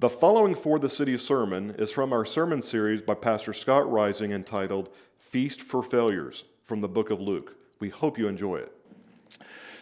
The 0.00 0.08
following 0.08 0.54
For 0.54 0.78
the 0.78 0.88
City 0.88 1.18
sermon 1.18 1.74
is 1.76 1.90
from 1.90 2.12
our 2.12 2.24
sermon 2.24 2.62
series 2.62 3.02
by 3.02 3.14
Pastor 3.14 3.52
Scott 3.52 3.90
Rising 3.90 4.30
entitled 4.30 4.90
Feast 5.18 5.60
for 5.60 5.82
Failures 5.82 6.44
from 6.62 6.80
the 6.80 6.86
book 6.86 7.10
of 7.10 7.20
Luke. 7.20 7.56
We 7.80 7.88
hope 7.88 8.16
you 8.16 8.28
enjoy 8.28 8.58
it. 8.58 8.72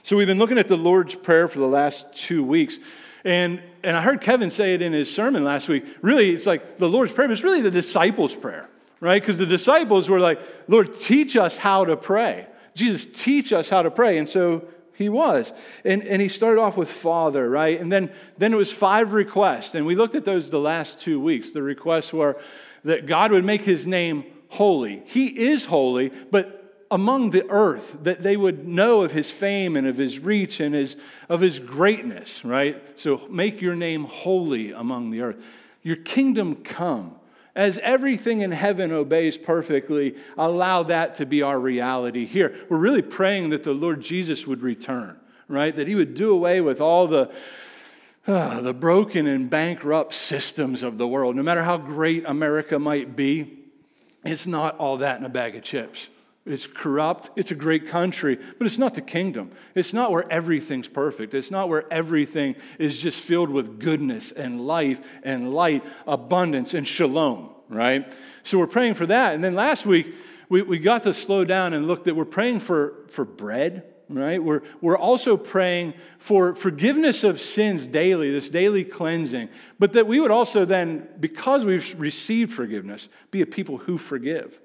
So, 0.03 0.17
we've 0.17 0.27
been 0.27 0.39
looking 0.39 0.57
at 0.57 0.69
the 0.69 0.77
Lord's 0.77 1.15
Prayer 1.15 1.49
for 1.49 1.59
the 1.59 1.67
last 1.67 2.07
two 2.15 2.43
weeks. 2.43 2.79
And, 3.27 3.61
and 3.83 3.95
I 3.95 4.01
heard 4.01 4.23
Kevin 4.23 4.51
say 4.51 4.73
it 4.73 4.81
in 4.81 4.95
his 4.95 5.15
sermon 5.15 5.45
last 5.45 5.69
week. 5.69 5.85
Really, 6.00 6.30
it's 6.30 6.46
like 6.46 6.79
the 6.79 6.89
Lord's 6.89 7.12
Prayer, 7.12 7.29
but 7.29 7.35
it's 7.35 7.45
really 7.45 7.61
the 7.61 7.71
disciples' 7.71 8.35
prayer, 8.35 8.71
right? 9.01 9.21
Because 9.21 9.37
the 9.37 9.45
disciples 9.45 10.09
were 10.09 10.21
like, 10.21 10.41
Lord, 10.67 10.98
teach 10.98 11.37
us 11.37 11.59
how 11.59 11.85
to 11.85 11.95
pray. 11.95 12.46
Jesus, 12.75 13.05
teach 13.05 13.53
us 13.53 13.69
how 13.69 13.83
to 13.83 13.91
pray. 13.91 14.17
And 14.17 14.27
so 14.27 14.67
he 14.97 15.09
was. 15.09 15.53
And, 15.85 16.03
and 16.03 16.21
he 16.23 16.29
started 16.29 16.61
off 16.61 16.77
with 16.77 16.91
Father, 16.91 17.49
right? 17.49 17.81
And 17.81 17.93
then, 17.93 18.11
then 18.39 18.53
it 18.53 18.57
was 18.57 18.73
five 18.73 19.13
requests. 19.13 19.75
And 19.75 19.87
we 19.87 19.95
looked 19.95 20.15
at 20.15 20.25
those 20.25 20.51
the 20.51 20.59
last 20.59 20.99
two 20.99 21.21
weeks. 21.21 21.53
The 21.53 21.63
requests 21.63 22.13
were 22.13 22.41
that 22.85 23.07
God 23.07 23.32
would 23.32 23.45
make 23.45 23.63
his 23.63 23.87
name 23.87 24.25
holy. 24.49 25.03
He 25.07 25.27
is 25.27 25.64
holy, 25.64 26.11
but 26.31 26.85
among 26.90 27.31
the 27.31 27.49
earth, 27.51 27.96
that 28.04 28.23
they 28.23 28.37
would 28.37 28.67
know 28.67 29.03
of 29.03 29.13
his 29.13 29.31
fame 29.31 29.77
and 29.77 29.87
of 29.87 29.99
his 29.99 30.18
reach 30.18 30.61
and 30.61 30.75
his, 30.75 30.96
of 31.29 31.40
his 31.40 31.59
greatness, 31.59 32.45
right? 32.45 32.83
So 32.98 33.27
make 33.28 33.61
your 33.61 33.75
name 33.75 34.05
holy 34.05 34.70
among 34.70 35.11
the 35.11 35.23
earth. 35.23 35.37
Your 35.83 35.97
kingdom 35.97 36.56
come. 36.56 37.17
As 37.56 37.78
everything 37.78 38.42
in 38.42 38.53
heaven 38.53 38.92
obeys 38.92 39.39
perfectly, 39.39 40.15
allow 40.37 40.83
that 40.84 41.17
to 41.17 41.27
be 41.27 41.41
our 41.41 41.59
reality 41.59 42.27
here. 42.27 42.55
We're 42.69 42.77
really 42.77 43.01
praying 43.01 43.48
that 43.51 43.65
the 43.65 43.73
Lord 43.73 44.03
Jesus 44.03 44.47
would 44.47 44.61
return, 44.61 45.19
right? 45.48 45.75
That 45.75 45.89
he 45.89 45.95
would 45.95 46.15
do 46.15 46.33
away 46.33 46.61
with 46.61 46.83
all 46.83 47.09
the, 47.09 47.33
uh, 48.27 48.61
the 48.61 48.75
broken 48.75 49.27
and 49.27 49.48
bankrupt 49.48 50.15
systems 50.15 50.83
of 50.83 50.98
the 50.98 51.09
world. 51.09 51.34
No 51.34 51.42
matter 51.42 51.65
how 51.65 51.79
great 51.79 52.25
America 52.27 52.79
might 52.79 53.17
be, 53.17 53.59
it's 54.23 54.47
not 54.47 54.77
all 54.77 54.98
that 54.98 55.19
in 55.19 55.25
a 55.25 55.31
bag 55.31 55.57
of 55.57 55.63
chips. 55.63 56.09
It's 56.47 56.69
corrupt. 56.69 57.30
It's 57.34 57.50
a 57.50 57.56
great 57.56 57.89
country, 57.89 58.39
but 58.58 58.66
it's 58.66 58.78
not 58.78 58.94
the 58.94 59.00
kingdom. 59.00 59.50
It's 59.75 59.92
not 59.92 60.12
where 60.12 60.30
everything's 60.30 60.86
perfect. 60.86 61.34
It's 61.34 61.50
not 61.50 61.69
where 61.69 61.92
everything 61.92 62.55
is 62.78 62.97
just 62.97 63.20
filled 63.20 63.50
with 63.50 63.80
goodness 63.80 64.30
and 64.30 64.64
life 64.64 65.00
and 65.24 65.52
light, 65.52 65.84
abundance 66.06 66.72
and 66.72 66.86
shalom, 66.86 67.50
right? 67.69 68.12
So 68.44 68.58
we're 68.58 68.69
praying 68.69 68.94
for 68.94 69.06
that. 69.06 69.34
And 69.34 69.42
then 69.42 69.56
last 69.56 69.86
week, 69.86 70.14
we, 70.48 70.62
we 70.62 70.78
got 70.78 71.02
to 71.02 71.12
slow 71.12 71.44
down 71.44 71.74
and 71.74 71.89
look 71.89 72.05
that 72.05 72.14
we're 72.14 72.24
praying 72.24 72.61
for, 72.61 72.94
for 73.08 73.24
bread, 73.24 73.83
right? 74.08 74.41
We're, 74.41 74.62
we're 74.80 74.97
also 74.97 75.36
praying 75.36 75.94
for 76.19 76.55
forgiveness 76.55 77.24
of 77.24 77.41
sins 77.41 77.86
daily, 77.86 78.30
this 78.30 78.48
daily 78.48 78.84
cleansing, 78.84 79.48
but 79.80 79.94
that 79.94 80.06
we 80.06 80.20
would 80.20 80.30
also 80.30 80.64
then, 80.64 81.08
because 81.19 81.64
we've 81.64 81.98
received 81.98 82.52
forgiveness, 82.52 83.08
be 83.33 83.42
a 83.42 83.47
people 83.47 83.78
who 83.78 83.98
forgive. 83.98 84.61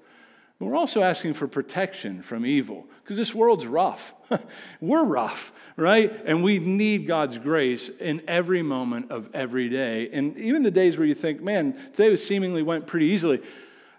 But 0.62 0.68
we're 0.68 0.76
also 0.76 1.02
asking 1.02 1.34
for 1.34 1.48
protection 1.48 2.22
from 2.22 2.46
evil 2.46 2.86
because 3.02 3.16
this 3.16 3.34
world's 3.34 3.66
rough. 3.66 4.14
we're 4.80 5.02
rough, 5.02 5.52
right? 5.76 6.12
And 6.24 6.44
we 6.44 6.60
need 6.60 7.08
God's 7.08 7.36
grace 7.36 7.90
in 7.98 8.22
every 8.28 8.62
moment 8.62 9.10
of 9.10 9.28
every 9.34 9.68
day. 9.68 10.08
And 10.12 10.38
even 10.38 10.62
the 10.62 10.70
days 10.70 10.96
where 10.96 11.04
you 11.04 11.16
think, 11.16 11.42
man, 11.42 11.76
today 11.94 12.10
was 12.10 12.24
seemingly 12.24 12.62
went 12.62 12.86
pretty 12.86 13.06
easily. 13.06 13.42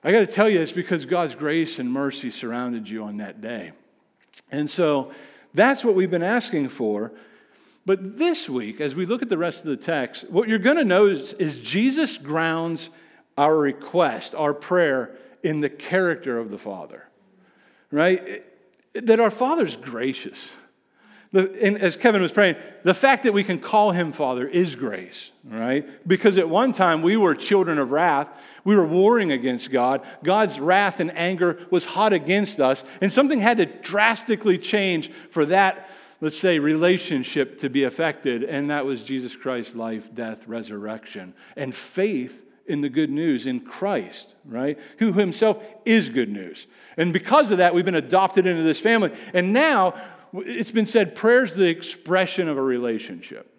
I 0.05 0.13
got 0.13 0.21
to 0.21 0.25
tell 0.25 0.47
you, 0.47 0.61
it's 0.61 0.71
because 0.71 1.05
God's 1.05 1.35
grace 1.35 1.79
and 1.79 1.91
mercy 1.91 2.31
surrounded 2.31 2.87
you 2.87 3.03
on 3.03 3.17
that 3.17 3.41
day. 3.41 3.73
And 4.49 4.71
so 4.71 5.11
that's 5.53 5.83
what 5.83 5.95
we've 5.95 6.09
been 6.09 6.23
asking 6.23 6.69
for. 6.69 7.11
But 7.85 8.17
this 8.17 8.47
week, 8.47 8.79
as 8.79 8.95
we 8.95 9.05
look 9.05 9.21
at 9.21 9.27
the 9.27 9.37
rest 9.37 9.59
of 9.59 9.65
the 9.65 9.75
text, 9.75 10.29
what 10.29 10.47
you're 10.47 10.59
going 10.59 10.77
to 10.77 10.85
notice 10.85 11.33
is 11.33 11.59
Jesus 11.59 12.17
grounds 12.17 12.87
our 13.37 13.53
request, 13.53 14.33
our 14.33 14.53
prayer, 14.53 15.17
in 15.43 15.59
the 15.59 15.69
character 15.69 16.39
of 16.39 16.49
the 16.49 16.57
Father, 16.57 17.03
right? 17.91 18.43
That 18.93 19.19
our 19.19 19.31
Father's 19.31 19.75
gracious. 19.75 20.49
And 21.33 21.81
as 21.81 21.97
Kevin 21.97 22.21
was 22.21 22.31
praying, 22.31 22.57
the 22.83 22.93
fact 22.93 23.23
that 23.23 23.33
we 23.33 23.43
can 23.43 23.59
call 23.59 23.91
him 23.91 24.13
Father 24.13 24.47
is 24.47 24.75
grace, 24.75 25.31
right? 25.43 25.83
Because 26.07 26.37
at 26.37 26.47
one 26.47 26.73
time 26.73 27.01
we 27.01 27.17
were 27.17 27.33
children 27.33 27.79
of 27.79 27.89
wrath. 27.89 28.27
We 28.63 28.75
were 28.75 28.85
warring 28.85 29.31
against 29.31 29.71
God. 29.71 30.01
God's 30.23 30.59
wrath 30.59 30.99
and 30.99 31.15
anger 31.17 31.57
was 31.71 31.85
hot 31.85 32.13
against 32.13 32.59
us, 32.59 32.83
and 33.01 33.11
something 33.11 33.39
had 33.39 33.57
to 33.57 33.65
drastically 33.65 34.59
change 34.59 35.11
for 35.31 35.45
that, 35.47 35.89
let's 36.21 36.37
say, 36.37 36.59
relationship 36.59 37.59
to 37.61 37.69
be 37.69 37.85
affected, 37.85 38.43
and 38.43 38.69
that 38.69 38.85
was 38.85 39.01
Jesus 39.01 39.35
Christ's 39.35 39.75
life, 39.75 40.13
death, 40.13 40.47
resurrection, 40.47 41.33
and 41.55 41.73
faith 41.73 42.45
in 42.65 42.81
the 42.81 42.89
good 42.89 43.09
news 43.09 43.45
in 43.45 43.59
Christ, 43.59 44.35
right? 44.45 44.79
Who 44.99 45.13
himself 45.13 45.61
is 45.85 46.09
good 46.09 46.29
news. 46.29 46.67
And 46.97 47.11
because 47.11 47.51
of 47.51 47.57
that, 47.57 47.75
we've 47.75 47.85
been 47.85 47.95
adopted 47.95 48.47
into 48.47 48.63
this 48.63 48.79
family. 48.79 49.11
And 49.33 49.51
now 49.53 49.95
it's 50.33 50.71
been 50.71 50.85
said 50.85 51.15
prayer's 51.15 51.55
the 51.55 51.65
expression 51.65 52.47
of 52.47 52.57
a 52.57 52.61
relationship. 52.61 53.49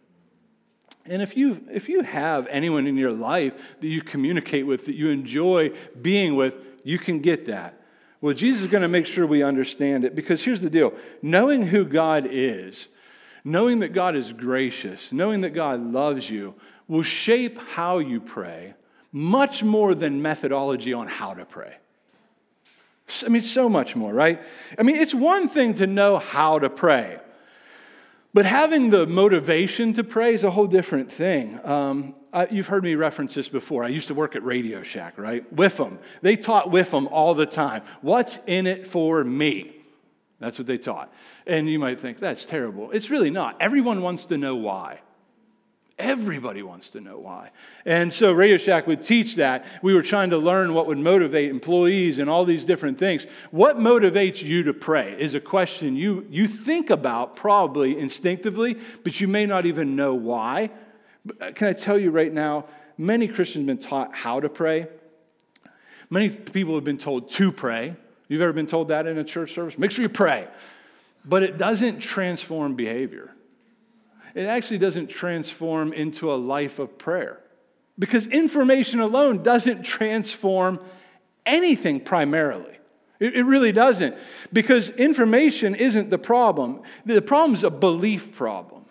And 1.07 1.21
if 1.21 1.37
you, 1.37 1.61
if 1.71 1.89
you 1.89 2.03
have 2.03 2.47
anyone 2.47 2.87
in 2.87 2.97
your 2.97 3.13
life 3.13 3.53
that 3.81 3.87
you 3.87 4.01
communicate 4.01 4.67
with, 4.67 4.87
that 4.87 4.95
you 4.95 5.11
enjoy 5.11 5.73
being 6.01 6.35
with, 6.35 6.55
you 6.83 6.99
can 6.99 7.21
get 7.21 7.47
that. 7.47 7.81
Well, 8.23 8.33
Jesus 8.33 8.63
is 8.63 8.69
going 8.69 8.83
to 8.83 8.89
make 8.89 9.05
sure 9.05 9.27
we 9.27 9.43
understand 9.43 10.07
it 10.07 10.15
because 10.15 10.43
here's 10.43 10.63
the 10.63 10.71
deal 10.71 10.95
knowing 11.21 11.67
who 11.67 11.85
God 11.85 12.27
is, 12.31 12.89
knowing 13.45 13.81
that 13.81 13.93
God 13.93 14.17
is 14.17 14.33
gracious, 14.33 15.13
knowing 15.13 15.43
that 15.43 15.51
God 15.51 15.81
loves 15.93 16.31
you, 16.31 16.55
will 16.89 17.03
shape 17.03 17.59
how 17.59 17.99
you 17.99 18.21
pray 18.21 18.73
much 19.15 19.63
more 19.63 19.95
than 19.95 20.21
methodology 20.21 20.93
on 20.93 21.07
how 21.07 21.35
to 21.35 21.45
pray. 21.45 21.73
I 23.25 23.29
mean, 23.29 23.43
so 23.43 23.69
much 23.69 23.95
more, 23.95 24.13
right? 24.13 24.43
I 24.77 24.83
mean, 24.83 24.97
it's 24.97 25.15
one 25.15 25.49
thing 25.49 25.75
to 25.75 25.87
know 25.87 26.19
how 26.19 26.59
to 26.59 26.69
pray, 26.69 27.21
but 28.33 28.45
having 28.45 28.91
the 28.91 29.07
motivation 29.07 29.93
to 29.93 30.03
pray 30.03 30.35
is 30.35 30.43
a 30.43 30.51
whole 30.51 30.67
different 30.67 31.13
thing. 31.13 31.65
Um, 31.65 32.17
I, 32.33 32.49
you've 32.51 32.67
heard 32.67 32.83
me 32.83 32.97
reference 32.97 33.35
this 33.35 33.49
before. 33.49 33.85
I 33.85 33.89
used 33.89 34.09
to 34.09 34.15
work 34.15 34.35
at 34.35 34.45
Radio 34.45 34.83
Shack, 34.83 35.17
right? 35.17 35.45
them. 35.77 36.01
They 36.21 36.35
taught 36.35 36.73
them 36.91 37.07
all 37.07 37.35
the 37.35 37.47
time. 37.47 37.83
What's 38.01 38.41
in 38.49 38.67
it 38.67 38.89
for 38.89 39.23
me? 39.23 39.77
That's 40.41 40.59
what 40.59 40.67
they 40.67 40.79
taught. 40.79 41.13
And 41.47 41.69
you 41.69 41.79
might 41.79 42.01
think, 42.01 42.19
that's 42.19 42.45
terrible. 42.45 42.91
It's 42.91 43.11
really 43.11 43.31
not. 43.31 43.59
Everyone 43.61 44.03
wants 44.03 44.25
to 44.27 44.39
know 44.39 44.57
why. 44.57 44.99
Everybody 45.99 46.63
wants 46.63 46.91
to 46.91 47.01
know 47.01 47.19
why. 47.19 47.51
And 47.87 48.13
so 48.13 48.33
Radio 48.33 48.57
Shack 48.57 48.89
would 48.89 49.01
teach 49.01 49.37
that. 49.37 49.65
We 49.81 49.95
were 49.95 50.03
trying 50.03 50.31
to 50.31 50.39
learn 50.39 50.75
what 50.75 50.89
would 50.89 50.99
motivate 50.99 51.51
employees 51.51 52.19
and 52.19 52.29
all 52.29 52.45
these 52.45 52.65
different 52.65 52.99
things. 52.99 53.29
What 53.53 53.79
motivates 53.79 54.43
you 54.43 54.65
to 54.65 54.75
pray 54.75 55.17
is 55.17 55.37
a 55.37 55.41
question 55.41 55.95
you, 55.95 56.27
you 56.29 56.49
think 56.49 56.91
about 56.91 57.37
probably 57.37 57.97
instinctively, 57.97 58.77
but 59.05 59.21
you 59.21 59.29
may 59.29 59.47
not 59.47 59.67
even 59.67 59.95
know 59.95 60.15
why. 60.15 60.71
Uh, 61.41 61.53
can 61.53 61.69
I 61.69 61.73
tell 61.73 61.99
you 61.99 62.11
right 62.11 62.33
now, 62.33 62.67
many 62.99 63.29
Christians 63.29 63.69
have 63.69 63.79
been 63.79 63.89
taught 63.89 64.13
how 64.17 64.41
to 64.41 64.49
pray. 64.49 64.89
Many 66.11 66.29
people 66.31 66.75
have 66.75 66.85
been 66.85 66.99
told 66.99 67.31
to 67.33 67.53
pray. 67.53 67.95
You've 68.27 68.43
ever 68.43 68.53
been 68.53 68.67
told 68.67 68.89
that 68.89 69.07
in 69.07 69.17
a 69.19 69.25
church 69.25 69.55
service? 69.55 69.79
Make 69.79 69.93
sure 69.93 70.03
you 70.03 70.09
pray. 70.09 70.49
But 71.25 71.45
it 71.45 71.57
doesn't 71.57 72.01
transform 72.01 72.75
behavior 72.75 73.34
it 74.35 74.47
actually 74.47 74.79
doesn't 74.79 75.09
transform 75.09 75.93
into 75.93 76.33
a 76.33 76.35
life 76.35 76.79
of 76.79 76.99
prayer. 76.99 77.41
Because 77.99 78.27
information 78.27 79.01
alone 79.01 79.43
doesn't 79.43 79.85
transform 79.85 80.81
anything 81.47 82.01
primarily. 82.01 82.77
It, 83.21 83.37
it 83.37 83.43
really 83.45 83.73
doesn't. 83.73 84.17
Because 84.53 84.91
information 84.91 85.75
isn't 85.77 86.11
the 86.11 86.19
problem, 86.19 86.83
the 87.07 87.23
problem 87.23 87.55
is 87.55 87.63
a 87.63 87.71
belief 87.71 88.35
problem. 88.35 88.85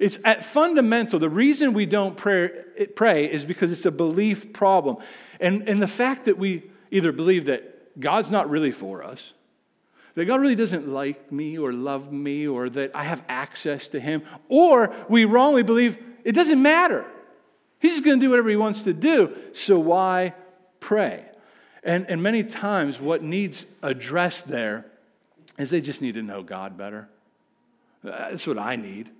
It's 0.00 0.18
at 0.24 0.42
fundamental, 0.42 1.18
the 1.18 1.28
reason 1.28 1.72
we 1.72 1.86
don't 1.86 2.16
pray, 2.16 2.50
pray 2.96 3.30
is 3.30 3.44
because 3.44 3.70
it's 3.70 3.86
a 3.86 3.92
belief 3.92 4.52
problem. 4.52 4.96
And, 5.38 5.68
and 5.68 5.80
the 5.80 5.86
fact 5.86 6.24
that 6.24 6.38
we 6.38 6.70
either 6.90 7.12
believe 7.12 7.44
that 7.46 8.00
God's 8.00 8.30
not 8.30 8.50
really 8.50 8.72
for 8.72 9.04
us, 9.04 9.34
that 10.14 10.24
God 10.26 10.40
really 10.40 10.54
doesn't 10.54 10.88
like 10.88 11.32
me 11.32 11.58
or 11.58 11.72
love 11.72 12.12
me 12.12 12.46
or 12.46 12.70
that 12.70 12.92
I 12.94 13.04
have 13.04 13.22
access 13.28 13.88
to 13.88 14.00
Him, 14.00 14.22
or 14.48 14.94
we 15.08 15.24
wrongly 15.24 15.62
believe 15.62 15.98
it 16.24 16.32
doesn't 16.32 16.60
matter. 16.60 17.04
He's 17.80 17.92
just 17.92 18.04
going 18.04 18.18
to 18.18 18.24
do 18.24 18.30
whatever 18.30 18.48
He 18.48 18.56
wants 18.56 18.82
to 18.82 18.92
do, 18.92 19.34
so 19.52 19.78
why 19.78 20.34
pray? 20.80 21.24
And, 21.82 22.06
and 22.08 22.22
many 22.22 22.44
times, 22.44 22.98
what 22.98 23.22
needs 23.22 23.66
addressed 23.82 24.48
there 24.48 24.86
is 25.58 25.70
they 25.70 25.80
just 25.80 26.00
need 26.00 26.14
to 26.14 26.22
know 26.22 26.42
God 26.42 26.78
better. 26.78 27.08
That's 28.02 28.46
what 28.46 28.58
I 28.58 28.76
need. 28.76 29.10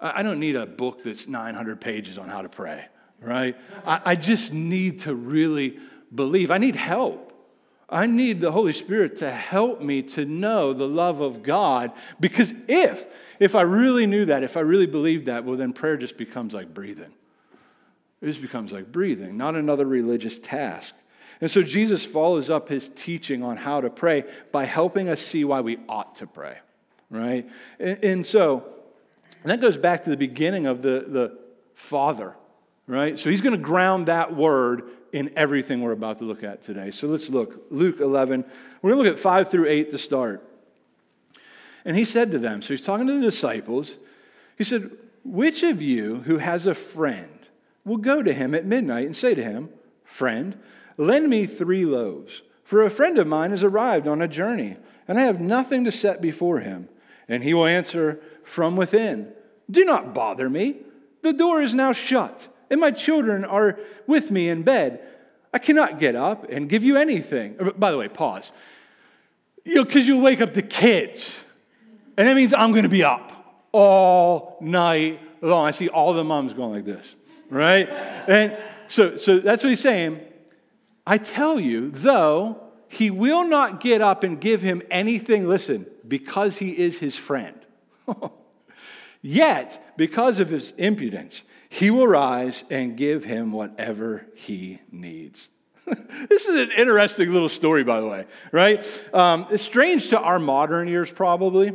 I 0.00 0.22
don't 0.22 0.38
need 0.38 0.56
a 0.56 0.66
book 0.66 1.02
that's 1.02 1.26
900 1.26 1.80
pages 1.80 2.18
on 2.18 2.28
how 2.28 2.42
to 2.42 2.48
pray, 2.48 2.84
right? 3.20 3.56
I, 3.84 4.00
I 4.04 4.14
just 4.14 4.52
need 4.52 5.00
to 5.00 5.14
really 5.14 5.78
believe. 6.14 6.50
I 6.50 6.58
need 6.58 6.76
help. 6.76 7.27
I 7.90 8.06
need 8.06 8.40
the 8.40 8.52
Holy 8.52 8.74
Spirit 8.74 9.16
to 9.16 9.30
help 9.30 9.80
me 9.80 10.02
to 10.02 10.24
know 10.24 10.74
the 10.74 10.86
love 10.86 11.20
of 11.20 11.42
God 11.42 11.92
because 12.20 12.52
if 12.66 13.06
if 13.40 13.54
I 13.54 13.62
really 13.62 14.06
knew 14.06 14.26
that, 14.26 14.42
if 14.42 14.56
I 14.56 14.60
really 14.60 14.86
believed 14.86 15.26
that, 15.26 15.44
well 15.44 15.56
then 15.56 15.72
prayer 15.72 15.96
just 15.96 16.18
becomes 16.18 16.52
like 16.52 16.74
breathing. 16.74 17.12
It 18.20 18.26
just 18.26 18.42
becomes 18.42 18.72
like 18.72 18.90
breathing, 18.90 19.36
not 19.36 19.54
another 19.54 19.86
religious 19.86 20.38
task. 20.38 20.94
And 21.40 21.50
so 21.50 21.62
Jesus 21.62 22.04
follows 22.04 22.50
up 22.50 22.68
his 22.68 22.90
teaching 22.94 23.42
on 23.42 23.56
how 23.56 23.80
to 23.80 23.90
pray 23.90 24.24
by 24.50 24.64
helping 24.64 25.08
us 25.08 25.20
see 25.20 25.44
why 25.44 25.60
we 25.60 25.78
ought 25.88 26.16
to 26.16 26.26
pray, 26.26 26.58
right? 27.10 27.48
And, 27.78 28.04
and 28.04 28.26
so, 28.26 28.64
and 29.42 29.52
that 29.52 29.60
goes 29.60 29.76
back 29.76 30.04
to 30.04 30.10
the 30.10 30.16
beginning 30.16 30.66
of 30.66 30.82
the, 30.82 31.06
the 31.08 31.38
Father, 31.74 32.34
right? 32.88 33.16
So 33.16 33.30
he's 33.30 33.40
going 33.40 33.56
to 33.56 33.62
ground 33.62 34.06
that 34.06 34.34
word 34.34 34.90
in 35.12 35.30
everything 35.36 35.80
we're 35.80 35.92
about 35.92 36.18
to 36.18 36.24
look 36.24 36.42
at 36.42 36.62
today. 36.62 36.90
So 36.90 37.06
let's 37.06 37.28
look. 37.28 37.66
Luke 37.70 38.00
11. 38.00 38.44
We're 38.82 38.90
going 38.90 39.04
to 39.04 39.10
look 39.10 39.18
at 39.18 39.22
5 39.22 39.50
through 39.50 39.68
8 39.68 39.90
to 39.90 39.98
start. 39.98 40.44
And 41.84 41.96
he 41.96 42.04
said 42.04 42.30
to 42.32 42.38
them, 42.38 42.62
so 42.62 42.74
he's 42.74 42.82
talking 42.82 43.06
to 43.06 43.14
the 43.14 43.20
disciples, 43.20 43.96
he 44.56 44.64
said, 44.64 44.90
Which 45.24 45.62
of 45.62 45.80
you 45.80 46.16
who 46.16 46.38
has 46.38 46.66
a 46.66 46.74
friend 46.74 47.38
will 47.84 47.96
go 47.96 48.22
to 48.22 48.32
him 48.32 48.54
at 48.54 48.66
midnight 48.66 49.06
and 49.06 49.16
say 49.16 49.34
to 49.34 49.42
him, 49.42 49.70
Friend, 50.04 50.58
lend 50.96 51.28
me 51.28 51.46
three 51.46 51.84
loaves, 51.84 52.42
for 52.64 52.82
a 52.82 52.90
friend 52.90 53.18
of 53.18 53.26
mine 53.26 53.50
has 53.50 53.64
arrived 53.64 54.06
on 54.06 54.20
a 54.20 54.28
journey, 54.28 54.76
and 55.06 55.18
I 55.18 55.22
have 55.22 55.40
nothing 55.40 55.84
to 55.84 55.92
set 55.92 56.20
before 56.20 56.60
him. 56.60 56.88
And 57.28 57.42
he 57.42 57.54
will 57.54 57.66
answer 57.66 58.20
from 58.44 58.76
within, 58.76 59.32
Do 59.70 59.84
not 59.84 60.14
bother 60.14 60.50
me. 60.50 60.76
The 61.22 61.32
door 61.32 61.62
is 61.62 61.74
now 61.74 61.92
shut, 61.92 62.46
and 62.70 62.80
my 62.80 62.90
children 62.90 63.44
are 63.44 63.78
with 64.06 64.30
me 64.30 64.48
in 64.48 64.62
bed. 64.62 65.00
I 65.52 65.58
cannot 65.58 65.98
get 65.98 66.14
up 66.14 66.50
and 66.50 66.68
give 66.68 66.84
you 66.84 66.96
anything. 66.96 67.56
By 67.76 67.90
the 67.90 67.96
way, 67.96 68.08
pause. 68.08 68.50
You 69.64 69.76
know, 69.76 69.84
because 69.84 70.06
you'll 70.06 70.20
wake 70.20 70.40
up 70.40 70.54
the 70.54 70.62
kids. 70.62 71.32
And 72.16 72.28
that 72.28 72.34
means 72.34 72.52
I'm 72.52 72.72
going 72.72 72.82
to 72.82 72.88
be 72.88 73.04
up 73.04 73.32
all 73.72 74.58
night 74.60 75.20
long. 75.40 75.66
I 75.66 75.70
see 75.70 75.88
all 75.88 76.12
the 76.12 76.24
moms 76.24 76.52
going 76.52 76.72
like 76.72 76.84
this, 76.84 77.06
right? 77.48 77.88
and 77.88 78.56
so, 78.88 79.16
so 79.16 79.38
that's 79.38 79.62
what 79.62 79.70
he's 79.70 79.80
saying. 79.80 80.20
I 81.06 81.18
tell 81.18 81.58
you, 81.58 81.90
though, 81.90 82.60
he 82.88 83.10
will 83.10 83.44
not 83.44 83.80
get 83.80 84.00
up 84.00 84.24
and 84.24 84.40
give 84.40 84.62
him 84.62 84.82
anything, 84.90 85.48
listen, 85.48 85.86
because 86.06 86.58
he 86.58 86.70
is 86.70 86.98
his 86.98 87.16
friend. 87.16 87.58
Yet, 89.20 89.94
because 89.96 90.40
of 90.40 90.48
his 90.48 90.72
impudence, 90.78 91.42
he 91.68 91.90
will 91.90 92.06
rise 92.06 92.64
and 92.70 92.96
give 92.96 93.24
him 93.24 93.52
whatever 93.52 94.26
he 94.34 94.80
needs. 94.90 95.48
this 96.28 96.46
is 96.46 96.60
an 96.60 96.70
interesting 96.76 97.32
little 97.32 97.48
story, 97.48 97.82
by 97.84 98.00
the 98.00 98.06
way, 98.06 98.26
right? 98.52 98.86
Um, 99.12 99.46
it's 99.50 99.62
strange 99.62 100.10
to 100.10 100.18
our 100.18 100.38
modern 100.38 100.88
ears, 100.88 101.10
probably. 101.10 101.72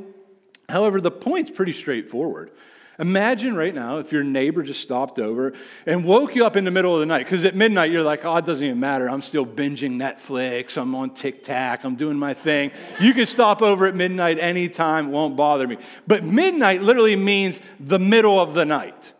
However, 0.70 1.02
the 1.02 1.12
point's 1.12 1.52
pretty 1.52 1.74
straightforward. 1.74 2.52
Imagine 3.00 3.56
right 3.56 3.74
now 3.74 3.98
if 3.98 4.12
your 4.12 4.24
neighbor 4.24 4.62
just 4.62 4.82
stopped 4.82 5.18
over 5.18 5.54
and 5.88 6.06
woke 6.06 6.36
you 6.36 6.46
up 6.46 6.56
in 6.56 6.64
the 6.64 6.72
middle 6.72 6.94
of 6.94 7.00
the 7.00 7.08
night, 7.08 7.26
because 7.26 7.44
at 7.44 7.56
midnight 7.56 7.92
you're 7.92 8.04
like, 8.04 8.24
oh, 8.24 8.36
it 8.36 8.46
doesn't 8.46 8.66
even 8.66 8.80
matter. 8.80 9.10
I'm 9.10 9.24
still 9.24 9.46
binging 9.46 9.94
Netflix. 9.94 10.78
I'm 10.78 10.94
on 10.94 11.12
TikTok. 11.12 11.84
I'm 11.84 11.96
doing 11.96 12.18
my 12.18 12.36
thing. 12.36 12.72
You 13.00 13.14
can 13.14 13.26
stop 13.26 13.64
over 13.64 13.88
at 13.88 13.96
midnight 13.96 14.38
anytime. 14.38 15.08
It 15.08 15.12
won't 15.12 15.36
bother 15.36 15.68
me. 15.68 15.78
But 16.06 16.24
midnight 16.24 16.84
literally 16.84 17.16
means 17.16 17.60
the 17.80 18.00
middle 18.00 18.40
of 18.40 18.54
the 18.54 18.66
night. 18.66 19.14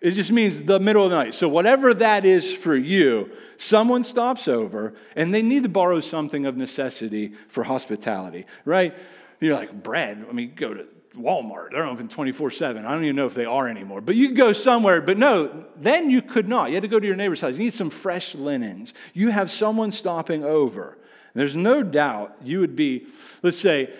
It 0.00 0.12
just 0.12 0.30
means 0.30 0.62
the 0.62 0.80
middle 0.80 1.04
of 1.04 1.10
the 1.10 1.16
night. 1.16 1.34
So, 1.34 1.48
whatever 1.48 1.92
that 1.94 2.24
is 2.24 2.52
for 2.52 2.76
you, 2.76 3.30
someone 3.56 4.04
stops 4.04 4.46
over 4.46 4.94
and 5.16 5.34
they 5.34 5.42
need 5.42 5.64
to 5.64 5.68
borrow 5.68 6.00
something 6.00 6.46
of 6.46 6.56
necessity 6.56 7.32
for 7.48 7.64
hospitality, 7.64 8.46
right? 8.64 8.94
You're 9.40 9.56
like, 9.56 9.82
bread? 9.82 10.24
I 10.28 10.32
mean, 10.32 10.52
go 10.54 10.72
to 10.72 10.86
Walmart. 11.18 11.72
They're 11.72 11.86
open 11.86 12.08
24 12.08 12.50
7. 12.50 12.84
I 12.84 12.92
don't 12.92 13.04
even 13.04 13.16
know 13.16 13.26
if 13.26 13.34
they 13.34 13.44
are 13.44 13.68
anymore. 13.68 14.00
But 14.00 14.16
you 14.16 14.28
could 14.28 14.36
go 14.36 14.52
somewhere. 14.52 15.00
But 15.00 15.18
no, 15.18 15.64
then 15.76 16.10
you 16.10 16.22
could 16.22 16.48
not. 16.48 16.68
You 16.68 16.74
had 16.74 16.82
to 16.82 16.88
go 16.88 17.00
to 17.00 17.06
your 17.06 17.16
neighbor's 17.16 17.40
house. 17.40 17.54
You 17.54 17.60
need 17.60 17.74
some 17.74 17.90
fresh 17.90 18.34
linens. 18.34 18.94
You 19.14 19.30
have 19.30 19.50
someone 19.50 19.92
stopping 19.92 20.44
over. 20.44 20.90
And 21.34 21.40
there's 21.40 21.56
no 21.56 21.82
doubt 21.82 22.36
you 22.42 22.60
would 22.60 22.76
be, 22.76 23.06
let's 23.42 23.58
say, 23.58 23.92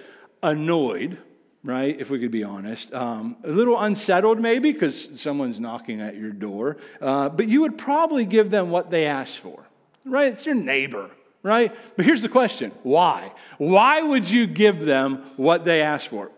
annoyed, 0.43 1.19
right? 1.63 1.99
If 1.99 2.11
we 2.11 2.19
could 2.21 2.31
be 2.31 2.45
honest. 2.45 2.93
Um, 2.95 3.37
a 3.45 3.49
little 3.49 3.79
unsettled, 3.79 4.41
maybe, 4.41 4.73
because 4.73 5.21
someone's 5.21 5.61
knocking 5.61 6.01
at 6.01 6.17
your 6.17 6.31
door. 6.31 6.79
Uh, 7.01 7.29
but 7.29 7.49
you 7.49 7.61
would 7.63 7.77
probably 7.77 8.25
give 8.25 8.51
them 8.51 8.71
what 8.71 8.91
they 8.91 9.07
asked 9.07 9.39
for, 9.39 9.67
right? 10.05 10.33
It's 10.33 10.47
your 10.47 10.55
neighbor 10.55 11.11
right? 11.43 11.75
But 11.97 12.05
here's 12.05 12.23
the 12.23 12.29
question 12.29 12.73
why? 12.83 13.33
Why 13.59 14.03
would 14.03 14.29
you 14.29 14.47
give 14.47 14.81
them 14.81 15.25
what 15.37 15.65
they 15.65 15.83
asked 15.83 16.09
for? 16.09 16.31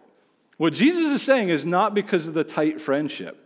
What 0.61 0.75
Jesus 0.75 1.11
is 1.11 1.23
saying 1.23 1.49
is 1.49 1.65
not 1.65 1.95
because 1.95 2.29
of 2.29 2.35
the 2.35 2.45
tight 2.45 2.83
friendship. 2.83 3.39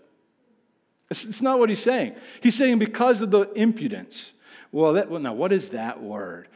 It's, 1.08 1.40
not 1.40 1.60
what 1.60 1.68
he's 1.68 1.80
saying. 1.80 2.16
He's 2.40 2.56
saying 2.56 2.80
because 2.80 3.22
of 3.22 3.30
the 3.30 3.42
impudence. 3.52 4.32
Well, 4.72 4.94
that, 4.94 5.08
well, 5.08 5.20
now, 5.20 5.32
what 5.32 5.52
is 5.52 5.70
that 5.70 6.02
word? 6.02 6.48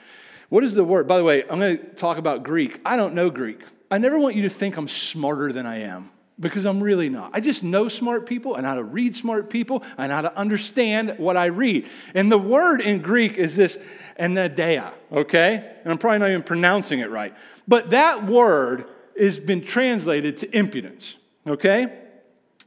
What 0.49 0.65
is 0.65 0.75
the 0.75 0.83
word? 0.83 1.07
By 1.07 1.19
the 1.19 1.23
way, 1.23 1.45
I'm 1.49 1.61
going 1.61 1.79
to 1.79 1.85
talk 1.91 2.19
about 2.19 2.43
Greek. 2.43 2.81
I 2.85 2.97
don't 2.97 3.15
know 3.15 3.31
Greek. 3.31 3.61
I 3.89 3.99
never 3.99 4.19
want 4.19 4.35
you 4.35 4.43
to 4.43 4.51
think 4.51 4.77
I'm 4.77 4.89
smarter 4.89 5.53
than 5.53 5.65
I 5.65 5.83
am 5.83 6.11
because 6.41 6.65
I'm 6.65 6.83
really 6.83 7.09
not. 7.09 7.31
I 7.35 7.39
just 7.39 7.63
know 7.63 7.89
smart 7.89 8.27
people 8.27 8.57
and 8.57 8.67
how 8.67 8.75
to 8.75 8.83
read 8.83 9.15
smart 9.15 9.51
people 9.51 9.85
and 9.97 10.11
how 10.11 10.23
to 10.23 10.37
understand 10.37 11.19
what 11.19 11.37
I 11.37 11.47
read. 11.47 11.89
And 12.15 12.33
the 12.33 12.37
word 12.37 12.81
in 12.81 13.01
Greek 13.01 13.39
is 13.39 13.55
this 13.55 13.79
anaideia, 14.19 14.93
okay? 15.13 15.77
And 15.85 15.93
I'm 15.93 15.99
probably 15.99 16.19
not 16.19 16.31
even 16.31 16.43
pronouncing 16.43 16.99
it 16.99 17.11
right. 17.13 17.33
But 17.69 17.91
that 17.91 18.27
word 18.27 18.87
has 19.21 19.39
been 19.39 19.63
translated 19.63 20.39
to 20.39 20.57
impudence, 20.57 21.17
okay? 21.47 21.99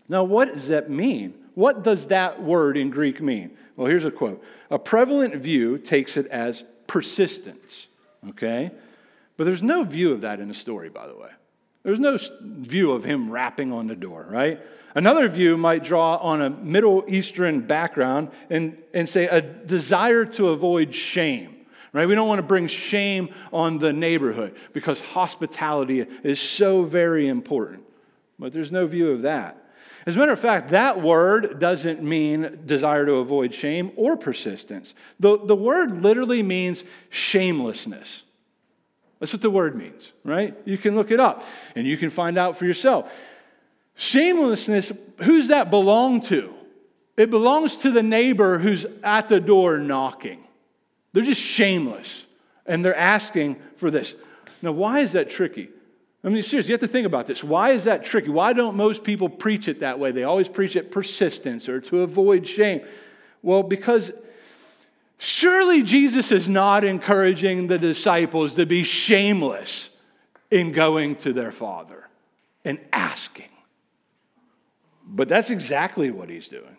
Now, 0.09 0.23
what 0.23 0.53
does 0.53 0.67
that 0.67 0.89
mean? 0.89 1.33
What 1.55 1.83
does 1.83 2.07
that 2.07 2.41
word 2.41 2.77
in 2.77 2.89
Greek 2.89 3.21
mean? 3.21 3.57
Well, 3.75 3.87
here's 3.87 4.05
a 4.05 4.11
quote 4.11 4.43
A 4.69 4.79
prevalent 4.79 5.35
view 5.35 5.77
takes 5.77 6.17
it 6.17 6.27
as 6.27 6.63
persistence, 6.87 7.87
okay? 8.29 8.71
But 9.37 9.45
there's 9.45 9.63
no 9.63 9.83
view 9.83 10.11
of 10.11 10.21
that 10.21 10.39
in 10.39 10.47
the 10.47 10.53
story, 10.53 10.89
by 10.89 11.07
the 11.07 11.15
way. 11.15 11.29
There's 11.83 11.99
no 11.99 12.17
view 12.41 12.91
of 12.91 13.03
him 13.03 13.31
rapping 13.31 13.71
on 13.71 13.87
the 13.87 13.95
door, 13.95 14.27
right? 14.29 14.59
Another 14.93 15.27
view 15.27 15.57
might 15.57 15.83
draw 15.83 16.17
on 16.17 16.41
a 16.41 16.49
Middle 16.49 17.05
Eastern 17.07 17.61
background 17.61 18.29
and, 18.49 18.77
and 18.93 19.07
say 19.07 19.27
a 19.27 19.41
desire 19.41 20.25
to 20.25 20.49
avoid 20.49 20.93
shame, 20.93 21.60
right? 21.93 22.07
We 22.07 22.15
don't 22.15 22.27
want 22.27 22.39
to 22.39 22.47
bring 22.47 22.67
shame 22.67 23.33
on 23.51 23.77
the 23.77 23.93
neighborhood 23.93 24.55
because 24.73 24.99
hospitality 24.99 26.01
is 26.23 26.39
so 26.39 26.83
very 26.83 27.27
important. 27.27 27.83
But 28.39 28.53
there's 28.53 28.71
no 28.71 28.87
view 28.87 29.11
of 29.11 29.23
that. 29.23 29.57
As 30.05 30.15
a 30.15 30.19
matter 30.19 30.31
of 30.31 30.39
fact, 30.39 30.69
that 30.69 31.01
word 31.01 31.59
doesn't 31.59 32.01
mean 32.01 32.61
desire 32.65 33.05
to 33.05 33.15
avoid 33.15 33.53
shame 33.53 33.91
or 33.95 34.17
persistence. 34.17 34.95
The, 35.19 35.37
the 35.45 35.55
word 35.55 36.01
literally 36.01 36.41
means 36.41 36.83
shamelessness. 37.09 38.23
That's 39.19 39.31
what 39.31 39.43
the 39.43 39.51
word 39.51 39.75
means, 39.75 40.11
right? 40.23 40.57
You 40.65 40.79
can 40.79 40.95
look 40.95 41.11
it 41.11 41.19
up 41.19 41.43
and 41.75 41.85
you 41.85 41.97
can 41.97 42.09
find 42.09 42.39
out 42.39 42.57
for 42.57 42.65
yourself. 42.65 43.11
Shamelessness, 43.93 44.91
who's 45.17 45.49
that 45.49 45.69
belong 45.69 46.21
to? 46.23 46.51
It 47.17 47.29
belongs 47.29 47.77
to 47.77 47.91
the 47.91 48.01
neighbor 48.01 48.57
who's 48.57 48.87
at 49.03 49.29
the 49.29 49.39
door 49.39 49.77
knocking. 49.77 50.43
They're 51.13 51.23
just 51.23 51.41
shameless 51.41 52.25
and 52.65 52.83
they're 52.83 52.95
asking 52.95 53.57
for 53.77 53.91
this. 53.91 54.13
Now, 54.61 54.71
why 54.71 54.99
is 54.99 55.13
that 55.13 55.29
tricky? 55.29 55.69
I 56.23 56.29
mean, 56.29 56.43
seriously, 56.43 56.69
you 56.69 56.73
have 56.73 56.81
to 56.81 56.87
think 56.87 57.07
about 57.07 57.25
this. 57.25 57.43
Why 57.43 57.71
is 57.71 57.85
that 57.85 58.03
tricky? 58.03 58.29
Why 58.29 58.53
don't 58.53 58.75
most 58.75 59.03
people 59.03 59.27
preach 59.27 59.67
it 59.67 59.79
that 59.79 59.97
way? 59.97 60.11
They 60.11 60.23
always 60.23 60.47
preach 60.47 60.75
it 60.75 60.91
persistence 60.91 61.67
or 61.67 61.81
to 61.81 62.01
avoid 62.01 62.47
shame. 62.47 62.81
Well, 63.41 63.63
because 63.63 64.11
Surely 65.23 65.83
Jesus 65.83 66.31
is 66.31 66.49
not 66.49 66.83
encouraging 66.83 67.67
the 67.67 67.77
disciples 67.77 68.55
to 68.55 68.65
be 68.65 68.81
shameless 68.81 69.89
in 70.49 70.71
going 70.71 71.15
to 71.17 71.31
their 71.31 71.51
Father 71.51 72.07
and 72.65 72.79
asking. 72.91 73.49
But 75.05 75.29
that's 75.29 75.51
exactly 75.51 76.09
what 76.09 76.27
he's 76.27 76.47
doing. 76.47 76.75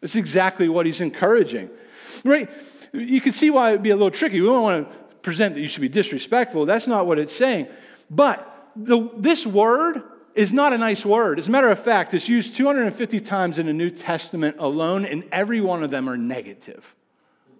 That's 0.00 0.14
exactly 0.14 0.68
what 0.68 0.86
he's 0.86 1.00
encouraging. 1.00 1.70
Right? 2.22 2.48
You 2.92 3.20
can 3.20 3.32
see 3.32 3.50
why 3.50 3.70
it'd 3.70 3.82
be 3.82 3.90
a 3.90 3.96
little 3.96 4.10
tricky. 4.10 4.40
We 4.40 4.46
don't 4.46 4.62
want 4.62 4.90
to 4.90 4.98
present 5.22 5.54
that 5.54 5.60
you 5.60 5.68
should 5.68 5.82
be 5.82 5.88
disrespectful. 5.88 6.66
That's 6.66 6.86
not 6.86 7.06
what 7.06 7.18
it's 7.18 7.34
saying. 7.34 7.68
But 8.10 8.46
the, 8.76 9.10
this 9.16 9.46
word 9.46 10.02
is 10.34 10.52
not 10.52 10.72
a 10.72 10.78
nice 10.78 11.04
word. 11.04 11.38
As 11.38 11.48
a 11.48 11.50
matter 11.50 11.70
of 11.70 11.82
fact, 11.82 12.14
it's 12.14 12.28
used 12.28 12.54
250 12.54 13.20
times 13.20 13.58
in 13.58 13.66
the 13.66 13.72
New 13.72 13.90
Testament 13.90 14.56
alone, 14.58 15.04
and 15.04 15.24
every 15.32 15.60
one 15.60 15.82
of 15.82 15.90
them 15.90 16.08
are 16.08 16.16
negative. 16.16 16.94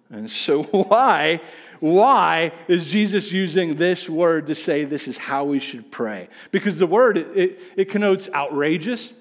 And 0.09 0.29
so, 0.29 0.63
why, 0.71 1.41
why 1.79 2.53
is 2.67 2.85
Jesus 2.85 3.31
using 3.31 3.75
this 3.75 4.09
word 4.09 4.47
to 4.47 4.55
say 4.55 4.85
this 4.85 5.07
is 5.07 5.17
how 5.17 5.45
we 5.45 5.59
should 5.59 5.91
pray? 5.91 6.29
Because 6.51 6.77
the 6.77 6.87
word, 6.87 7.17
it, 7.17 7.59
it 7.75 7.89
connotes 7.89 8.29
outrageous, 8.33 9.13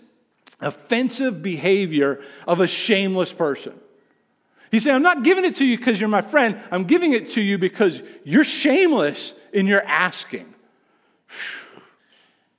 offensive 0.61 1.43
behavior 1.43 2.23
of 2.47 2.61
a 2.61 2.67
shameless 2.67 3.33
person. 3.33 3.75
He's 4.71 4.85
saying, 4.85 4.95
I'm 4.95 5.03
not 5.03 5.25
giving 5.25 5.45
it 5.45 5.57
to 5.57 5.65
you 5.65 5.77
because 5.77 6.01
you're 6.01 6.09
my 6.09 6.23
friend. 6.23 6.61
I'm 6.71 6.85
giving 6.85 7.13
it 7.13 7.31
to 7.31 7.41
you 7.41 7.59
because 7.59 8.03
you're 8.25 8.45
shameless 8.45 9.33
in 9.53 9.67
your 9.67 9.83
asking. 9.83 10.55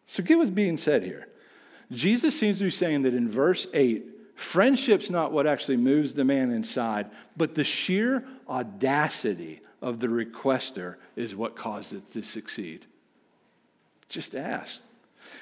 So, 0.07 0.21
get 0.21 0.37
what's 0.37 0.49
being 0.49 0.77
said 0.77 1.03
here. 1.03 1.27
Jesus 1.91 2.37
seems 2.37 2.57
to 2.59 2.65
be 2.65 2.69
saying 2.69 3.03
that 3.03 3.13
in 3.13 3.29
verse 3.29 3.67
8, 3.73 4.05
Friendship's 4.35 5.11
not 5.11 5.31
what 5.31 5.45
actually 5.45 5.77
moves 5.77 6.13
the 6.13 6.25
man 6.25 6.51
inside, 6.51 7.11
but 7.37 7.53
the 7.53 7.63
sheer 7.63 8.25
audacity 8.49 9.61
of 9.81 9.99
the 9.99 10.07
requester 10.07 10.95
is 11.15 11.35
what 11.35 11.55
caused 11.55 11.93
it 11.93 12.11
to 12.13 12.23
succeed. 12.23 12.85
Just 14.09 14.35
ask. 14.35 14.79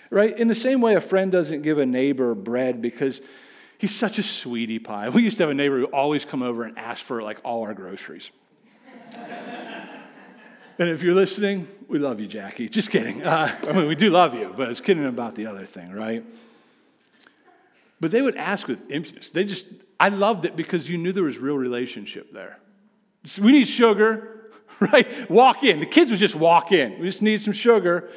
Right? 0.09 0.37
In 0.37 0.49
the 0.49 0.55
same 0.55 0.81
way, 0.81 0.95
a 0.95 1.01
friend 1.01 1.31
doesn't 1.31 1.61
give 1.61 1.77
a 1.77 1.85
neighbor 1.85 2.35
bread 2.35 2.81
because 2.81 3.21
he's 3.79 3.95
such 3.95 4.19
a 4.19 4.23
sweetie 4.23 4.77
pie. 4.77 5.09
We 5.09 5.23
used 5.23 5.37
to 5.37 5.43
have 5.43 5.49
a 5.49 5.55
neighbor 5.55 5.79
who 5.79 5.85
always 5.85 6.25
come 6.25 6.43
over 6.43 6.63
and 6.63 6.77
ask 6.77 7.03
for 7.03 7.23
like 7.23 7.39
all 7.43 7.63
our 7.63 7.73
groceries. 7.73 8.29
and 10.77 10.89
if 10.89 11.01
you're 11.01 11.15
listening, 11.15 11.67
we 11.87 11.97
love 11.97 12.19
you, 12.19 12.27
Jackie. 12.27 12.69
Just 12.69 12.91
kidding. 12.91 13.23
Uh, 13.23 13.57
I 13.67 13.71
mean, 13.71 13.87
we 13.87 13.95
do 13.95 14.11
love 14.11 14.35
you, 14.35 14.53
but 14.55 14.67
I 14.67 14.69
was 14.69 14.81
kidding 14.81 15.05
about 15.05 15.33
the 15.33 15.47
other 15.47 15.65
thing, 15.65 15.91
right? 15.91 16.23
But 18.01 18.11
they 18.11 18.21
would 18.21 18.35
ask 18.35 18.67
with 18.67 18.79
emptiness. 18.91 19.31
They 19.31 19.45
just, 19.45 19.65
I 19.99 20.09
loved 20.09 20.45
it 20.45 20.55
because 20.55 20.89
you 20.89 20.97
knew 20.97 21.11
there 21.11 21.23
was 21.23 21.37
real 21.37 21.57
relationship 21.57 22.31
there. 22.33 22.59
We 23.41 23.53
need 23.53 23.65
sugar, 23.65 24.51
right? 24.79 25.29
Walk 25.29 25.63
in. 25.63 25.79
The 25.79 25.85
kids 25.85 26.11
would 26.11 26.19
just 26.19 26.35
walk 26.35 26.73
in. 26.73 26.99
We 26.99 27.05
just 27.07 27.21
need 27.21 27.41
some 27.41 27.53
sugar. 27.53 28.09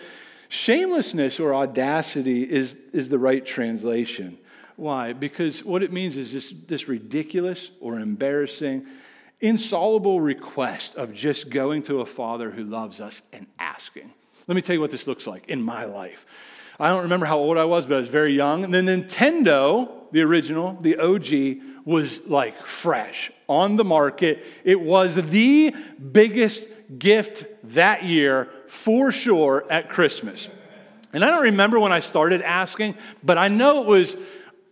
Shamelessness 0.49 1.39
or 1.39 1.55
audacity 1.55 2.43
is, 2.43 2.77
is 2.93 3.09
the 3.09 3.19
right 3.19 3.47
translation. 3.47 4.39
Why? 4.83 5.13
Because 5.13 5.65
what 5.65 5.85
it 5.85 5.93
means 5.93 6.17
is 6.17 6.33
this, 6.33 6.53
this 6.67 6.89
ridiculous 6.89 7.71
or 7.81 8.01
embarrassing, 8.01 8.85
insoluble 9.41 10.21
request 10.21 10.97
of 10.97 11.15
just 11.15 11.51
going 11.51 11.85
to 11.85 12.01
a 12.01 12.05
father 12.05 12.51
who 12.51 12.65
loves 12.65 13.01
us 13.01 13.23
and 13.33 13.47
asking. 13.61 14.13
Let 14.49 14.57
me 14.57 14.61
tell 14.61 14.75
you 14.75 14.81
what 14.81 14.91
this 14.91 15.07
looks 15.07 15.25
like 15.25 15.49
in 15.49 15.63
my 15.63 15.85
life. 15.85 16.27
I 16.81 16.89
don't 16.89 17.03
remember 17.03 17.27
how 17.27 17.39
old 17.39 17.59
I 17.59 17.65
was, 17.65 17.87
but 17.87 17.95
I 17.95 17.99
was 17.99 18.09
very 18.09 18.35
young. 18.35 18.65
And 18.65 18.75
the 18.75 18.79
Nintendo, 18.79 19.89
the 20.11 20.23
original, 20.23 20.77
the 20.81 20.97
OG, 20.97 21.85
was 21.85 22.21
like 22.27 22.67
fresh 22.67 23.31
on 23.49 23.77
the 23.77 23.85
market. 23.85 24.43
It 24.65 24.81
was 24.81 25.15
the 25.15 25.77
biggest 26.11 26.65
gift 26.99 27.45
that 27.75 28.03
year 28.03 28.49
for 28.67 29.13
sure 29.13 29.65
at 29.71 29.89
Christmas. 29.89 30.49
And 31.13 31.23
I 31.23 31.29
don't 31.29 31.45
remember 31.45 31.79
when 31.79 31.93
I 31.93 32.01
started 32.01 32.43
asking, 32.43 32.97
but 33.23 33.39
I 33.39 33.47
know 33.47 33.83
it 33.83 33.87
was 33.87 34.17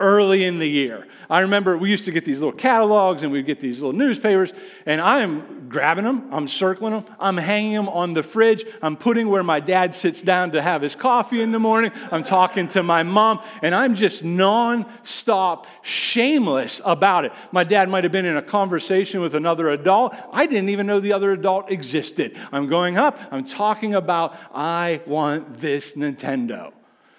early 0.01 0.45
in 0.45 0.59
the 0.59 0.67
year. 0.67 1.07
I 1.29 1.41
remember 1.41 1.77
we 1.77 1.91
used 1.91 2.07
to 2.07 2.11
get 2.11 2.25
these 2.25 2.41
little 2.41 2.57
catalogs 2.57 3.23
and 3.23 3.31
we'd 3.31 3.47
get 3.47 3.61
these 3.61 3.81
little 3.81 3.93
newspapers, 3.93 4.53
and 4.87 5.01
I'm 5.01 5.69
grabbing 5.69 6.05
them, 6.05 6.29
I'm 6.33 6.49
circling 6.49 6.95
them, 6.95 7.05
I'm 7.21 7.37
hanging 7.37 7.75
them 7.75 7.89
on 7.89 8.15
the 8.15 8.23
fridge, 8.23 8.65
I'm 8.83 8.97
putting 8.97 9.29
where 9.29 9.43
my 9.43 9.61
dad 9.61 9.95
sits 9.95 10.21
down 10.23 10.51
to 10.53 10.63
have 10.63 10.83
his 10.83 10.97
coffee 10.97 11.43
in 11.43 11.53
the 11.53 11.59
morning, 11.59 11.93
I'm 12.11 12.25
talking 12.25 12.67
to 12.69 12.83
my 12.83 13.03
mom, 13.03 13.41
and 13.63 13.75
I'm 13.75 13.95
just 13.95 14.25
non-stop 14.25 15.67
shameless 15.83 16.81
about 16.85 17.27
it. 17.27 17.33
My 17.53 17.63
dad 17.63 17.89
might 17.89 18.05
have 18.05 18.13
been 18.13 18.27
in 18.27 18.37
a 18.37 18.43
conversation 18.43 19.21
with 19.21 19.35
another 19.35 19.69
adult. 19.69 20.15
I 20.33 20.47
didn't 20.47 20.71
even 20.71 20.87
know 20.87 20.99
the 20.99 21.13
other 21.13 21.33
adult 21.33 21.71
existed. 21.71 22.37
I'm 22.51 22.69
going 22.69 22.97
up, 22.97 23.19
I'm 23.31 23.45
talking 23.45 23.95
about, 23.95 24.35
I 24.53 25.03
want 25.07 25.59
this 25.59 25.93
Nintendo. 25.93 26.73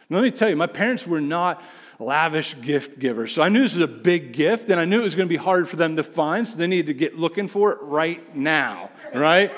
Let 0.09 0.23
me 0.23 0.31
tell 0.31 0.49
you, 0.49 0.57
my 0.57 0.67
parents 0.67 1.07
were 1.07 1.21
not 1.21 1.63
lavish 2.01 2.59
gift 2.61 2.99
giver. 2.99 3.27
So 3.27 3.41
I 3.41 3.49
knew 3.49 3.61
this 3.61 3.73
was 3.73 3.83
a 3.83 3.87
big 3.87 4.33
gift, 4.33 4.69
and 4.69 4.79
I 4.79 4.85
knew 4.85 4.99
it 4.99 5.03
was 5.03 5.15
going 5.15 5.27
to 5.27 5.33
be 5.33 5.37
hard 5.37 5.69
for 5.69 5.75
them 5.75 5.95
to 5.95 6.03
find, 6.03 6.47
so 6.47 6.55
they 6.55 6.67
needed 6.67 6.87
to 6.87 6.93
get 6.93 7.17
looking 7.17 7.47
for 7.47 7.71
it 7.71 7.79
right 7.81 8.35
now, 8.35 8.89
right? 9.13 9.51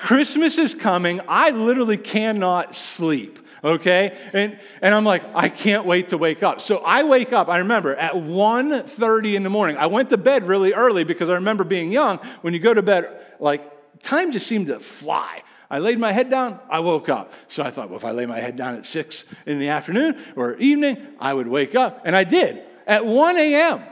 Christmas 0.00 0.58
is 0.58 0.74
coming. 0.74 1.20
I 1.28 1.50
literally 1.50 1.96
cannot 1.96 2.74
sleep 2.74 3.38
okay 3.64 4.16
and, 4.32 4.58
and 4.80 4.94
i'm 4.94 5.04
like 5.04 5.22
i 5.34 5.48
can't 5.48 5.86
wait 5.86 6.08
to 6.08 6.18
wake 6.18 6.42
up 6.42 6.60
so 6.60 6.78
i 6.78 7.02
wake 7.04 7.32
up 7.32 7.48
i 7.48 7.58
remember 7.58 7.94
at 7.94 8.12
1.30 8.12 9.34
in 9.34 9.42
the 9.42 9.50
morning 9.50 9.76
i 9.76 9.86
went 9.86 10.10
to 10.10 10.16
bed 10.16 10.44
really 10.48 10.72
early 10.72 11.04
because 11.04 11.30
i 11.30 11.34
remember 11.34 11.62
being 11.62 11.92
young 11.92 12.18
when 12.40 12.52
you 12.54 12.60
go 12.60 12.74
to 12.74 12.82
bed 12.82 13.08
like 13.38 13.62
time 14.02 14.32
just 14.32 14.46
seemed 14.46 14.66
to 14.66 14.80
fly 14.80 15.42
I 15.72 15.78
laid 15.78 15.98
my 15.98 16.12
head 16.12 16.28
down, 16.28 16.60
I 16.68 16.80
woke 16.80 17.08
up. 17.08 17.32
So 17.48 17.62
I 17.62 17.70
thought, 17.70 17.88
well, 17.88 17.96
if 17.96 18.04
I 18.04 18.10
lay 18.10 18.26
my 18.26 18.38
head 18.38 18.56
down 18.56 18.76
at 18.76 18.84
six 18.84 19.24
in 19.46 19.58
the 19.58 19.70
afternoon 19.70 20.22
or 20.36 20.54
evening, 20.56 20.98
I 21.18 21.32
would 21.32 21.48
wake 21.48 21.74
up. 21.74 22.02
And 22.04 22.14
I 22.14 22.24
did 22.24 22.62
at 22.86 23.06
1 23.06 23.38
a.m. 23.38 23.82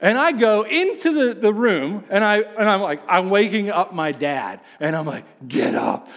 And 0.00 0.16
I 0.16 0.30
go 0.30 0.62
into 0.62 1.12
the, 1.12 1.34
the 1.34 1.52
room 1.52 2.04
and, 2.10 2.22
I, 2.22 2.36
and 2.36 2.70
I'm 2.70 2.80
like, 2.80 3.02
I'm 3.08 3.28
waking 3.28 3.70
up 3.70 3.92
my 3.92 4.12
dad. 4.12 4.60
And 4.78 4.94
I'm 4.94 5.04
like, 5.04 5.24
get 5.48 5.74
up. 5.74 6.08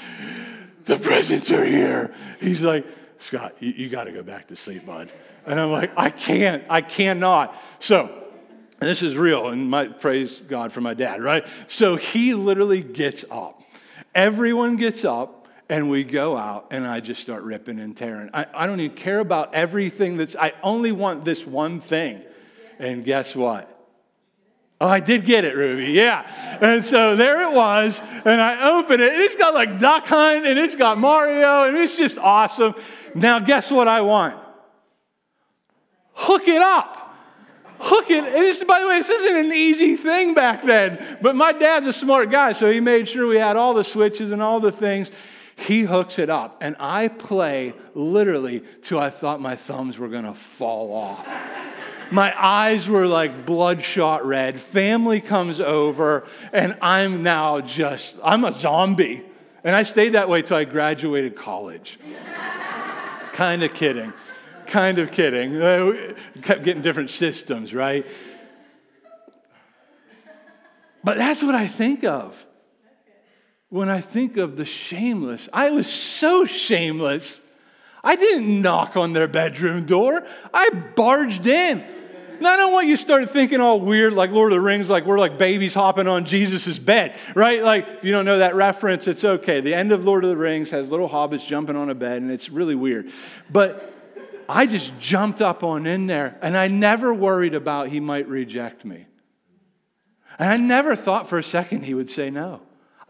The 0.86 1.00
presents 1.00 1.50
are 1.50 1.66
here. 1.66 2.14
He's 2.40 2.62
like, 2.62 2.86
Scott, 3.18 3.56
you, 3.60 3.72
you 3.72 3.90
got 3.90 4.04
to 4.04 4.12
go 4.12 4.22
back 4.22 4.50
to 4.50 4.56
sleep, 4.56 4.86
bud. 4.86 5.12
And 5.48 5.60
I'm 5.60 5.72
like, 5.72 5.92
I 5.98 6.12
can't. 6.12 6.64
I 6.70 6.82
cannot. 6.82 7.56
So, 7.80 8.12
this 8.80 9.02
is 9.02 9.16
real, 9.16 9.48
and 9.48 9.70
my 9.70 9.88
praise 9.88 10.40
God 10.40 10.74
for 10.74 10.82
my 10.82 10.94
dad, 10.94 11.24
right? 11.24 11.48
So 11.68 11.96
he 11.96 12.34
literally 12.34 12.82
gets 12.82 13.24
up 13.32 13.63
Everyone 14.16 14.76
gets 14.76 15.04
up 15.06 15.48
and 15.70 15.90
we 15.90 16.04
go 16.04 16.38
out 16.38 16.68
and 16.72 16.86
I 16.86 17.00
just 17.00 17.22
start 17.22 17.44
ripping 17.44 17.80
and 17.80 17.96
tearing. 17.96 18.30
I, 18.34 18.46
I 18.54 18.68
don't 18.68 18.80
even 18.80 18.96
care 18.96 19.20
about 19.20 19.56
everything 19.56 20.18
that's, 20.18 20.36
I 20.36 20.54
only 20.62 20.92
want 20.92 21.26
this 21.26 21.48
one 21.48 21.80
thing. 21.80 22.22
And 22.80 23.04
guess 23.04 23.36
what? 23.36 23.70
Oh, 24.82 24.88
I 24.88 25.00
did 25.00 25.26
get 25.26 25.46
it, 25.46 25.56
Ruby. 25.56 25.92
Yeah. 25.92 26.28
And 26.62 26.84
so 26.84 27.16
there 27.16 27.42
it 27.42 27.54
was. 27.54 28.02
And 28.26 28.42
I 28.42 28.72
open 28.72 29.00
it. 29.00 29.14
And 29.14 29.22
it's 29.22 29.36
got 29.36 29.54
like 29.54 29.80
Duck 29.80 30.06
Hunt 30.06 30.46
and 30.46 30.60
it's 30.60 30.76
got 30.76 30.98
Mario 30.98 31.64
and 31.64 31.78
it's 31.78 31.98
just 31.98 32.18
awesome. 32.18 32.76
Now, 33.16 33.40
guess 33.40 33.72
what 33.72 33.88
I 33.88 34.02
want? 34.02 34.36
Hook 36.14 36.48
it 36.48 36.62
up 36.62 37.03
hook 37.84 38.10
it. 38.10 38.24
And 38.24 38.34
this, 38.36 38.64
by 38.64 38.80
the 38.80 38.88
way, 38.88 38.98
this 38.98 39.10
isn't 39.10 39.46
an 39.46 39.52
easy 39.52 39.96
thing 39.96 40.34
back 40.34 40.64
then. 40.64 41.18
But 41.22 41.36
my 41.36 41.52
dad's 41.52 41.86
a 41.86 41.94
smart 41.94 42.32
guy, 42.32 42.54
so 42.54 42.72
he 42.72 42.80
made 42.80 43.10
sure 43.10 43.28
we 43.28 43.38
had 43.38 43.58
all 43.58 43.74
the 43.74 43.84
switches 43.84 44.32
and 44.32 44.42
all 44.42 44.60
the 44.60 44.72
things. 44.72 45.12
He 45.56 45.82
hooks 45.82 46.18
it 46.18 46.30
up, 46.30 46.58
and 46.62 46.76
I 46.80 47.10
play 47.10 47.74
literally 47.94 48.64
till 48.82 49.00
I 49.00 49.10
thought 49.10 49.40
my 49.40 49.56
thumbs 49.56 50.00
were 50.00 50.08
gonna 50.08 50.34
fall 50.34 50.94
off. 50.94 51.28
my 52.12 52.34
eyes 52.44 52.90
were 52.90 53.06
like 53.06 53.46
bloodshot 53.46 54.26
red. 54.26 54.60
Family 54.60 55.22
comes 55.22 55.60
over, 55.60 56.26
and 56.52 56.76
I'm 56.82 57.22
now 57.22 57.62
just, 57.62 58.16
I'm 58.24 58.46
a 58.46 58.54
zombie. 58.54 59.24
And 59.64 59.76
I 59.76 59.84
stayed 59.84 60.14
that 60.14 60.28
way 60.28 60.42
till 60.42 60.58
I 60.58 60.66
graduated 60.66 61.36
college. 61.36 62.00
kind 63.34 63.64
of 63.64 63.74
kidding 63.74 64.14
kind 64.68 65.00
of 65.00 65.12
kidding. 65.12 65.62
Uh, 65.62 66.14
we 66.36 66.42
kept 66.42 66.64
getting 66.64 66.82
different 66.82 67.10
systems, 67.10 67.74
right? 67.74 68.06
But 71.04 71.18
that's 71.18 71.44
what 71.44 71.56
I 71.56 71.68
think 71.68 72.04
of 72.04 72.46
when 73.70 73.90
I 73.90 74.02
think 74.02 74.38
of 74.38 74.56
the 74.56 74.66
shameless. 74.66 75.50
I 75.52 75.72
was 75.72 75.92
so 75.92 76.46
shameless. 76.46 77.42
I 78.04 78.16
didn't 78.16 78.62
knock 78.62 78.96
on 78.96 79.14
their 79.14 79.28
bedroom 79.28 79.86
door, 79.86 80.24
I 80.54 80.70
barged 80.70 81.48
in. 81.48 81.84
And 82.38 82.48
I 82.48 82.58
don't 82.58 82.74
want 82.74 82.88
you 82.88 82.98
to 82.98 83.02
start 83.02 83.30
thinking 83.30 83.62
all 83.62 83.80
weird, 83.80 84.14
like 84.14 84.32
Lord 84.32 84.52
of 84.52 84.58
the 84.58 84.62
Rings, 84.62 84.90
like 84.90 85.06
we're 85.06 85.20
like 85.20 85.38
babies 85.38 85.74
hopping 85.74 86.08
on 86.08 86.26
Jesus' 86.26 86.78
bed, 86.78 87.16
right? 87.36 87.64
Like, 87.64 87.88
if 87.88 88.04
you 88.04 88.12
don't 88.12 88.26
know 88.26 88.40
that 88.40 88.56
reference, 88.56 89.08
it's 89.08 89.24
okay. 89.24 89.62
The 89.62 89.74
end 89.74 89.92
of 89.92 90.04
Lord 90.04 90.24
of 90.24 90.30
the 90.30 90.38
Rings 90.38 90.70
has 90.72 90.90
little 90.90 91.08
hobbits 91.08 91.48
jumping 91.48 91.76
on 91.76 91.90
a 91.90 91.96
bed, 91.96 92.22
and 92.22 92.32
it's 92.32 92.50
really 92.50 92.76
weird. 92.76 93.12
But 93.50 93.93
I 94.48 94.66
just 94.66 94.98
jumped 95.00 95.42
up 95.42 95.64
on 95.64 95.86
in 95.86 96.08
there 96.08 96.38
and 96.42 96.58
I 96.58 96.68
never 96.68 97.14
worried 97.14 97.56
about 97.56 97.90
he 97.90 98.00
might 98.00 98.28
reject 98.28 98.86
me. 98.86 99.08
And 100.40 100.50
I 100.50 100.58
never 100.58 100.96
thought 100.96 101.28
for 101.28 101.38
a 101.38 101.44
second 101.44 101.84
he 101.84 101.94
would 101.94 102.10
say 102.10 102.30
no. 102.30 102.62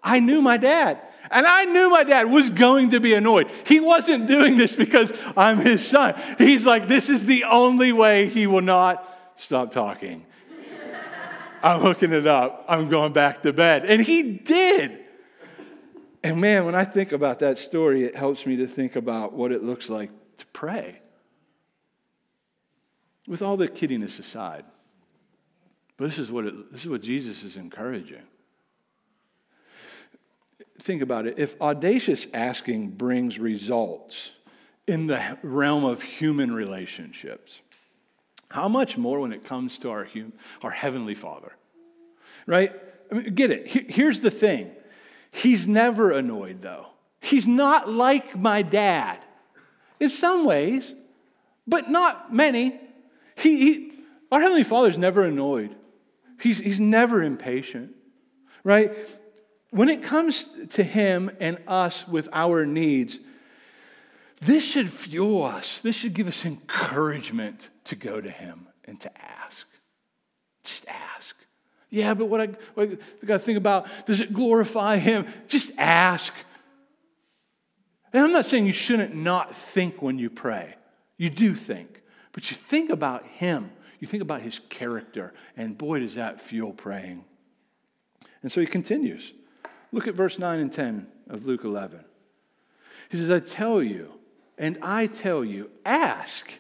I 0.02 0.20
knew 0.20 0.42
my 0.42 0.58
dad. 0.58 1.00
And 1.32 1.48
I 1.48 1.64
knew 1.66 1.90
my 1.90 2.04
dad 2.04 2.30
was 2.30 2.50
going 2.50 2.90
to 2.90 3.00
be 3.00 3.14
annoyed. 3.14 3.50
He 3.66 3.80
wasn't 3.80 4.28
doing 4.28 4.58
this 4.58 4.76
because 4.76 5.14
I'm 5.38 5.58
his 5.60 5.88
son. 5.88 6.16
He's 6.38 6.66
like, 6.66 6.88
this 6.88 7.10
is 7.10 7.26
the 7.26 7.46
only 7.46 7.94
way 7.94 8.28
he 8.28 8.46
will 8.46 8.62
not 8.62 9.08
stop 9.38 9.72
talking. 9.72 10.26
I'm 11.64 11.80
hooking 11.80 12.12
it 12.12 12.28
up. 12.28 12.66
I'm 12.68 12.90
going 12.90 13.14
back 13.14 13.44
to 13.44 13.54
bed. 13.54 13.86
And 13.86 14.02
he 14.02 14.22
did. 14.34 15.00
And 16.22 16.42
man, 16.42 16.66
when 16.66 16.76
I 16.76 16.84
think 16.84 17.14
about 17.14 17.40
that 17.40 17.58
story, 17.58 18.04
it 18.04 18.18
helps 18.18 18.46
me 18.46 18.58
to 18.58 18.68
think 18.68 18.98
about 18.98 19.32
what 19.32 19.54
it 19.54 19.64
looks 19.64 19.90
like 19.90 20.12
to 20.40 20.46
pray 20.48 21.00
with 23.28 23.42
all 23.42 23.58
the 23.58 23.68
kiddiness 23.68 24.20
aside. 24.20 24.66
But 25.98 26.06
this 26.06 26.20
is 26.20 26.32
what, 26.32 26.46
it, 26.46 26.72
this 26.72 26.82
is 26.82 26.90
what 26.90 27.02
Jesus 27.02 27.44
is 27.44 27.56
encouraging. 27.56 28.24
Think 30.82 31.02
about 31.02 31.28
it. 31.28 31.36
If 31.38 31.60
audacious 31.62 32.28
asking 32.34 32.90
brings 32.90 33.40
results 33.40 34.32
in 34.88 35.08
the 35.08 35.38
realm 35.44 35.86
of 35.86 36.02
human 36.02 36.52
relationships, 36.52 37.62
how 38.50 38.68
much 38.68 38.98
more 38.98 39.20
when 39.20 39.32
it 39.32 39.46
comes 39.46 39.78
to 39.80 39.90
our, 39.90 40.06
hum, 40.06 40.34
our 40.62 40.72
Heavenly 40.72 41.16
Father? 41.16 41.54
Right? 42.46 42.72
I 43.12 43.16
mean, 43.16 43.34
get 43.34 43.52
it. 43.52 43.68
Here's 43.92 44.20
the 44.20 44.32
thing 44.32 44.72
He's 45.32 45.68
never 45.68 46.12
annoyed, 46.12 46.62
though. 46.62 46.88
He's 47.20 47.48
not 47.48 47.90
like 47.90 48.38
my 48.38 48.62
dad 48.62 49.20
in 50.00 50.10
some 50.10 50.46
ways, 50.46 50.94
but 51.66 51.90
not 51.90 52.34
many. 52.34 52.80
He, 53.36 53.58
he 53.58 53.92
Our 54.32 54.42
Heavenly 54.42 54.64
Father's 54.64 54.98
never 54.98 55.24
annoyed, 55.24 55.76
He's, 56.40 56.58
he's 56.58 56.80
never 56.80 57.24
impatient, 57.24 57.92
right? 58.64 58.96
When 59.70 59.90
it 59.90 60.04
comes 60.04 60.48
to 60.72 60.84
Him 60.84 61.32
and 61.40 61.58
us 61.68 62.08
with 62.08 62.30
our 62.32 62.66
needs, 62.66 63.18
this 64.42 64.64
should 64.64 64.92
fuel 64.92 65.44
us. 65.44 65.80
This 65.80 65.96
should 65.96 66.14
give 66.14 66.28
us 66.28 66.46
encouragement 66.46 67.70
to 67.86 67.96
go 67.96 68.20
to 68.20 68.30
Him 68.30 68.68
and 68.86 69.00
to 69.00 69.12
ask. 69.18 69.66
Just 70.64 70.86
ask. 70.88 71.36
Yeah, 71.90 72.14
but 72.14 72.26
what 72.26 72.42
I, 72.42 72.48
what 72.74 72.92
I 72.92 73.26
got 73.26 73.36
to 73.36 73.40
think 73.40 73.58
about, 73.58 73.88
does 74.06 74.20
it 74.20 74.34
glorify 74.34 74.98
Him? 74.98 75.28
Just 75.48 75.72
ask. 75.78 76.34
And 78.12 78.24
I'm 78.24 78.32
not 78.32 78.46
saying 78.46 78.66
you 78.66 78.74
shouldn't 78.74 79.16
not 79.16 79.56
think 79.56 80.02
when 80.02 80.20
you 80.20 80.30
pray. 80.30 80.76
You 81.18 81.30
do 81.30 81.56
think, 81.56 82.03
but 82.34 82.52
you 82.52 82.58
think 82.58 82.90
about 82.90 83.26
Him. 83.26 83.72
You 84.00 84.08
think 84.08 84.22
about 84.22 84.42
His 84.42 84.60
character, 84.70 85.34
and 85.56 85.78
boy, 85.78 86.00
does 86.00 86.16
that 86.16 86.42
fuel 86.42 86.74
praying. 86.74 87.24
And 88.42 88.52
so 88.52 88.60
he 88.60 88.68
continues. 88.68 89.34
Look 89.92 90.08
at 90.08 90.16
verse 90.16 90.38
9 90.38 90.60
and 90.60 90.72
10 90.72 91.08
of 91.30 91.46
Luke 91.46 91.64
11. 91.64 92.04
He 93.10 93.18
says, 93.18 93.32
I 93.32 93.40
tell 93.40 93.82
you, 93.82 94.12
and 94.58 94.78
I 94.82 95.08
tell 95.08 95.46
you, 95.46 95.70
ask, 95.86 96.60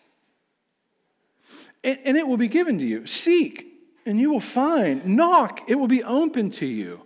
and, 1.84 2.15
it 2.18 2.25
will 2.25 2.38
be 2.38 2.48
given 2.48 2.80
to 2.80 2.86
you. 2.86 3.06
Seek, 3.06 3.68
and 4.06 4.18
you 4.18 4.32
will 4.32 4.39
find. 4.39 5.06
Knock, 5.06 5.63
it 5.68 5.75
will 5.75 5.88
be 5.88 6.01
open 6.01 6.50
to 6.51 6.65
you. 6.65 7.01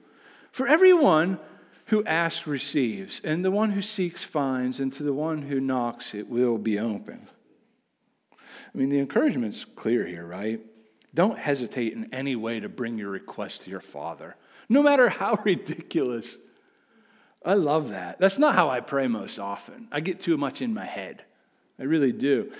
For 0.51 0.67
everyone 0.67 1.39
who 1.85 2.03
asks 2.03 2.45
receives, 2.45 3.19
and 3.23 3.43
the 3.43 3.49
one 3.49 3.71
who 3.71 3.81
seeks 3.81 4.23
finds, 4.23 4.79
and 4.79 4.93
to 4.93 5.03
the 5.03 5.13
one 5.13 5.41
who 5.41 5.59
knocks 5.59 6.13
it 6.13 6.29
will 6.29 6.59
be 6.59 6.77
opened. 6.77 7.27
I 8.77 8.79
mean, 8.79 8.89
the 8.89 8.99
encouragement's 8.99 9.65
clear 9.65 10.05
here, 10.05 10.23
right? 10.23 10.61
Don't 11.15 11.39
hesitate 11.39 11.93
in 11.93 12.13
any 12.13 12.35
way 12.35 12.59
to 12.59 12.69
bring 12.69 12.99
your 12.99 13.09
request 13.09 13.61
to 13.61 13.71
your 13.71 13.79
Father, 13.79 14.35
no 14.69 14.83
matter 14.83 15.09
how 15.09 15.33
ridiculous. 15.43 16.37
I 17.43 17.55
love 17.55 17.89
that. 17.89 18.19
That's 18.19 18.37
not 18.37 18.53
how 18.53 18.69
I 18.69 18.81
pray 18.81 19.07
most 19.07 19.39
often. 19.39 19.87
I 19.91 19.99
get 19.99 20.19
too 20.19 20.37
much 20.37 20.61
in 20.61 20.75
my 20.75 20.85
head. 20.85 21.23
I 21.79 21.85
really 21.85 22.11
do. 22.11 22.51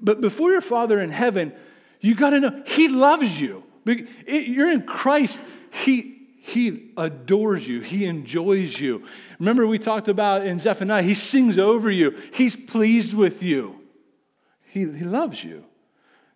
But 0.00 0.22
before 0.22 0.52
your 0.52 0.62
Father 0.62 1.00
in 1.00 1.10
heaven, 1.10 1.52
you 2.00 2.14
got 2.14 2.30
to 2.30 2.40
know 2.40 2.62
He 2.66 2.88
loves 2.88 3.38
you. 3.38 3.62
You're 4.26 4.70
in 4.70 4.84
Christ. 4.84 5.38
He, 5.70 6.28
he 6.40 6.92
adores 6.96 7.68
you. 7.68 7.82
He 7.82 8.06
enjoys 8.06 8.80
you. 8.80 9.02
Remember, 9.38 9.66
we 9.66 9.78
talked 9.78 10.08
about 10.08 10.46
in 10.46 10.58
Zephaniah, 10.60 11.02
He 11.02 11.12
sings 11.12 11.58
over 11.58 11.90
you. 11.90 12.16
He's 12.32 12.56
pleased 12.56 13.12
with 13.12 13.42
you. 13.42 13.77
He, 14.68 14.80
he 14.80 15.04
loves 15.04 15.42
you. 15.42 15.64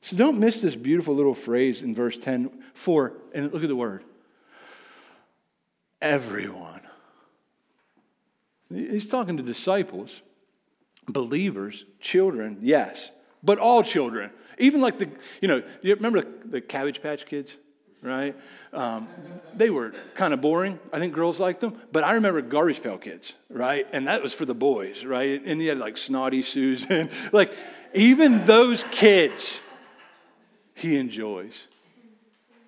So 0.01 0.17
don't 0.17 0.39
miss 0.39 0.61
this 0.61 0.75
beautiful 0.75 1.15
little 1.15 1.35
phrase 1.35 1.83
in 1.83 1.95
verse 1.95 2.19
10 2.19 2.51
for, 2.75 3.13
and 3.35 3.53
look 3.53 3.63
at 3.63 3.69
the 3.69 3.77
word 3.77 4.05
everyone. 6.03 6.81
He's 8.69 9.07
talking 9.07 9.37
to 9.37 9.43
disciples, 9.43 10.23
believers, 11.09 11.85
children, 12.01 12.59
yes, 12.61 13.11
but 13.43 13.59
all 13.59 13.83
children. 13.83 14.31
Even 14.59 14.81
like 14.81 14.99
the, 14.99 15.09
you 15.41 15.49
know, 15.49 15.63
you 15.81 15.95
remember 15.95 16.23
the 16.45 16.61
Cabbage 16.61 17.03
Patch 17.03 17.27
Kids, 17.27 17.55
right? 18.03 18.37
Um, 18.73 19.09
they 19.55 19.71
were 19.71 19.93
kind 20.15 20.35
of 20.35 20.41
boring. 20.41 20.79
I 20.93 20.99
think 20.99 21.15
girls 21.15 21.39
liked 21.39 21.61
them. 21.61 21.81
But 21.93 22.05
I 22.05 22.15
remember 22.15 22.43
Garbage 22.43 22.83
Pail 22.83 22.99
Kids, 22.99 23.35
right? 23.49 23.87
And 23.93 24.09
that 24.09 24.23
was 24.23 24.35
for 24.35 24.45
the 24.45 24.55
boys, 24.55 25.05
right? 25.05 25.41
And 25.45 25.61
you 25.63 25.69
had 25.69 25.79
like 25.79 25.97
Snotty 25.97 26.43
Susan. 26.43 27.11
like, 27.33 27.53
even 27.95 28.47
those 28.47 28.85
kids, 28.91 29.59
he 30.75 30.97
enjoys. 30.97 31.67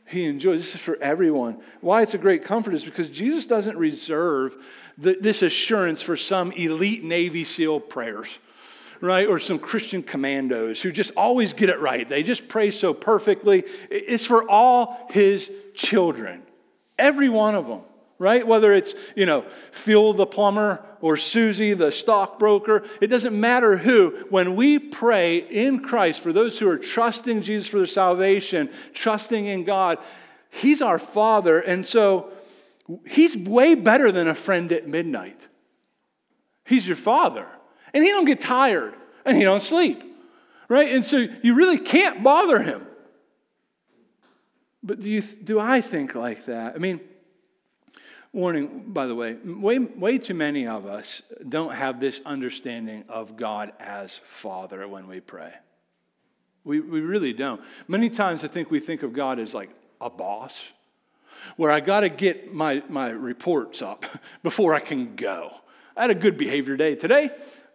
He 0.06 0.24
enjoys. 0.24 0.60
This 0.60 0.74
is 0.74 0.80
for 0.80 0.96
everyone. 0.96 1.60
Why 1.80 2.02
it's 2.02 2.14
a 2.14 2.18
great 2.18 2.44
comfort 2.44 2.74
is 2.74 2.84
because 2.84 3.08
Jesus 3.08 3.46
doesn't 3.46 3.76
reserve 3.76 4.56
the, 4.98 5.16
this 5.20 5.42
assurance 5.42 6.02
for 6.02 6.16
some 6.16 6.52
elite 6.52 7.02
Navy 7.02 7.44
SEAL 7.44 7.80
prayers, 7.80 8.38
right? 9.00 9.26
Or 9.26 9.38
some 9.38 9.58
Christian 9.58 10.02
commandos 10.02 10.82
who 10.82 10.92
just 10.92 11.12
always 11.16 11.52
get 11.52 11.70
it 11.70 11.80
right. 11.80 12.06
They 12.06 12.22
just 12.22 12.48
pray 12.48 12.70
so 12.70 12.92
perfectly. 12.92 13.64
It's 13.90 14.26
for 14.26 14.48
all 14.48 15.06
his 15.10 15.50
children, 15.74 16.42
every 16.98 17.28
one 17.28 17.54
of 17.54 17.66
them 17.66 17.82
right? 18.24 18.46
Whether 18.46 18.72
it's, 18.72 18.94
you 19.14 19.26
know, 19.26 19.44
Phil 19.70 20.14
the 20.14 20.24
plumber 20.24 20.82
or 21.02 21.18
Susie 21.18 21.74
the 21.74 21.92
stockbroker, 21.92 22.82
it 23.02 23.08
doesn't 23.08 23.38
matter 23.38 23.76
who. 23.76 24.24
When 24.30 24.56
we 24.56 24.78
pray 24.78 25.36
in 25.36 25.80
Christ 25.80 26.20
for 26.20 26.32
those 26.32 26.58
who 26.58 26.66
are 26.68 26.78
trusting 26.78 27.42
Jesus 27.42 27.68
for 27.68 27.76
their 27.76 27.86
salvation, 27.86 28.70
trusting 28.94 29.44
in 29.44 29.64
God, 29.64 29.98
He's 30.48 30.80
our 30.80 30.98
Father. 30.98 31.60
And 31.60 31.86
so 31.86 32.32
He's 33.06 33.36
way 33.36 33.74
better 33.74 34.10
than 34.10 34.26
a 34.26 34.34
friend 34.34 34.72
at 34.72 34.88
midnight. 34.88 35.46
He's 36.64 36.86
your 36.86 36.96
Father. 36.96 37.46
And 37.92 38.02
He 38.02 38.10
don't 38.10 38.24
get 38.24 38.40
tired 38.40 38.94
and 39.26 39.36
He 39.36 39.42
don't 39.42 39.62
sleep, 39.62 40.02
right? 40.70 40.90
And 40.90 41.04
so 41.04 41.26
you 41.42 41.54
really 41.54 41.78
can't 41.78 42.22
bother 42.22 42.62
Him. 42.62 42.86
But 44.82 45.00
do, 45.00 45.10
you, 45.10 45.22
do 45.22 45.58
I 45.60 45.82
think 45.82 46.14
like 46.14 46.44
that? 46.44 46.74
I 46.74 46.78
mean, 46.78 47.00
Warning, 48.34 48.86
by 48.88 49.06
the 49.06 49.14
way, 49.14 49.34
way, 49.44 49.78
way 49.78 50.18
too 50.18 50.34
many 50.34 50.66
of 50.66 50.86
us 50.86 51.22
don't 51.48 51.72
have 51.72 52.00
this 52.00 52.20
understanding 52.26 53.04
of 53.08 53.36
God 53.36 53.72
as 53.78 54.20
Father 54.24 54.88
when 54.88 55.06
we 55.06 55.20
pray. 55.20 55.52
We, 56.64 56.80
we 56.80 57.00
really 57.00 57.32
don't. 57.32 57.60
Many 57.86 58.10
times 58.10 58.42
I 58.42 58.48
think 58.48 58.72
we 58.72 58.80
think 58.80 59.04
of 59.04 59.12
God 59.12 59.38
as 59.38 59.54
like 59.54 59.70
a 60.00 60.10
boss, 60.10 60.64
where 61.56 61.70
I 61.70 61.78
got 61.78 62.00
to 62.00 62.08
get 62.08 62.52
my, 62.52 62.82
my 62.88 63.10
reports 63.10 63.82
up 63.82 64.04
before 64.42 64.74
I 64.74 64.80
can 64.80 65.14
go. 65.14 65.52
I 65.96 66.00
had 66.00 66.10
a 66.10 66.16
good 66.16 66.36
behavior 66.36 66.76
day 66.76 66.96
today. 66.96 67.30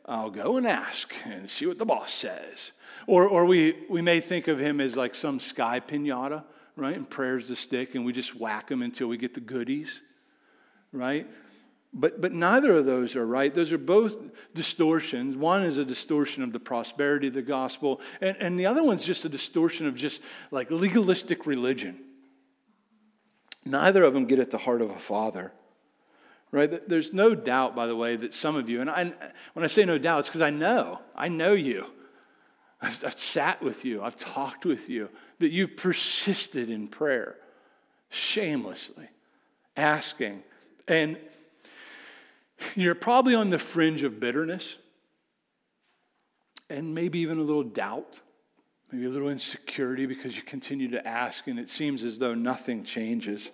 I'll 0.06 0.30
go 0.30 0.58
and 0.58 0.68
ask 0.68 1.14
and 1.24 1.50
see 1.50 1.68
what 1.68 1.78
the 1.78 1.86
boss 1.86 2.12
says. 2.12 2.72
Or, 3.08 3.26
or 3.26 3.46
we, 3.46 3.78
we 3.90 4.02
may 4.02 4.20
think 4.20 4.50
of 4.50 4.60
him 4.60 4.82
as 4.82 4.98
like 4.98 5.16
some 5.16 5.40
sky 5.40 5.80
pinata, 5.80 6.44
right? 6.76 6.98
And 6.98 7.10
prayers 7.10 7.48
the 7.48 7.56
stick, 7.56 7.96
and 7.96 8.04
we 8.04 8.12
just 8.12 8.36
whack 8.36 8.70
him 8.70 8.82
until 8.82 9.08
we 9.08 9.16
get 9.16 9.34
the 9.34 9.40
goodies 9.40 10.02
right? 10.92 11.28
But, 11.94 12.22
but 12.22 12.32
neither 12.32 12.76
of 12.76 12.86
those 12.86 13.16
are 13.16 13.26
right. 13.26 13.54
Those 13.54 13.74
are 13.74 13.80
both 13.80 14.16
distortions. 14.54 15.36
One 15.36 15.64
is 15.64 15.78
a 15.80 15.86
distortion 15.86 16.44
of 16.44 16.54
the 16.54 16.60
prosperity 16.60 17.28
of 17.28 17.34
the 17.34 17.42
gospel, 17.42 18.00
and, 18.22 18.38
and 18.40 18.60
the 18.60 18.68
other 18.68 18.84
one's 18.84 19.04
just 19.04 19.26
a 19.26 19.30
distortion 19.30 19.88
of 19.88 19.96
just 19.96 20.22
like 20.52 20.70
legalistic 20.70 21.46
religion. 21.46 22.00
Neither 23.66 24.04
of 24.04 24.14
them 24.14 24.26
get 24.26 24.40
at 24.40 24.52
the 24.52 24.58
heart 24.58 24.82
of 24.82 24.92
a 24.92 25.00
father. 25.00 25.52
Right? 26.52 26.88
There's 26.88 27.14
no 27.14 27.36
doubt, 27.36 27.76
by 27.76 27.86
the 27.86 27.96
way, 27.96 28.16
that 28.16 28.34
some 28.34 28.56
of 28.56 28.70
you, 28.70 28.82
and 28.82 28.90
I, 28.90 29.12
when 29.54 29.64
I 29.64 29.68
say 29.68 29.86
no 29.86 29.98
doubt, 30.00 30.20
it's 30.20 30.30
because 30.30 30.42
I 30.42 30.50
know. 30.50 31.00
I 31.16 31.28
know 31.28 31.54
you. 31.54 31.86
I've, 32.82 33.04
I've 33.04 33.20
sat 33.20 33.62
with 33.62 33.86
you, 33.86 34.02
I've 34.02 34.18
talked 34.18 34.66
with 34.66 34.90
you, 34.90 35.10
that 35.40 35.52
you've 35.52 35.76
persisted 35.76 36.70
in 36.70 36.88
prayer 36.88 37.36
shamelessly, 38.10 39.08
asking, 39.76 40.44
and 40.90 41.18
you're 42.76 42.96
probably 42.96 43.36
on 43.36 43.50
the 43.52 43.60
fringe 43.60 44.04
of 44.04 44.20
bitterness 44.20 44.76
and 46.70 46.94
maybe 46.94 47.20
even 47.20 47.38
a 47.38 47.42
little 47.42 47.64
doubt, 47.64 48.20
maybe 48.92 49.06
a 49.06 49.10
little 49.10 49.30
insecurity 49.30 50.06
because 50.06 50.36
you 50.36 50.42
continue 50.42 50.90
to 50.90 51.08
ask 51.08 51.48
and 51.48 51.60
it 51.60 51.70
seems 51.70 52.04
as 52.04 52.20
though 52.20 52.34
nothing 52.34 52.84
changes. 52.84 53.52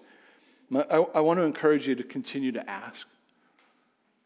I, 0.73 1.05
I 1.13 1.19
want 1.19 1.39
to 1.39 1.43
encourage 1.43 1.87
you 1.87 1.95
to 1.95 2.03
continue 2.03 2.53
to 2.53 2.69
ask, 2.69 3.05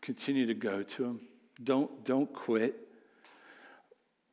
continue 0.01 0.45
to 0.45 0.53
go 0.53 0.83
to 0.83 1.03
Him. 1.03 1.19
Don't, 1.61 2.05
don't 2.05 2.31
quit. 2.31 2.87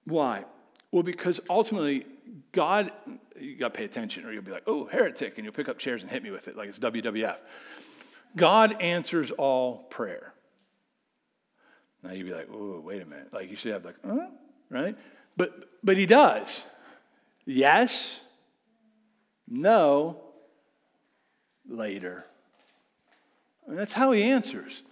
Why? 0.05 0.45
Well, 0.93 1.03
because 1.03 1.41
ultimately, 1.51 2.07
God, 2.53 2.93
you 3.41 3.57
got 3.57 3.75
to 3.75 3.79
pay 3.79 3.85
attention 3.85 4.25
or 4.25 4.33
you'll 4.33 4.43
be 4.43 4.53
like, 4.53 4.63
oh, 4.67 4.85
heretic, 4.85 5.35
and 5.37 5.45
you'll 5.45 5.55
pick 5.55 5.69
up 5.69 5.79
chairs 5.79 6.03
and 6.03 6.11
hit 6.11 6.23
me 6.23 6.31
with 6.31 6.47
it 6.47 6.57
like 6.57 6.69
it's 6.69 6.79
WWF. 6.79 7.37
God 8.37 8.81
answers 8.83 9.31
all 9.31 9.79
prayer. 9.91 10.33
Now 12.03 12.13
you'd 12.13 12.27
be 12.27 12.33
like, 12.33 12.49
oh, 12.53 12.81
wait 12.85 13.03
a 13.03 13.07
minute. 13.07 13.33
Like 13.33 13.51
you 13.51 13.57
should 13.57 13.73
have 13.73 13.85
like, 13.85 13.97
huh? 14.07 14.27
Right? 14.71 14.97
But 15.37 15.69
but 15.83 15.97
he 15.97 16.07
does. 16.07 16.65
Yes, 17.45 18.21
no, 19.49 20.21
later. 21.69 22.27
And 23.67 23.79
that's 23.79 23.93
how 23.93 24.13
he 24.13 24.23
answers. 24.23 24.83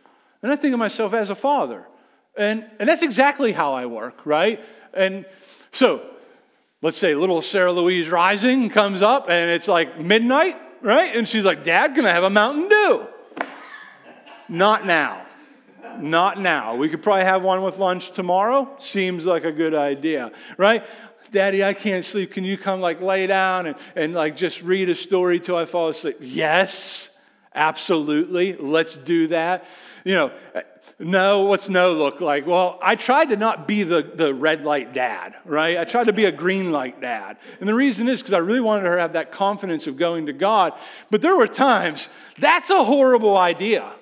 And 0.42 0.52
I 0.52 0.56
think 0.56 0.72
of 0.72 0.78
myself 0.78 1.14
as 1.14 1.30
a 1.30 1.34
father. 1.34 1.86
And, 2.36 2.64
and 2.78 2.88
that's 2.88 3.02
exactly 3.02 3.52
how 3.52 3.74
I 3.74 3.86
work, 3.86 4.26
right? 4.26 4.62
And 4.92 5.24
so 5.72 6.02
let's 6.82 6.96
say 6.96 7.14
little 7.14 7.42
Sarah 7.42 7.72
Louise 7.72 8.08
Rising 8.08 8.68
comes 8.70 9.02
up 9.02 9.28
and 9.28 9.50
it's 9.50 9.68
like 9.68 10.00
midnight, 10.00 10.56
right? 10.82 11.14
And 11.14 11.28
she's 11.28 11.44
like, 11.44 11.62
Dad, 11.62 11.94
can 11.94 12.04
I 12.04 12.10
have 12.10 12.24
a 12.24 12.30
Mountain 12.30 12.68
Dew? 12.68 13.08
Not 14.48 14.86
now. 14.86 15.24
Not 15.98 16.40
now. 16.40 16.76
We 16.76 16.88
could 16.88 17.02
probably 17.02 17.24
have 17.24 17.42
one 17.42 17.62
with 17.62 17.78
lunch 17.78 18.12
tomorrow. 18.12 18.76
Seems 18.78 19.26
like 19.26 19.44
a 19.44 19.52
good 19.52 19.74
idea, 19.74 20.32
right? 20.56 20.84
Daddy, 21.30 21.64
I 21.64 21.74
can't 21.74 22.04
sleep. 22.04 22.32
Can 22.32 22.44
you 22.44 22.56
come 22.56 22.80
like 22.80 23.00
lay 23.00 23.26
down 23.26 23.66
and, 23.66 23.76
and 23.96 24.14
like 24.14 24.36
just 24.36 24.62
read 24.62 24.88
a 24.88 24.94
story 24.94 25.40
till 25.40 25.56
I 25.56 25.64
fall 25.64 25.88
asleep? 25.88 26.18
Yes, 26.20 27.08
absolutely. 27.54 28.54
Let's 28.56 28.96
do 28.96 29.28
that. 29.28 29.64
You 30.04 30.14
know, 30.14 30.32
no, 30.98 31.44
what's 31.44 31.68
no 31.68 31.92
look 31.92 32.20
like? 32.20 32.46
Well, 32.46 32.78
I 32.82 32.94
tried 32.94 33.30
to 33.30 33.36
not 33.36 33.66
be 33.66 33.82
the, 33.82 34.02
the 34.02 34.32
red 34.32 34.64
light 34.64 34.92
dad, 34.92 35.34
right? 35.44 35.78
I 35.78 35.84
tried 35.84 36.04
to 36.04 36.12
be 36.12 36.26
a 36.26 36.32
green 36.32 36.70
light 36.70 37.00
dad. 37.00 37.38
And 37.58 37.68
the 37.68 37.74
reason 37.74 38.08
is 38.08 38.20
because 38.20 38.34
I 38.34 38.38
really 38.38 38.60
wanted 38.60 38.86
her 38.86 38.94
to 38.94 39.00
have 39.00 39.14
that 39.14 39.32
confidence 39.32 39.86
of 39.86 39.96
going 39.96 40.26
to 40.26 40.32
God. 40.32 40.74
But 41.10 41.20
there 41.20 41.36
were 41.36 41.48
times 41.48 42.08
that's 42.38 42.70
a 42.70 42.84
horrible 42.84 43.36
idea 43.36 43.92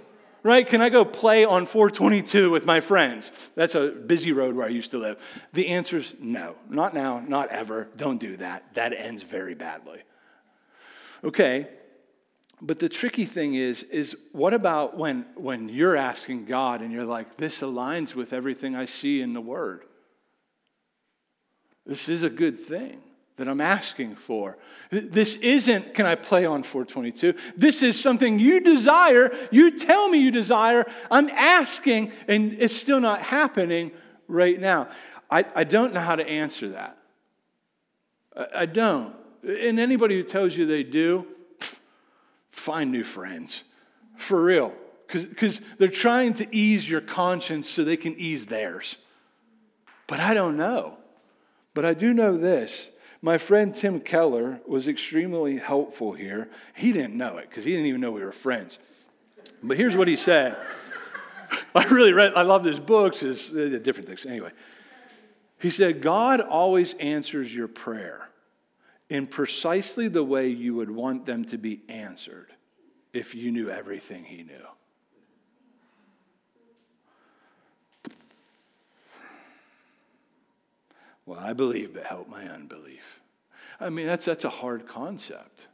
right? 0.42 0.66
Can 0.66 0.81
I 0.81 0.88
go 0.88 1.05
play 1.05 1.44
on 1.44 1.66
422 1.66 2.50
with 2.50 2.64
my 2.64 2.81
friends? 2.81 3.31
That's 3.55 3.74
a 3.74 3.88
busy 3.88 4.33
road 4.33 4.55
where 4.55 4.66
I 4.66 4.70
used 4.70 4.90
to 4.92 4.98
live. 4.98 5.18
The 5.52 5.68
answer 5.68 5.98
is 5.98 6.14
no, 6.20 6.57
not 6.68 6.94
now, 6.94 7.20
not 7.20 7.50
ever. 7.50 7.88
Don't 7.96 8.18
do 8.18 8.37
that. 8.38 8.74
That 8.74 8.92
ends 8.92 9.22
very 9.22 9.55
badly. 9.55 10.00
Okay, 11.24 11.68
but 12.61 12.78
the 12.78 12.88
tricky 12.88 13.24
thing 13.24 13.55
is, 13.55 13.83
is 13.85 14.16
what 14.33 14.55
about 14.55 14.96
when, 14.96 15.26
when 15.37 15.68
you're 15.68 15.96
asking 15.96 16.46
God 16.46 16.81
and 16.81 16.92
you're 16.92 17.05
like, 17.05 17.37
this 17.37 17.61
aligns 17.61 18.14
with 18.14 18.33
everything 18.33 18.74
I 18.74 18.87
see 18.87 19.20
in 19.20 19.33
the 19.33 19.40
Word? 19.40 19.85
This 21.87 22.09
is 22.09 22.22
a 22.22 22.31
good 22.31 22.59
thing 22.59 23.00
that 23.42 23.50
I'm 23.50 23.61
asking 23.61 24.14
for. 24.14 24.57
This 24.90 25.35
isn't, 25.35 25.94
can 25.94 26.07
I 26.07 26.14
play 26.14 26.46
on 26.46 26.62
422? 26.62 27.35
This 27.57 27.83
is 27.83 28.00
something 28.00 28.38
you 28.38 28.61
desire. 28.61 29.37
You 29.50 29.76
tell 29.76 30.09
me 30.09 30.18
you 30.18 30.31
desire. 30.31 30.87
I'm 31.11 31.28
asking, 31.28 32.12
and 32.28 32.52
it's 32.61 32.76
still 32.76 33.00
not 33.00 33.20
happening 33.20 33.90
right 34.28 34.61
now. 34.61 34.90
I, 35.28 35.44
I 35.57 35.64
don't 35.64 35.92
know 35.92 35.98
how 35.98 36.14
to 36.14 36.24
answer 36.24 36.68
that. 36.68 36.96
I, 38.37 38.46
I 38.59 38.66
don't. 38.66 39.12
And 39.42 39.81
anybody 39.81 40.14
who 40.14 40.22
tells 40.22 40.57
you 40.57 40.64
they 40.64 40.85
do, 40.85 41.26
find 42.52 42.92
new 42.92 43.02
friends. 43.02 43.64
For 44.18 44.40
real. 44.40 44.72
Because 45.09 45.61
they're 45.78 45.88
trying 45.88 46.35
to 46.35 46.57
ease 46.57 46.88
your 46.88 47.00
conscience 47.00 47.68
so 47.68 47.83
they 47.83 47.96
can 47.96 48.14
ease 48.14 48.46
theirs. 48.46 48.94
But 50.07 50.20
I 50.20 50.33
don't 50.33 50.57
know. 50.57 50.98
But 51.74 51.85
I 51.85 51.94
do 51.94 52.12
know 52.12 52.37
this 52.37 52.88
my 53.22 53.38
friend 53.38 53.74
Tim 53.74 54.00
Keller 54.00 54.61
was 54.66 54.88
extremely 54.88 55.56
helpful 55.56 56.12
here. 56.12 56.50
He 56.74 56.92
didn't 56.92 57.16
know 57.16 57.38
it 57.38 57.48
because 57.48 57.64
he 57.64 57.70
didn't 57.70 57.87
even 57.87 58.00
know 58.00 58.11
we 58.11 58.24
were 58.24 58.32
friends. 58.32 58.80
But 59.62 59.76
here's 59.76 59.96
what 59.96 60.08
he 60.08 60.16
said. 60.16 60.56
I 61.74 61.87
really 61.87 62.12
read, 62.12 62.35
I 62.35 62.42
love 62.42 62.64
his 62.64 62.80
books, 62.80 63.20
his 63.20 63.48
uh, 63.50 63.78
different 63.80 64.08
things. 64.08 64.26
Anyway, 64.26 64.50
he 65.61 65.70
said, 65.70 66.02
God 66.02 66.40
always 66.40 66.94
answers 66.94 67.54
your 67.54 67.68
prayer 67.68 68.28
in 69.08 69.28
precisely 69.28 70.08
the 70.08 70.24
way 70.24 70.48
you 70.48 70.74
would 70.74 70.90
want 70.90 71.24
them 71.24 71.44
to 71.46 71.58
be 71.58 71.82
answered 71.88 72.48
if 73.12 73.35
you 73.35 73.52
knew 73.52 73.70
everything 73.70 74.24
he 74.24 74.42
knew. 74.42 74.66
Well, 81.26 81.38
I 81.38 81.52
believe, 81.52 81.94
but 81.94 82.04
help 82.04 82.28
my 82.28 82.44
unbelief. 82.48 83.20
I 83.80 83.88
mean, 83.90 84.06
that's, 84.06 84.24
that's 84.24 84.44
a 84.44 84.50
hard 84.50 84.87
concept 84.87 85.66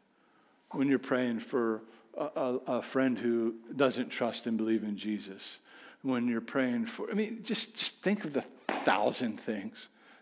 when 0.73 0.89
you're 0.89 0.99
praying 0.99 1.41
for 1.41 1.83
a, 2.17 2.25
a, 2.25 2.55
a 2.67 2.83
friend 2.83 3.19
who 3.19 3.55
doesn't 3.75 4.11
trust 4.11 4.47
and 4.47 4.57
believe 4.57 4.83
in 4.83 4.97
Jesus. 4.97 5.59
When 6.03 6.29
you're 6.29 6.41
praying 6.41 6.87
for, 6.87 7.11
I 7.11 7.15
mean, 7.15 7.41
just, 7.43 7.75
just 7.75 8.03
think 8.03 8.25
of 8.25 8.33
the 8.33 8.43
thousand 8.43 9.41
things 9.41 9.77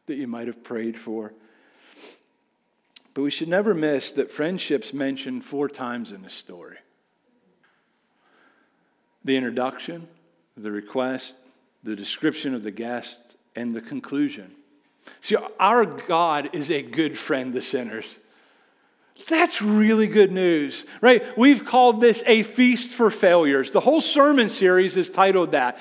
that 0.06 0.16
you 0.16 0.26
might 0.26 0.46
have 0.46 0.64
prayed 0.64 0.98
for. 0.98 1.32
But 3.14 3.22
we 3.22 3.30
should 3.30 3.48
never 3.48 3.74
miss 3.74 4.12
that 4.12 4.30
friendship's 4.30 4.92
mentioned 4.92 5.44
four 5.44 5.68
times 5.68 6.12
in 6.12 6.22
the 6.22 6.30
story 6.30 6.78
the 9.24 9.36
introduction, 9.36 10.06
the 10.56 10.70
request, 10.70 11.36
the 11.82 11.96
description 11.96 12.54
of 12.54 12.62
the 12.62 12.70
guest, 12.70 13.36
and 13.56 13.74
the 13.74 13.80
conclusion. 13.80 14.55
See, 15.20 15.36
our 15.58 15.84
God 15.84 16.50
is 16.52 16.70
a 16.70 16.82
good 16.82 17.18
friend 17.18 17.52
to 17.54 17.62
sinners. 17.62 18.06
That's 19.28 19.60
really 19.60 20.06
good 20.06 20.30
news, 20.30 20.84
right? 21.00 21.36
We've 21.36 21.64
called 21.64 22.00
this 22.00 22.22
a 22.26 22.42
feast 22.42 22.90
for 22.90 23.10
failures. 23.10 23.70
The 23.70 23.80
whole 23.80 24.00
sermon 24.00 24.50
series 24.50 24.96
is 24.96 25.10
titled 25.10 25.52
that. 25.52 25.78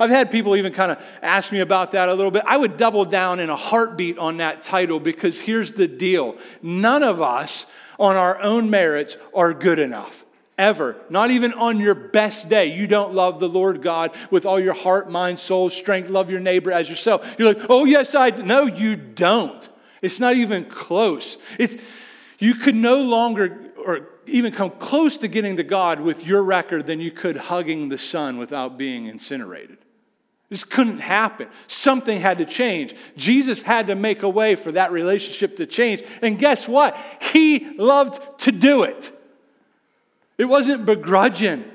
I've 0.00 0.10
had 0.10 0.30
people 0.30 0.56
even 0.56 0.72
kind 0.72 0.90
of 0.90 0.98
ask 1.20 1.52
me 1.52 1.60
about 1.60 1.92
that 1.92 2.08
a 2.08 2.14
little 2.14 2.30
bit. 2.30 2.42
I 2.46 2.56
would 2.56 2.78
double 2.78 3.04
down 3.04 3.38
in 3.38 3.50
a 3.50 3.56
heartbeat 3.56 4.18
on 4.18 4.38
that 4.38 4.62
title 4.62 4.98
because 4.98 5.38
here's 5.38 5.72
the 5.72 5.86
deal 5.86 6.38
none 6.62 7.02
of 7.02 7.20
us 7.20 7.66
on 7.98 8.16
our 8.16 8.40
own 8.40 8.70
merits 8.70 9.18
are 9.34 9.52
good 9.52 9.78
enough 9.78 10.24
ever, 10.60 10.96
not 11.08 11.30
even 11.30 11.54
on 11.54 11.80
your 11.80 11.94
best 11.94 12.48
day, 12.48 12.66
you 12.66 12.86
don't 12.86 13.14
love 13.14 13.40
the 13.40 13.48
Lord 13.48 13.82
God 13.82 14.14
with 14.30 14.44
all 14.44 14.60
your 14.60 14.74
heart, 14.74 15.10
mind, 15.10 15.40
soul, 15.40 15.70
strength, 15.70 16.10
love 16.10 16.30
your 16.30 16.38
neighbor 16.38 16.70
as 16.70 16.88
yourself. 16.88 17.34
You're 17.38 17.54
like, 17.54 17.66
oh, 17.70 17.86
yes, 17.86 18.14
I. 18.14 18.30
No, 18.30 18.66
you 18.66 18.94
don't. 18.94 19.68
It's 20.02 20.20
not 20.20 20.36
even 20.36 20.66
close. 20.66 21.38
It's, 21.58 21.76
you 22.38 22.54
could 22.54 22.76
no 22.76 22.98
longer 22.98 23.72
or 23.84 24.08
even 24.26 24.52
come 24.52 24.70
close 24.70 25.16
to 25.18 25.28
getting 25.28 25.56
to 25.56 25.64
God 25.64 26.00
with 26.00 26.24
your 26.24 26.42
record 26.42 26.86
than 26.86 27.00
you 27.00 27.10
could 27.10 27.36
hugging 27.36 27.88
the 27.88 27.98
sun 27.98 28.38
without 28.38 28.76
being 28.76 29.06
incinerated. 29.06 29.78
This 30.50 30.64
couldn't 30.64 30.98
happen. 30.98 31.48
Something 31.68 32.20
had 32.20 32.38
to 32.38 32.44
change. 32.44 32.94
Jesus 33.16 33.62
had 33.62 33.86
to 33.86 33.94
make 33.94 34.22
a 34.22 34.28
way 34.28 34.56
for 34.56 34.72
that 34.72 34.92
relationship 34.92 35.56
to 35.56 35.66
change. 35.66 36.02
And 36.22 36.38
guess 36.38 36.68
what? 36.68 36.98
He 37.20 37.76
loved 37.78 38.40
to 38.40 38.52
do 38.52 38.82
it. 38.82 39.16
It 40.40 40.48
wasn't 40.48 40.86
begrudging. 40.86 41.66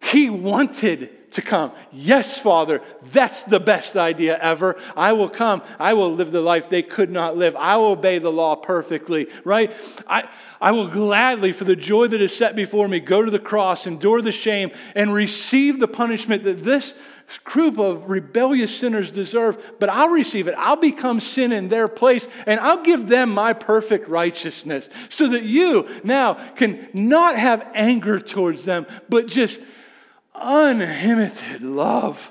He 0.00 0.28
wanted 0.28 1.30
to 1.34 1.40
come. 1.40 1.70
Yes, 1.92 2.36
Father, 2.36 2.82
that's 3.12 3.44
the 3.44 3.60
best 3.60 3.96
idea 3.96 4.36
ever. 4.36 4.74
I 4.96 5.12
will 5.12 5.28
come. 5.28 5.62
I 5.78 5.94
will 5.94 6.12
live 6.12 6.32
the 6.32 6.40
life 6.40 6.68
they 6.68 6.82
could 6.82 7.12
not 7.12 7.36
live. 7.36 7.54
I 7.54 7.76
will 7.76 7.92
obey 7.92 8.18
the 8.18 8.32
law 8.32 8.56
perfectly, 8.56 9.28
right? 9.44 9.72
I, 10.08 10.28
I 10.60 10.72
will 10.72 10.88
gladly, 10.88 11.52
for 11.52 11.62
the 11.62 11.76
joy 11.76 12.08
that 12.08 12.20
is 12.20 12.36
set 12.36 12.56
before 12.56 12.88
me, 12.88 12.98
go 12.98 13.22
to 13.22 13.30
the 13.30 13.38
cross, 13.38 13.86
endure 13.86 14.20
the 14.20 14.32
shame, 14.32 14.72
and 14.96 15.14
receive 15.14 15.78
the 15.78 15.86
punishment 15.86 16.42
that 16.42 16.64
this 16.64 16.94
group 17.44 17.78
of 17.78 18.10
rebellious 18.10 18.76
sinners 18.76 19.10
deserve, 19.10 19.62
but 19.78 19.88
I'll 19.88 20.10
receive 20.10 20.48
it. 20.48 20.54
I'll 20.56 20.76
become 20.76 21.20
sin 21.20 21.52
in 21.52 21.68
their 21.68 21.88
place, 21.88 22.28
and 22.46 22.60
I'll 22.60 22.82
give 22.82 23.08
them 23.08 23.30
my 23.30 23.52
perfect 23.52 24.08
righteousness 24.08 24.88
so 25.08 25.28
that 25.28 25.44
you 25.44 25.88
now 26.04 26.34
can 26.54 26.88
not 26.92 27.36
have 27.36 27.66
anger 27.74 28.18
towards 28.18 28.64
them, 28.64 28.86
but 29.08 29.26
just 29.26 29.60
unlimited 30.34 31.62
love. 31.62 32.30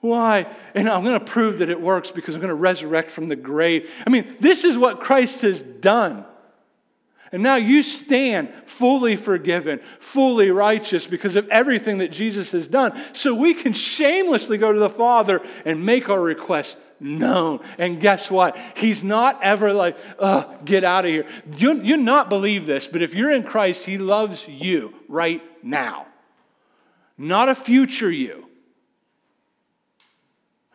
Why? 0.00 0.46
And 0.74 0.88
I'm 0.88 1.02
going 1.02 1.18
to 1.18 1.24
prove 1.24 1.60
that 1.60 1.70
it 1.70 1.80
works 1.80 2.10
because 2.10 2.34
I'm 2.34 2.40
going 2.42 2.50
to 2.50 2.54
resurrect 2.54 3.10
from 3.10 3.28
the 3.28 3.36
grave. 3.36 3.90
I 4.06 4.10
mean, 4.10 4.36
this 4.38 4.64
is 4.64 4.76
what 4.76 5.00
Christ 5.00 5.40
has 5.42 5.62
done. 5.62 6.26
And 7.34 7.42
now 7.42 7.56
you 7.56 7.82
stand 7.82 8.54
fully 8.64 9.16
forgiven, 9.16 9.80
fully 9.98 10.52
righteous 10.52 11.04
because 11.04 11.34
of 11.34 11.48
everything 11.48 11.98
that 11.98 12.12
Jesus 12.12 12.52
has 12.52 12.68
done. 12.68 12.96
So 13.12 13.34
we 13.34 13.54
can 13.54 13.72
shamelessly 13.72 14.56
go 14.56 14.72
to 14.72 14.78
the 14.78 14.88
Father 14.88 15.42
and 15.64 15.84
make 15.84 16.08
our 16.08 16.20
requests 16.20 16.76
known. 17.00 17.58
And 17.76 18.00
guess 18.00 18.30
what? 18.30 18.56
He's 18.76 19.02
not 19.02 19.42
ever 19.42 19.72
like, 19.72 19.96
get 20.64 20.84
out 20.84 21.06
of 21.06 21.10
here. 21.10 21.26
You, 21.56 21.82
you 21.82 21.96
not 21.96 22.28
believe 22.28 22.66
this, 22.66 22.86
but 22.86 23.02
if 23.02 23.16
you're 23.16 23.32
in 23.32 23.42
Christ, 23.42 23.84
He 23.84 23.98
loves 23.98 24.46
you 24.46 24.94
right 25.08 25.42
now. 25.60 26.06
Not 27.18 27.48
a 27.48 27.56
future 27.56 28.12
you. 28.12 28.48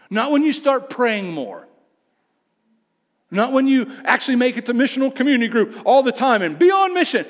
Not 0.09 0.29
when 0.29 0.43
you 0.43 0.51
start 0.51 0.89
praying 0.89 1.31
more. 1.31 1.68
Not 3.31 3.51
when 3.51 3.67
you 3.67 3.91
actually 4.05 4.37
make 4.37 4.57
it 4.57 4.65
to 4.67 4.73
missional 4.73 5.13
community 5.13 5.47
group 5.47 5.79
all 5.85 6.01
the 6.01 6.11
time 6.11 6.41
and 6.41 6.57
be 6.57 6.71
on 6.71 6.93
mission. 6.93 7.25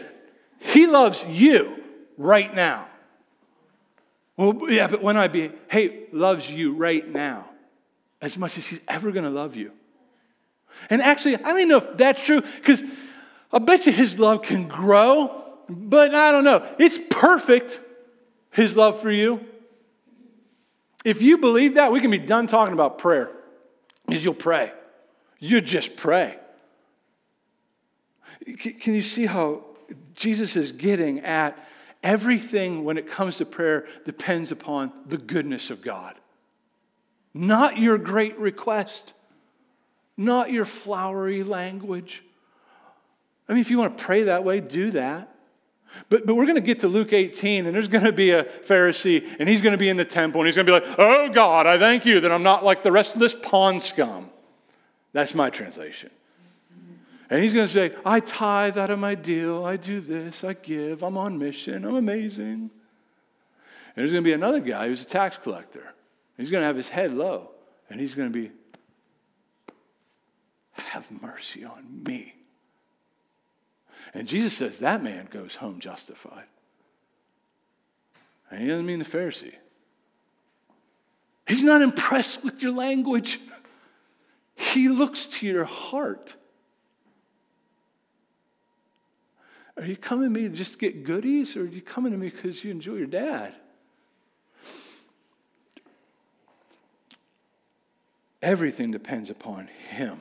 He 0.59 0.87
loves 0.87 1.25
you 1.25 1.83
right 2.17 2.53
now. 2.53 2.87
Well, 4.37 4.71
yeah, 4.71 4.87
but 4.87 5.01
when 5.01 5.17
I 5.17 5.27
be, 5.27 5.51
hey, 5.69 6.05
loves 6.13 6.49
you 6.49 6.73
right 6.73 7.07
now 7.07 7.49
as 8.21 8.37
much 8.37 8.57
as 8.57 8.67
he's 8.67 8.79
ever 8.87 9.11
going 9.11 9.25
to 9.25 9.29
love 9.29 9.55
you. 9.55 9.73
And 10.89 11.01
actually, 11.01 11.35
I 11.35 11.39
don't 11.39 11.57
even 11.57 11.67
know 11.69 11.77
if 11.77 11.97
that's 11.97 12.23
true 12.23 12.41
because 12.41 12.81
I 13.51 13.59
bet 13.59 13.85
you 13.85 13.91
his 13.91 14.17
love 14.17 14.43
can 14.43 14.67
grow, 14.67 15.43
but 15.67 16.15
I 16.15 16.31
don't 16.31 16.43
know. 16.45 16.65
It's 16.77 16.99
perfect, 17.09 17.79
his 18.51 18.77
love 18.77 19.01
for 19.01 19.11
you. 19.11 19.45
If 21.03 21.21
you 21.21 21.37
believe 21.37 21.75
that, 21.75 21.91
we 21.91 21.99
can 21.99 22.11
be 22.11 22.17
done 22.17 22.47
talking 22.47 22.73
about 22.73 22.97
prayer 22.97 23.31
because 24.07 24.23
you'll 24.23 24.33
pray. 24.33 24.71
You 25.39 25.61
just 25.61 25.95
pray. 25.95 26.37
Can 28.57 28.93
you 28.93 29.01
see 29.01 29.25
how 29.25 29.63
Jesus 30.15 30.55
is 30.55 30.71
getting 30.71 31.21
at 31.21 31.57
everything 32.03 32.83
when 32.83 32.97
it 32.97 33.07
comes 33.07 33.37
to 33.37 33.45
prayer 33.45 33.85
depends 34.05 34.51
upon 34.51 34.91
the 35.07 35.17
goodness 35.17 35.69
of 35.69 35.81
God? 35.81 36.15
Not 37.33 37.77
your 37.77 37.97
great 37.97 38.37
request, 38.37 39.13
not 40.17 40.51
your 40.51 40.65
flowery 40.65 41.43
language. 41.43 42.23
I 43.47 43.53
mean, 43.53 43.61
if 43.61 43.71
you 43.71 43.77
want 43.77 43.97
to 43.97 44.03
pray 44.03 44.23
that 44.23 44.43
way, 44.43 44.59
do 44.59 44.91
that. 44.91 45.35
But, 46.09 46.25
but 46.25 46.35
we're 46.35 46.45
going 46.45 46.55
to 46.55 46.61
get 46.61 46.79
to 46.81 46.87
Luke 46.87 47.13
18, 47.13 47.65
and 47.65 47.73
there's 47.73 47.87
going 47.87 48.05
to 48.05 48.11
be 48.11 48.29
a 48.29 48.43
Pharisee, 48.43 49.25
and 49.39 49.49
he's 49.49 49.61
going 49.61 49.71
to 49.71 49.77
be 49.77 49.89
in 49.89 49.97
the 49.97 50.05
temple, 50.05 50.41
and 50.41 50.47
he's 50.47 50.55
going 50.55 50.67
to 50.67 50.71
be 50.71 50.79
like, 50.79 50.99
Oh 50.99 51.29
God, 51.29 51.65
I 51.65 51.79
thank 51.79 52.05
you 52.05 52.19
that 52.19 52.31
I'm 52.31 52.43
not 52.43 52.63
like 52.63 52.83
the 52.83 52.91
rest 52.91 53.15
of 53.15 53.19
this 53.19 53.33
pond 53.33 53.81
scum. 53.81 54.29
That's 55.13 55.33
my 55.33 55.49
translation. 55.49 56.09
And 57.29 57.43
he's 57.43 57.53
going 57.53 57.67
to 57.67 57.73
say, 57.73 57.95
I 58.05 58.19
tithe 58.19 58.77
out 58.77 58.89
of 58.89 58.97
my 58.97 59.13
deal, 59.13 59.63
I 59.63 59.77
do 59.77 59.99
this, 59.99 60.43
I 60.43 60.53
give, 60.53 61.03
I'm 61.03 61.17
on 61.17 61.37
mission, 61.37 61.85
I'm 61.85 61.95
amazing. 61.95 62.43
And 62.45 62.71
there's 63.95 64.11
going 64.11 64.23
to 64.23 64.27
be 64.27 64.33
another 64.33 64.59
guy 64.59 64.87
who's 64.87 65.03
a 65.03 65.07
tax 65.07 65.37
collector. 65.37 65.93
He's 66.37 66.49
going 66.49 66.61
to 66.61 66.67
have 66.67 66.75
his 66.75 66.89
head 66.89 67.13
low, 67.13 67.51
and 67.89 67.99
he's 67.99 68.15
going 68.15 68.31
to 68.31 68.33
be, 68.33 68.51
Have 70.73 71.05
mercy 71.21 71.65
on 71.65 72.03
me. 72.03 72.33
And 74.13 74.27
Jesus 74.27 74.55
says 74.55 74.79
that 74.79 75.03
man 75.03 75.27
goes 75.29 75.55
home 75.55 75.79
justified. 75.79 76.45
And 78.49 78.61
he 78.61 78.67
doesn't 78.67 78.85
mean 78.85 78.99
the 78.99 79.05
Pharisee. 79.05 79.53
He's 81.47 81.63
not 81.63 81.81
impressed 81.81 82.43
with 82.43 82.61
your 82.63 82.71
language. 82.73 83.39
He 84.59 84.89
looks 84.89 85.25
to 85.25 85.47
your 85.47 85.63
heart. 85.63 86.35
Are 89.77 89.85
you 89.85 89.95
coming 89.95 90.33
to 90.33 90.39
me 90.41 90.49
to 90.49 90.53
just 90.53 90.77
get 90.77 91.05
goodies, 91.05 91.55
or 91.55 91.61
are 91.61 91.65
you 91.65 91.81
coming 91.81 92.11
to 92.11 92.17
me 92.17 92.27
because 92.27 92.61
you 92.61 92.69
enjoy 92.69 92.95
your 92.95 93.07
dad? 93.07 93.55
Everything 98.41 98.91
depends 98.91 99.29
upon 99.29 99.69
Him, 99.91 100.19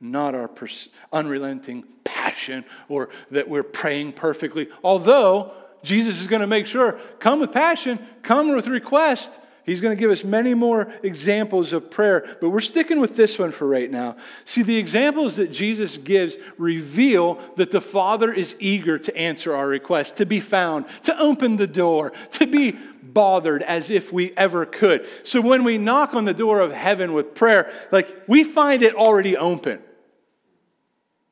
not 0.00 0.36
our 0.36 0.46
pers- 0.46 0.88
unrelenting 1.12 1.82
passion 2.04 2.64
or 2.88 3.08
that 3.32 3.48
we're 3.48 3.64
praying 3.64 4.12
perfectly. 4.12 4.68
Although 4.84 5.52
Jesus 5.82 6.20
is 6.20 6.28
going 6.28 6.42
to 6.42 6.46
make 6.46 6.68
sure 6.68 7.00
come 7.18 7.40
with 7.40 7.50
passion, 7.50 7.98
come 8.22 8.54
with 8.54 8.68
request, 8.68 9.32
He's 9.64 9.80
going 9.80 9.96
to 9.96 10.00
give 10.00 10.10
us 10.10 10.24
many 10.24 10.52
more 10.52 10.92
examples 11.02 11.72
of 11.72 11.90
prayer, 11.90 12.36
but 12.40 12.50
we're 12.50 12.60
sticking 12.60 13.00
with 13.00 13.16
this 13.16 13.38
one 13.38 13.50
for 13.50 13.66
right 13.66 13.90
now. 13.90 14.16
See, 14.44 14.62
the 14.62 14.76
examples 14.76 15.36
that 15.36 15.50
Jesus 15.50 15.96
gives 15.96 16.36
reveal 16.58 17.40
that 17.56 17.70
the 17.70 17.80
Father 17.80 18.30
is 18.30 18.56
eager 18.58 18.98
to 18.98 19.16
answer 19.16 19.54
our 19.54 19.66
request, 19.66 20.18
to 20.18 20.26
be 20.26 20.40
found, 20.40 20.84
to 21.04 21.18
open 21.18 21.56
the 21.56 21.66
door, 21.66 22.12
to 22.32 22.46
be 22.46 22.72
bothered 23.02 23.62
as 23.62 23.90
if 23.90 24.12
we 24.12 24.36
ever 24.36 24.66
could. 24.66 25.06
So 25.22 25.40
when 25.40 25.64
we 25.64 25.78
knock 25.78 26.14
on 26.14 26.26
the 26.26 26.34
door 26.34 26.60
of 26.60 26.70
heaven 26.70 27.14
with 27.14 27.34
prayer, 27.34 27.72
like 27.90 28.24
we 28.26 28.44
find 28.44 28.82
it 28.82 28.94
already 28.94 29.34
open. 29.34 29.80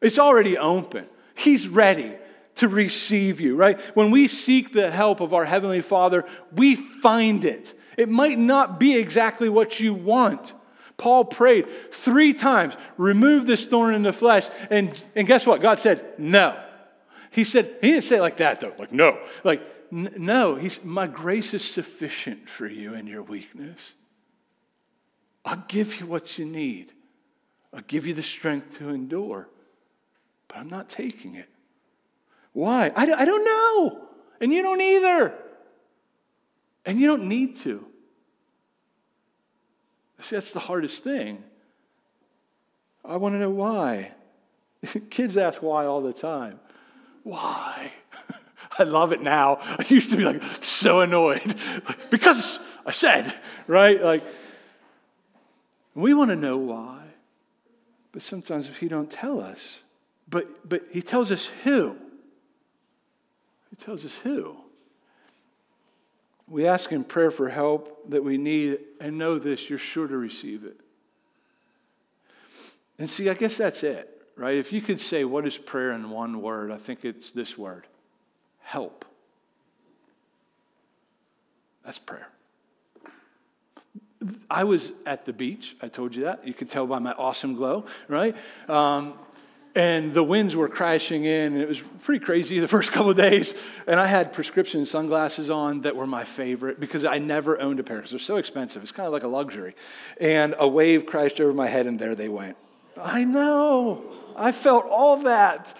It's 0.00 0.18
already 0.18 0.56
open. 0.56 1.06
He's 1.34 1.68
ready 1.68 2.14
to 2.56 2.68
receive 2.68 3.40
you, 3.42 3.56
right? 3.56 3.78
When 3.94 4.10
we 4.10 4.26
seek 4.26 4.72
the 4.72 4.90
help 4.90 5.20
of 5.20 5.34
our 5.34 5.44
Heavenly 5.44 5.82
Father, 5.82 6.24
we 6.54 6.76
find 6.76 7.44
it. 7.44 7.74
It 8.02 8.08
might 8.08 8.36
not 8.36 8.80
be 8.80 8.96
exactly 8.96 9.48
what 9.48 9.78
you 9.78 9.94
want. 9.94 10.52
Paul 10.96 11.24
prayed 11.24 11.68
three 11.92 12.34
times, 12.34 12.74
remove 12.96 13.46
this 13.46 13.64
thorn 13.64 13.94
in 13.94 14.02
the 14.02 14.12
flesh. 14.12 14.48
And, 14.70 15.00
and 15.14 15.24
guess 15.24 15.46
what? 15.46 15.60
God 15.60 15.78
said, 15.78 16.18
no. 16.18 16.60
He 17.30 17.44
said, 17.44 17.76
he 17.80 17.92
didn't 17.92 18.02
say 18.02 18.16
it 18.16 18.20
like 18.20 18.38
that 18.38 18.60
though, 18.60 18.74
like 18.76 18.90
no. 18.90 19.20
Like, 19.44 19.62
n- 19.92 20.14
no, 20.16 20.56
he's, 20.56 20.82
my 20.82 21.06
grace 21.06 21.54
is 21.54 21.64
sufficient 21.64 22.48
for 22.48 22.66
you 22.66 22.94
in 22.94 23.06
your 23.06 23.22
weakness. 23.22 23.92
I'll 25.44 25.64
give 25.68 26.00
you 26.00 26.06
what 26.06 26.38
you 26.38 26.44
need. 26.44 26.92
I'll 27.72 27.82
give 27.86 28.08
you 28.08 28.14
the 28.14 28.22
strength 28.22 28.78
to 28.78 28.88
endure. 28.88 29.48
But 30.48 30.56
I'm 30.58 30.68
not 30.68 30.88
taking 30.88 31.36
it. 31.36 31.48
Why? 32.52 32.88
I, 32.96 33.12
I 33.12 33.24
don't 33.24 33.44
know. 33.44 34.08
And 34.40 34.52
you 34.52 34.62
don't 34.62 34.80
either. 34.80 35.34
And 36.84 36.98
you 36.98 37.06
don't 37.06 37.28
need 37.28 37.56
to. 37.58 37.86
See, 40.22 40.36
that's 40.36 40.52
the 40.52 40.60
hardest 40.60 41.02
thing. 41.02 41.42
I 43.04 43.16
want 43.16 43.34
to 43.34 43.38
know 43.38 43.50
why. 43.50 44.12
Kids 45.10 45.36
ask 45.36 45.62
why 45.62 45.86
all 45.86 46.00
the 46.00 46.12
time. 46.12 46.60
Why? 47.24 47.92
I 48.78 48.84
love 48.84 49.12
it 49.12 49.20
now. 49.20 49.58
I 49.62 49.84
used 49.88 50.10
to 50.10 50.16
be 50.16 50.24
like 50.24 50.42
so 50.60 51.00
annoyed 51.00 51.56
because 52.10 52.58
I 52.86 52.92
said, 52.92 53.32
right? 53.66 54.02
Like, 54.02 54.22
we 55.94 56.14
want 56.14 56.30
to 56.30 56.36
know 56.36 56.56
why. 56.56 57.00
But 58.12 58.22
sometimes 58.22 58.68
if 58.68 58.78
he 58.78 58.88
don't 58.88 59.10
tell 59.10 59.40
us, 59.40 59.80
but 60.28 60.68
but 60.68 60.84
he 60.90 61.02
tells 61.02 61.30
us 61.30 61.46
who. 61.64 61.96
He 63.70 63.76
tells 63.76 64.04
us 64.04 64.16
who. 64.18 64.56
We 66.52 66.66
ask 66.66 66.92
in 66.92 67.02
prayer 67.02 67.30
for 67.30 67.48
help 67.48 68.10
that 68.10 68.22
we 68.22 68.36
need, 68.36 68.78
and 69.00 69.16
know 69.16 69.38
this, 69.38 69.70
you're 69.70 69.78
sure 69.78 70.06
to 70.06 70.18
receive 70.18 70.64
it. 70.64 70.78
And 72.98 73.08
see, 73.08 73.30
I 73.30 73.34
guess 73.34 73.56
that's 73.56 73.82
it, 73.82 74.22
right? 74.36 74.58
If 74.58 74.70
you 74.70 74.82
could 74.82 75.00
say, 75.00 75.24
what 75.24 75.46
is 75.46 75.56
prayer 75.56 75.92
in 75.92 76.10
one 76.10 76.42
word, 76.42 76.70
I 76.70 76.76
think 76.76 77.06
it's 77.06 77.32
this 77.32 77.56
word 77.56 77.86
help. 78.60 79.06
That's 81.86 81.98
prayer. 81.98 82.28
I 84.50 84.64
was 84.64 84.92
at 85.06 85.24
the 85.24 85.32
beach. 85.32 85.74
I 85.80 85.88
told 85.88 86.14
you 86.14 86.24
that. 86.24 86.46
You 86.46 86.52
could 86.52 86.68
tell 86.68 86.86
by 86.86 86.98
my 86.98 87.12
awesome 87.12 87.54
glow, 87.54 87.86
right? 88.08 88.36
Um, 88.68 89.14
and 89.74 90.12
the 90.12 90.22
winds 90.22 90.54
were 90.54 90.68
crashing 90.68 91.24
in, 91.24 91.54
and 91.54 91.58
it 91.58 91.68
was 91.68 91.80
pretty 92.02 92.24
crazy 92.24 92.58
the 92.60 92.68
first 92.76 92.92
couple 92.92 93.10
of 93.10 93.16
days. 93.16 93.54
And 93.86 93.98
I 93.98 94.06
had 94.06 94.32
prescription 94.32 94.84
sunglasses 94.86 95.50
on 95.50 95.82
that 95.82 95.96
were 95.96 96.06
my 96.06 96.24
favorite 96.24 96.78
because 96.78 97.04
I 97.04 97.18
never 97.18 97.60
owned 97.60 97.80
a 97.80 97.82
pair 97.82 97.96
because 97.96 98.10
they're 98.10 98.20
so 98.20 98.36
expensive. 98.36 98.82
It's 98.82 98.92
kind 98.92 99.06
of 99.06 99.12
like 99.12 99.22
a 99.22 99.28
luxury. 99.28 99.74
And 100.20 100.54
a 100.58 100.68
wave 100.68 101.06
crashed 101.06 101.40
over 101.40 101.52
my 101.52 101.68
head, 101.68 101.86
and 101.86 101.98
there 101.98 102.14
they 102.14 102.28
went. 102.28 102.56
I 103.00 103.24
know. 103.24 104.02
I 104.36 104.52
felt 104.52 104.86
all 104.86 105.18
that. 105.18 105.74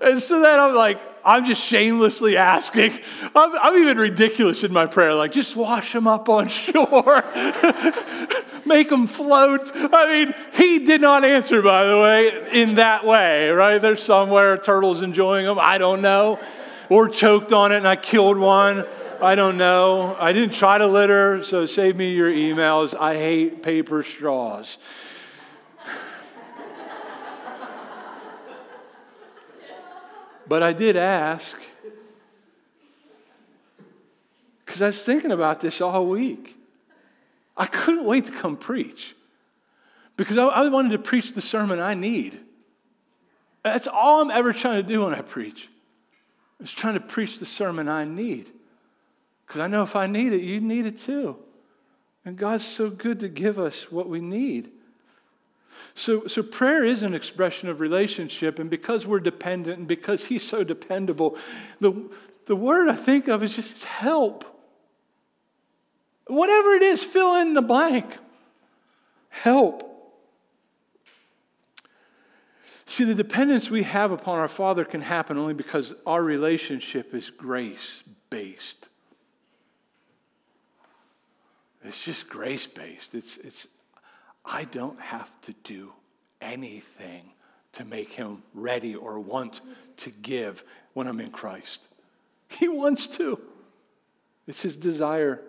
And 0.00 0.22
so 0.22 0.40
then 0.40 0.58
I'm 0.58 0.74
like, 0.74 1.00
I'm 1.24 1.44
just 1.44 1.62
shamelessly 1.62 2.36
asking. 2.36 3.00
I'm, 3.34 3.58
I'm, 3.58 3.82
even 3.82 3.98
ridiculous 3.98 4.62
in 4.62 4.72
my 4.72 4.86
prayer, 4.86 5.12
like, 5.14 5.32
just 5.32 5.56
wash 5.56 5.92
them 5.92 6.06
up 6.06 6.28
on 6.28 6.48
shore, 6.48 7.22
make 8.68 8.90
them 8.90 9.06
float. 9.06 9.70
I 9.74 10.24
mean, 10.24 10.34
he 10.52 10.78
did 10.78 11.00
not 11.00 11.24
answer, 11.24 11.62
by 11.62 11.84
the 11.84 11.96
way, 11.96 12.48
in 12.52 12.76
that 12.76 13.04
way, 13.04 13.50
right? 13.50 13.78
There's 13.78 14.02
somewhere 14.02 14.54
a 14.54 14.62
turtle's 14.62 15.02
enjoying 15.02 15.46
them. 15.46 15.58
I 15.58 15.78
don't 15.78 16.02
know. 16.02 16.38
Or 16.88 17.08
choked 17.08 17.52
on 17.52 17.72
it 17.72 17.78
and 17.78 17.88
I 17.88 17.96
killed 17.96 18.38
one. 18.38 18.86
I 19.20 19.34
don't 19.34 19.56
know. 19.56 20.16
I 20.18 20.32
didn't 20.32 20.54
try 20.54 20.78
to 20.78 20.86
litter, 20.86 21.42
so 21.42 21.66
save 21.66 21.96
me 21.96 22.12
your 22.12 22.30
emails. 22.30 22.94
I 22.94 23.16
hate 23.16 23.62
paper 23.62 24.02
straws. 24.04 24.78
But 30.46 30.62
I 30.62 30.72
did 30.72 30.96
ask 30.96 31.56
because 34.64 34.80
I 34.80 34.86
was 34.86 35.02
thinking 35.02 35.32
about 35.32 35.60
this 35.60 35.80
all 35.80 36.06
week. 36.06 36.56
I 37.58 37.66
couldn't 37.66 38.04
wait 38.04 38.26
to 38.26 38.32
come 38.32 38.56
preach 38.56 39.14
because 40.16 40.38
I, 40.38 40.44
I, 40.44 40.68
wanted 40.68 40.90
to 40.90 40.98
preach 40.98 41.32
the 41.32 41.42
sermon 41.42 41.80
I 41.80 41.94
need. 41.94 42.38
That's 43.64 43.88
all 43.88 44.22
I'm 44.22 44.30
ever 44.30 44.52
trying 44.52 44.76
to 44.76 44.88
do 44.88 45.04
when 45.04 45.14
I 45.14 45.22
preach. 45.22 45.68
Is 46.60 46.72
trying 46.72 46.94
to 46.94 47.00
preach 47.00 47.38
the 47.38 47.46
sermon 47.46 47.88
I 47.88 48.04
need. 48.04 48.46
Because 49.46 49.60
I 49.60 49.66
know 49.66 49.82
if 49.82 49.96
I 49.96 50.06
need 50.06 50.32
it, 50.32 50.42
you 50.42 50.60
need 50.60 50.86
it 50.86 50.98
too. 50.98 51.36
And 52.24 52.36
God's 52.36 52.66
so 52.66 52.90
good 52.90 53.20
to 53.20 53.28
give 53.28 53.58
us 53.58 53.90
what 53.90 54.08
we 54.08 54.20
need. 54.20 54.70
So, 55.94 56.26
so 56.26 56.42
prayer 56.42 56.84
is 56.84 57.02
an 57.02 57.14
expression 57.14 57.68
of 57.68 57.80
relationship, 57.80 58.58
and 58.58 58.68
because 58.68 59.06
we're 59.06 59.20
dependent 59.20 59.78
and 59.78 59.88
because 59.88 60.26
He's 60.26 60.46
so 60.46 60.64
dependable, 60.64 61.36
the, 61.80 62.10
the 62.46 62.56
word 62.56 62.88
I 62.88 62.96
think 62.96 63.28
of 63.28 63.42
is 63.42 63.54
just 63.54 63.84
help. 63.84 64.44
Whatever 66.28 66.74
it 66.74 66.82
is, 66.82 67.02
fill 67.02 67.34
in 67.36 67.54
the 67.54 67.62
blank. 67.62 68.16
Help. 69.30 69.84
See, 72.86 73.04
the 73.04 73.14
dependence 73.14 73.70
we 73.70 73.82
have 73.82 74.12
upon 74.12 74.38
our 74.38 74.48
Father 74.48 74.84
can 74.84 75.00
happen 75.00 75.36
only 75.36 75.54
because 75.54 75.94
our 76.06 76.22
relationship 76.22 77.14
is 77.14 77.30
grace 77.30 78.02
based. 78.30 78.88
It's 81.84 82.04
just 82.04 82.28
grace 82.28 82.66
based. 82.66 83.14
It's, 83.14 83.36
it's, 83.38 83.66
I 84.44 84.64
don't 84.64 85.00
have 85.00 85.30
to 85.42 85.54
do 85.64 85.92
anything 86.40 87.30
to 87.74 87.84
make 87.84 88.12
him 88.12 88.42
ready 88.54 88.94
or 88.94 89.18
want 89.18 89.60
to 89.98 90.10
give 90.10 90.64
when 90.94 91.06
I'm 91.06 91.20
in 91.20 91.30
Christ. 91.30 91.80
He 92.48 92.68
wants 92.68 93.06
to. 93.08 93.38
It's 94.46 94.62
his 94.62 94.76
desire. 94.76 95.42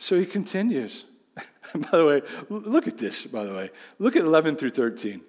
So 0.00 0.18
he 0.18 0.26
continues. 0.26 1.04
by 1.74 1.98
the 1.98 2.06
way, 2.06 2.22
look 2.48 2.88
at 2.88 2.98
this, 2.98 3.22
by 3.26 3.44
the 3.44 3.52
way. 3.52 3.70
Look 3.98 4.16
at 4.16 4.24
11 4.24 4.56
through 4.56 4.70
13. 4.70 5.20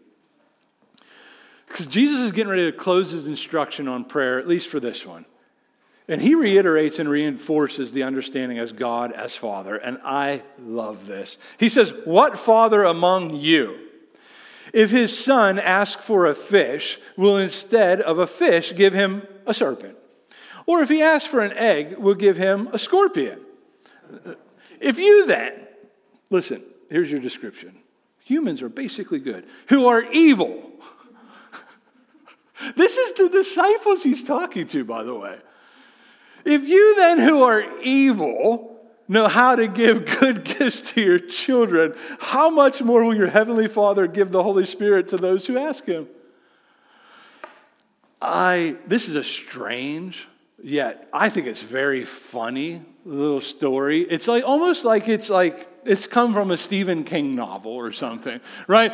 Because 1.68 1.88
Jesus 1.88 2.22
is 2.22 2.32
getting 2.32 2.50
ready 2.50 2.72
to 2.72 2.76
close 2.76 3.12
his 3.12 3.28
instruction 3.28 3.88
on 3.88 4.06
prayer, 4.06 4.40
at 4.40 4.48
least 4.48 4.70
for 4.70 4.80
this 4.80 5.06
one. 5.06 5.26
And 6.08 6.22
he 6.22 6.36
reiterates 6.36 7.00
and 7.00 7.08
reinforces 7.08 7.92
the 7.92 8.04
understanding 8.04 8.60
as 8.60 8.72
God 8.72 9.12
as 9.12 9.36
Father. 9.36 9.76
And 9.76 10.00
I 10.04 10.42
love 10.60 11.06
this. 11.06 11.38
He 11.58 11.70
says, 11.70 11.94
What 12.06 12.40
father 12.40 12.84
among 12.84 13.36
you, 13.36 13.78
if 14.74 14.90
his 14.90 15.18
son 15.18 15.60
asks 15.60 16.06
for 16.06 16.26
a 16.26 16.36
fish, 16.36 16.98
will 17.18 17.38
instead 17.38 18.02
of 18.02 18.20
a 18.20 18.28
fish 18.28 18.74
give 18.76 18.94
him 18.94 19.28
a 19.46 19.54
serpent? 19.54 19.98
Or 20.66 20.82
if 20.82 20.90
he 20.90 21.02
asks 21.02 21.28
for 21.28 21.42
an 21.42 21.54
egg, 21.58 21.98
will 21.98 22.16
give 22.16 22.38
him 22.38 22.70
a 22.72 22.80
scorpion? 22.80 23.40
If 24.82 24.98
you 25.00 25.28
then, 25.28 25.54
listen, 26.30 26.64
here's 26.90 27.12
your 27.12 27.22
description 27.22 27.78
humans 28.24 28.62
are 28.62 28.70
basically 28.70 29.20
good, 29.20 29.46
who 29.68 29.88
are 29.88 30.04
evil. 30.12 30.72
this 32.76 32.96
is 32.96 33.14
the 33.14 33.30
disciples 33.30 34.04
he's 34.04 34.24
talking 34.24 34.68
to, 34.68 34.86
by 34.86 35.04
the 35.04 35.14
way. 35.14 35.38
If 36.46 36.64
you 36.64 36.96
then, 36.96 37.20
who 37.20 37.44
are 37.44 37.64
evil, 37.82 38.80
know 39.08 39.28
how 39.28 39.56
to 39.56 39.68
give 39.68 40.06
good 40.20 40.44
gifts 40.60 40.92
to 40.92 41.02
your 41.02 41.20
children, 41.20 41.94
how 42.20 42.50
much 42.50 42.82
more 42.82 43.04
will 43.04 43.16
your 43.16 43.28
heavenly 43.28 43.68
Father 43.68 44.08
give 44.08 44.32
the 44.32 44.42
Holy 44.42 44.66
Spirit 44.66 45.10
to 45.10 45.18
those 45.18 45.46
who 45.46 45.58
ask 45.58 45.86
him? 45.86 46.08
I 48.22 48.78
this 48.86 49.10
is 49.10 49.16
a 49.16 49.24
strange 49.24 50.28
yet 50.64 51.10
I 51.14 51.30
think 51.30 51.48
it's 51.48 51.62
very 51.62 52.06
funny 52.06 52.82
little 53.06 53.42
story. 53.42 54.02
It's 54.02 54.28
like 54.28 54.44
almost 54.44 54.86
like 54.86 55.08
it's 55.08 55.30
like 55.30 55.68
it's 55.86 56.08
come 56.08 56.34
from 56.34 56.52
a 56.52 56.58
Stephen 56.58 57.04
King 57.04 57.36
novel 57.36 57.72
or 57.72 57.92
something, 57.92 58.40
right? 58.68 58.94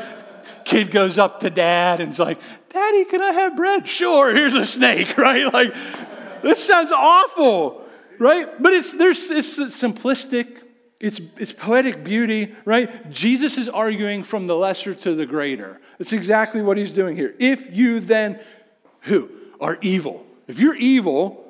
Kid 0.63 0.91
goes 0.91 1.17
up 1.17 1.41
to 1.41 1.49
dad 1.49 1.99
and 1.99 2.11
is 2.11 2.19
like, 2.19 2.39
Daddy, 2.69 3.05
can 3.05 3.21
I 3.21 3.31
have 3.31 3.55
bread? 3.55 3.87
Sure, 3.87 4.33
here's 4.33 4.53
a 4.53 4.65
snake, 4.65 5.17
right? 5.17 5.51
Like, 5.51 5.73
this 6.41 6.63
sounds 6.63 6.91
awful, 6.91 7.85
right? 8.19 8.61
But 8.61 8.73
it's 8.73 8.93
there's 8.93 9.29
it's 9.29 9.57
simplistic, 9.57 10.61
it's 10.99 11.19
it's 11.37 11.51
poetic 11.51 12.03
beauty, 12.03 12.55
right? 12.65 13.09
Jesus 13.11 13.57
is 13.57 13.67
arguing 13.67 14.23
from 14.23 14.47
the 14.47 14.55
lesser 14.55 14.93
to 14.95 15.15
the 15.15 15.25
greater. 15.25 15.79
It's 15.99 16.13
exactly 16.13 16.61
what 16.61 16.77
he's 16.77 16.91
doing 16.91 17.15
here. 17.15 17.33
If 17.39 17.75
you 17.75 17.99
then 17.99 18.39
who 19.01 19.29
are 19.59 19.77
evil, 19.81 20.25
if 20.47 20.59
you're 20.59 20.75
evil 20.75 21.46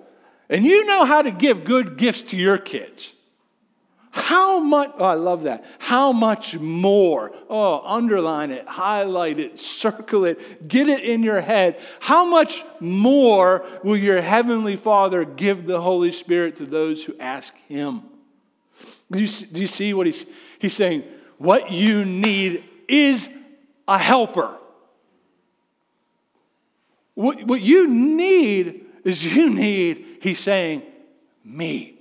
and 0.50 0.64
you 0.64 0.86
know 0.86 1.06
how 1.06 1.22
to 1.22 1.32
give 1.32 1.64
good 1.64 1.98
gifts 1.98 2.22
to 2.22 2.38
your 2.38 2.58
kids, 2.58 3.14
how 4.18 4.60
much, 4.60 4.94
oh, 4.98 5.06
I 5.06 5.14
love 5.14 5.44
that. 5.44 5.64
How 5.78 6.12
much 6.12 6.58
more? 6.58 7.32
Oh, 7.50 7.82
underline 7.86 8.50
it, 8.50 8.68
highlight 8.68 9.40
it, 9.40 9.60
circle 9.60 10.26
it, 10.26 10.68
get 10.68 10.90
it 10.90 11.02
in 11.02 11.22
your 11.22 11.40
head. 11.40 11.80
How 12.00 12.26
much 12.26 12.64
more 12.80 13.64
will 13.84 13.96
your 13.96 14.20
Heavenly 14.20 14.76
Father 14.76 15.24
give 15.24 15.68
the 15.68 15.80
Holy 15.80 16.12
Spirit 16.12 16.56
to 16.56 16.66
those 16.66 17.04
who 17.04 17.16
ask 17.20 17.54
Him? 17.68 18.04
Do 19.12 19.20
you, 19.20 19.28
do 19.28 19.62
you 19.62 19.68
see 19.68 19.94
what 19.94 20.08
he's, 20.08 20.26
he's 20.58 20.74
saying? 20.74 21.04
What 21.38 21.72
you 21.72 22.04
need 22.04 22.64
is 22.88 23.30
a 23.88 24.00
helper. 24.00 24.58
What, 27.14 27.44
what 27.44 27.62
you 27.62 27.88
need 27.88 28.86
is 29.04 29.24
you 29.24 29.52
need, 29.52 30.07
he's 30.22 30.40
saying, 30.40 30.84
me. 31.44 31.98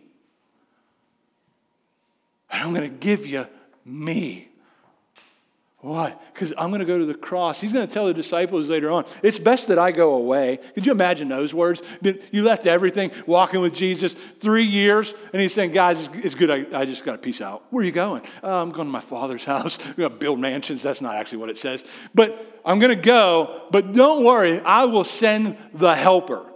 And 2.51 2.63
I'm 2.63 2.75
going 2.75 2.91
to 2.91 2.97
give 2.97 3.27
you 3.27 3.47
me. 3.85 4.49
Why? 5.81 6.17
Because 6.33 6.53
I'm 6.59 6.71
going 6.71 6.81
to 6.81 6.87
go 6.87 6.99
to 6.99 7.05
the 7.05 7.15
cross. 7.15 7.61
He's 7.61 7.73
going 7.73 7.87
to 7.87 7.93
tell 7.93 8.07
the 8.07 8.15
disciples 8.15 8.69
later 8.69 8.91
on, 8.91 9.05
it's 9.23 9.39
best 9.39 9.69
that 9.69 9.79
I 9.79 9.93
go 9.93 10.15
away. 10.15 10.59
Could 10.75 10.85
you 10.85 10.91
imagine 10.91 11.29
those 11.29 11.55
words? 11.55 11.81
You 12.33 12.43
left 12.43 12.67
everything, 12.67 13.13
walking 13.25 13.61
with 13.61 13.73
Jesus 13.73 14.15
three 14.41 14.65
years, 14.65 15.15
and 15.33 15.41
he's 15.41 15.55
saying, 15.55 15.71
guys, 15.71 16.09
it's 16.15 16.35
good. 16.35 16.51
I, 16.51 16.81
I 16.81 16.87
just 16.87 17.05
got 17.05 17.13
to 17.13 17.19
peace 17.19 17.41
out. 17.41 17.63
Where 17.71 17.83
are 17.83 17.85
you 17.85 17.93
going? 17.93 18.23
Uh, 18.43 18.63
I'm 18.63 18.71
going 18.71 18.89
to 18.89 18.93
my 18.93 19.01
father's 19.01 19.45
house. 19.55 19.79
I'm 19.87 19.95
going 19.95 20.11
to 20.11 20.17
build 20.17 20.41
mansions. 20.41 20.83
That's 20.83 21.01
not 21.01 21.15
actually 21.15 21.39
what 21.39 21.51
it 21.51 21.59
says. 21.59 21.85
But 22.15 22.61
I'm 22.65 22.81
going 22.81 22.97
to 22.97 23.01
go, 23.01 23.63
but 23.71 23.93
don't 23.93 24.25
worry, 24.25 24.61
I 24.61 24.87
will 24.87 25.05
send 25.05 25.57
the 25.73 25.95
helper. 25.95 26.47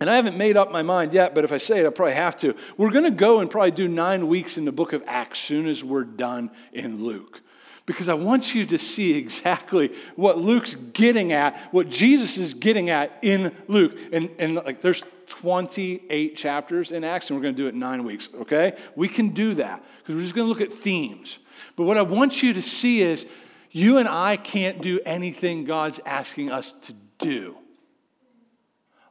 And 0.00 0.08
I 0.08 0.16
haven't 0.16 0.38
made 0.38 0.56
up 0.56 0.72
my 0.72 0.82
mind 0.82 1.12
yet, 1.12 1.34
but 1.34 1.44
if 1.44 1.52
I 1.52 1.58
say 1.58 1.80
it, 1.80 1.86
I 1.86 1.90
probably 1.90 2.14
have 2.14 2.38
to. 2.38 2.54
We're 2.78 2.90
going 2.90 3.04
to 3.04 3.10
go 3.10 3.40
and 3.40 3.50
probably 3.50 3.70
do 3.70 3.86
nine 3.86 4.28
weeks 4.28 4.56
in 4.56 4.64
the 4.64 4.72
book 4.72 4.94
of 4.94 5.04
Acts 5.06 5.38
soon 5.40 5.68
as 5.68 5.84
we're 5.84 6.04
done 6.04 6.50
in 6.72 7.04
Luke. 7.04 7.42
Because 7.84 8.08
I 8.08 8.14
want 8.14 8.54
you 8.54 8.64
to 8.66 8.78
see 8.78 9.12
exactly 9.14 9.92
what 10.16 10.38
Luke's 10.38 10.74
getting 10.74 11.32
at, 11.32 11.58
what 11.70 11.90
Jesus 11.90 12.38
is 12.38 12.54
getting 12.54 12.88
at 12.88 13.18
in 13.20 13.54
Luke. 13.68 13.98
And, 14.10 14.30
and 14.38 14.54
like 14.54 14.80
there's 14.80 15.04
28 15.26 16.34
chapters 16.34 16.92
in 16.92 17.04
Acts, 17.04 17.28
and 17.28 17.38
we're 17.38 17.42
going 17.42 17.54
to 17.54 17.62
do 17.62 17.66
it 17.66 17.74
in 17.74 17.78
nine 17.78 18.04
weeks, 18.04 18.30
okay? 18.40 18.76
We 18.96 19.06
can 19.06 19.30
do 19.30 19.54
that 19.54 19.84
because 19.98 20.14
we're 20.14 20.22
just 20.22 20.34
going 20.34 20.46
to 20.46 20.48
look 20.48 20.62
at 20.62 20.72
themes. 20.72 21.38
But 21.76 21.84
what 21.84 21.98
I 21.98 22.02
want 22.02 22.42
you 22.42 22.54
to 22.54 22.62
see 22.62 23.02
is 23.02 23.26
you 23.70 23.98
and 23.98 24.08
I 24.08 24.38
can't 24.38 24.80
do 24.80 24.98
anything 25.04 25.64
God's 25.64 26.00
asking 26.06 26.50
us 26.50 26.72
to 26.82 26.94
do 27.18 27.56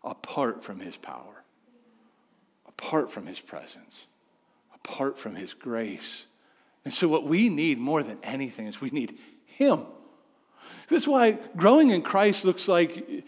apart 0.03 0.63
from 0.63 0.79
his 0.79 0.97
power, 0.97 1.43
apart 2.67 3.12
from 3.12 3.25
his 3.25 3.39
presence, 3.39 4.05
apart 4.73 5.17
from 5.17 5.35
his 5.35 5.53
grace. 5.53 6.25
And 6.85 6.93
so, 6.93 7.07
what 7.07 7.25
we 7.25 7.49
need 7.49 7.77
more 7.77 8.03
than 8.03 8.17
anything 8.23 8.67
is 8.67 8.79
we 8.79 8.89
need 8.89 9.17
him. 9.45 9.85
That's 10.88 11.07
why 11.07 11.38
growing 11.55 11.89
in 11.89 12.01
Christ 12.01 12.45
looks 12.45 12.67
like 12.67 13.23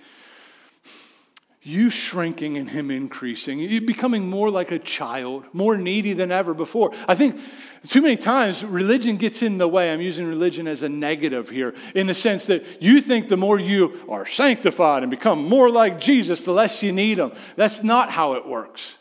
you 1.63 1.91
shrinking 1.91 2.58
and 2.58 2.67
him 2.67 2.89
increasing, 2.89 3.60
you 3.60 3.82
becoming 3.82 4.28
more 4.28 4.50
like 4.50 4.71
a 4.71 4.80
child, 4.80 5.45
more 5.54 5.78
needy 5.78 6.13
than 6.13 6.32
ever 6.32 6.56
before. 6.56 6.91
I 7.08 7.13
think 7.13 7.39
too 7.88 8.02
many 8.02 8.17
times 8.17 8.63
religion 8.63 9.17
gets 9.17 9.43
in 9.43 9.60
the 9.60 9.67
way. 9.67 9.91
I'm 9.91 10.02
using 10.02 10.26
religion 10.26 10.67
as 10.67 10.82
a 10.82 10.89
negative 10.89 11.50
here, 11.50 11.76
in 11.93 12.08
the 12.08 12.15
sense 12.15 12.47
that 12.47 12.82
you 12.82 13.00
think 13.00 13.30
the 13.30 13.38
more 13.38 13.60
you 13.60 14.00
are 14.10 14.26
sanctified 14.26 15.04
and 15.04 15.12
become 15.12 15.47
more 15.47 15.69
like 15.69 16.02
Jesus, 16.02 16.43
the 16.43 16.52
less 16.52 16.82
you 16.82 16.91
need 16.91 17.19
him. 17.19 17.32
That's 17.56 17.84
not 17.84 18.10
how 18.10 18.34
it 18.34 18.47
works. 18.47 18.95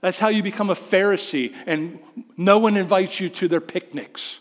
That's 0.00 0.18
how 0.18 0.28
you 0.28 0.42
become 0.42 0.70
a 0.70 0.74
Pharisee 0.74 1.54
and 1.66 1.98
no 2.34 2.58
one 2.58 2.78
invites 2.78 3.20
you 3.20 3.28
to 3.28 3.48
their 3.48 3.60
picnics. 3.60 4.38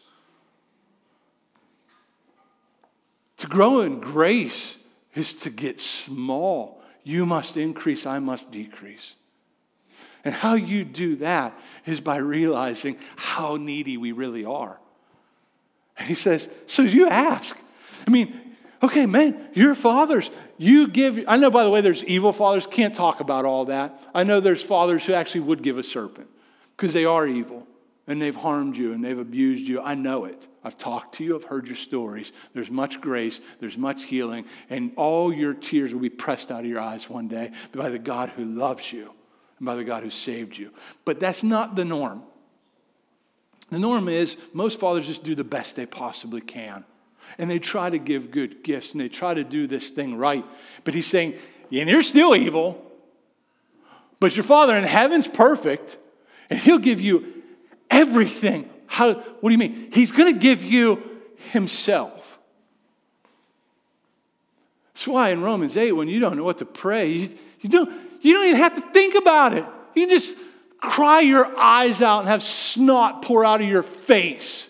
To 3.39 3.47
grow 3.47 3.81
in 3.81 3.99
grace 3.99 4.77
is 5.13 5.33
to 5.33 5.49
get 5.49 5.81
small 5.81 6.78
you 7.09 7.25
must 7.25 7.57
increase, 7.57 8.05
I 8.05 8.19
must 8.19 8.51
decrease. 8.51 9.15
And 10.23 10.35
how 10.35 10.53
you 10.53 10.83
do 10.83 11.15
that 11.17 11.57
is 11.87 11.99
by 12.01 12.17
realizing 12.17 12.97
how 13.15 13.55
needy 13.55 13.97
we 13.97 14.11
really 14.11 14.45
are. 14.45 14.79
And 15.97 16.07
he 16.07 16.13
says, 16.13 16.47
So 16.67 16.83
you 16.83 17.07
ask. 17.07 17.57
I 18.05 18.11
mean, 18.11 18.39
okay, 18.83 19.07
man, 19.07 19.49
your 19.53 19.73
fathers, 19.73 20.29
you 20.59 20.87
give. 20.87 21.19
I 21.27 21.37
know, 21.37 21.49
by 21.49 21.63
the 21.63 21.71
way, 21.71 21.81
there's 21.81 22.03
evil 22.03 22.31
fathers, 22.31 22.67
can't 22.67 22.93
talk 22.93 23.21
about 23.21 23.43
all 23.43 23.65
that. 23.65 23.99
I 24.13 24.23
know 24.23 24.39
there's 24.39 24.61
fathers 24.61 25.03
who 25.03 25.13
actually 25.13 25.41
would 25.41 25.63
give 25.63 25.79
a 25.79 25.83
serpent 25.83 26.29
because 26.77 26.93
they 26.93 27.05
are 27.05 27.25
evil 27.25 27.65
and 28.09 28.19
they've 28.19 28.35
harmed 28.35 28.75
you 28.75 28.91
and 28.91 29.05
they've 29.05 29.19
abused 29.19 29.67
you. 29.67 29.79
I 29.79 29.93
know 29.93 30.25
it. 30.25 30.47
I've 30.63 30.77
talked 30.77 31.15
to 31.15 31.23
you, 31.23 31.35
I've 31.35 31.45
heard 31.45 31.67
your 31.67 31.77
stories. 31.77 32.33
There's 32.53 32.71
much 32.71 32.99
grace, 32.99 33.39
there's 33.61 33.77
much 33.77 34.03
healing, 34.03 34.45
and 34.69 34.91
all 34.97 35.31
your 35.31 35.53
tears 35.53 35.93
will 35.93 36.01
be 36.01 36.09
pressed 36.09 36.51
out 36.51 36.61
of 36.61 36.65
your 36.65 36.81
eyes 36.81 37.09
one 37.09 37.29
day 37.29 37.51
by 37.71 37.89
the 37.89 37.99
God 37.99 38.29
who 38.29 38.43
loves 38.43 38.91
you 38.91 39.13
and 39.59 39.65
by 39.65 39.75
the 39.75 39.83
God 39.83 40.03
who 40.03 40.09
saved 40.09 40.57
you. 40.57 40.71
But 41.05 41.19
that's 41.19 41.43
not 41.43 41.75
the 41.75 41.85
norm. 41.85 42.23
The 43.69 43.79
norm 43.79 44.09
is 44.09 44.35
most 44.53 44.79
fathers 44.79 45.05
just 45.05 45.23
do 45.23 45.35
the 45.35 45.43
best 45.43 45.75
they 45.75 45.85
possibly 45.85 46.41
can. 46.41 46.83
And 47.37 47.49
they 47.49 47.59
try 47.59 47.91
to 47.91 47.99
give 47.99 48.31
good 48.31 48.63
gifts 48.63 48.93
and 48.93 48.99
they 48.99 49.07
try 49.07 49.35
to 49.35 49.43
do 49.43 49.67
this 49.67 49.91
thing 49.91 50.17
right. 50.17 50.43
But 50.83 50.95
he's 50.95 51.07
saying, 51.07 51.35
and 51.71 51.87
you're 51.87 52.01
still 52.01 52.35
evil, 52.35 52.83
but 54.19 54.35
your 54.35 54.43
Father 54.43 54.75
in 54.75 54.83
heaven's 54.83 55.27
perfect, 55.27 55.97
and 56.49 56.59
he'll 56.59 56.79
give 56.79 56.99
you 56.99 57.38
everything. 57.89 58.69
How, 58.87 59.13
what 59.13 59.49
do 59.49 59.51
you 59.51 59.57
mean? 59.57 59.89
He's 59.93 60.11
going 60.11 60.33
to 60.33 60.39
give 60.39 60.63
you 60.63 61.01
himself. 61.51 62.37
That's 64.93 65.07
why 65.07 65.29
in 65.29 65.41
Romans 65.41 65.77
8, 65.77 65.93
when 65.93 66.07
you 66.07 66.19
don't 66.19 66.35
know 66.35 66.43
what 66.43 66.57
to 66.57 66.65
pray, 66.65 67.09
you, 67.09 67.29
you, 67.61 67.69
don't, 67.69 67.89
you 68.21 68.33
don't 68.33 68.45
even 68.47 68.57
have 68.57 68.75
to 68.75 68.81
think 68.81 69.15
about 69.15 69.53
it. 69.53 69.65
You 69.95 70.05
can 70.05 70.09
just 70.09 70.33
cry 70.81 71.21
your 71.21 71.57
eyes 71.57 72.01
out 72.01 72.19
and 72.19 72.27
have 72.27 72.43
snot 72.43 73.21
pour 73.21 73.45
out 73.45 73.61
of 73.61 73.67
your 73.67 73.83
face. 73.83 74.69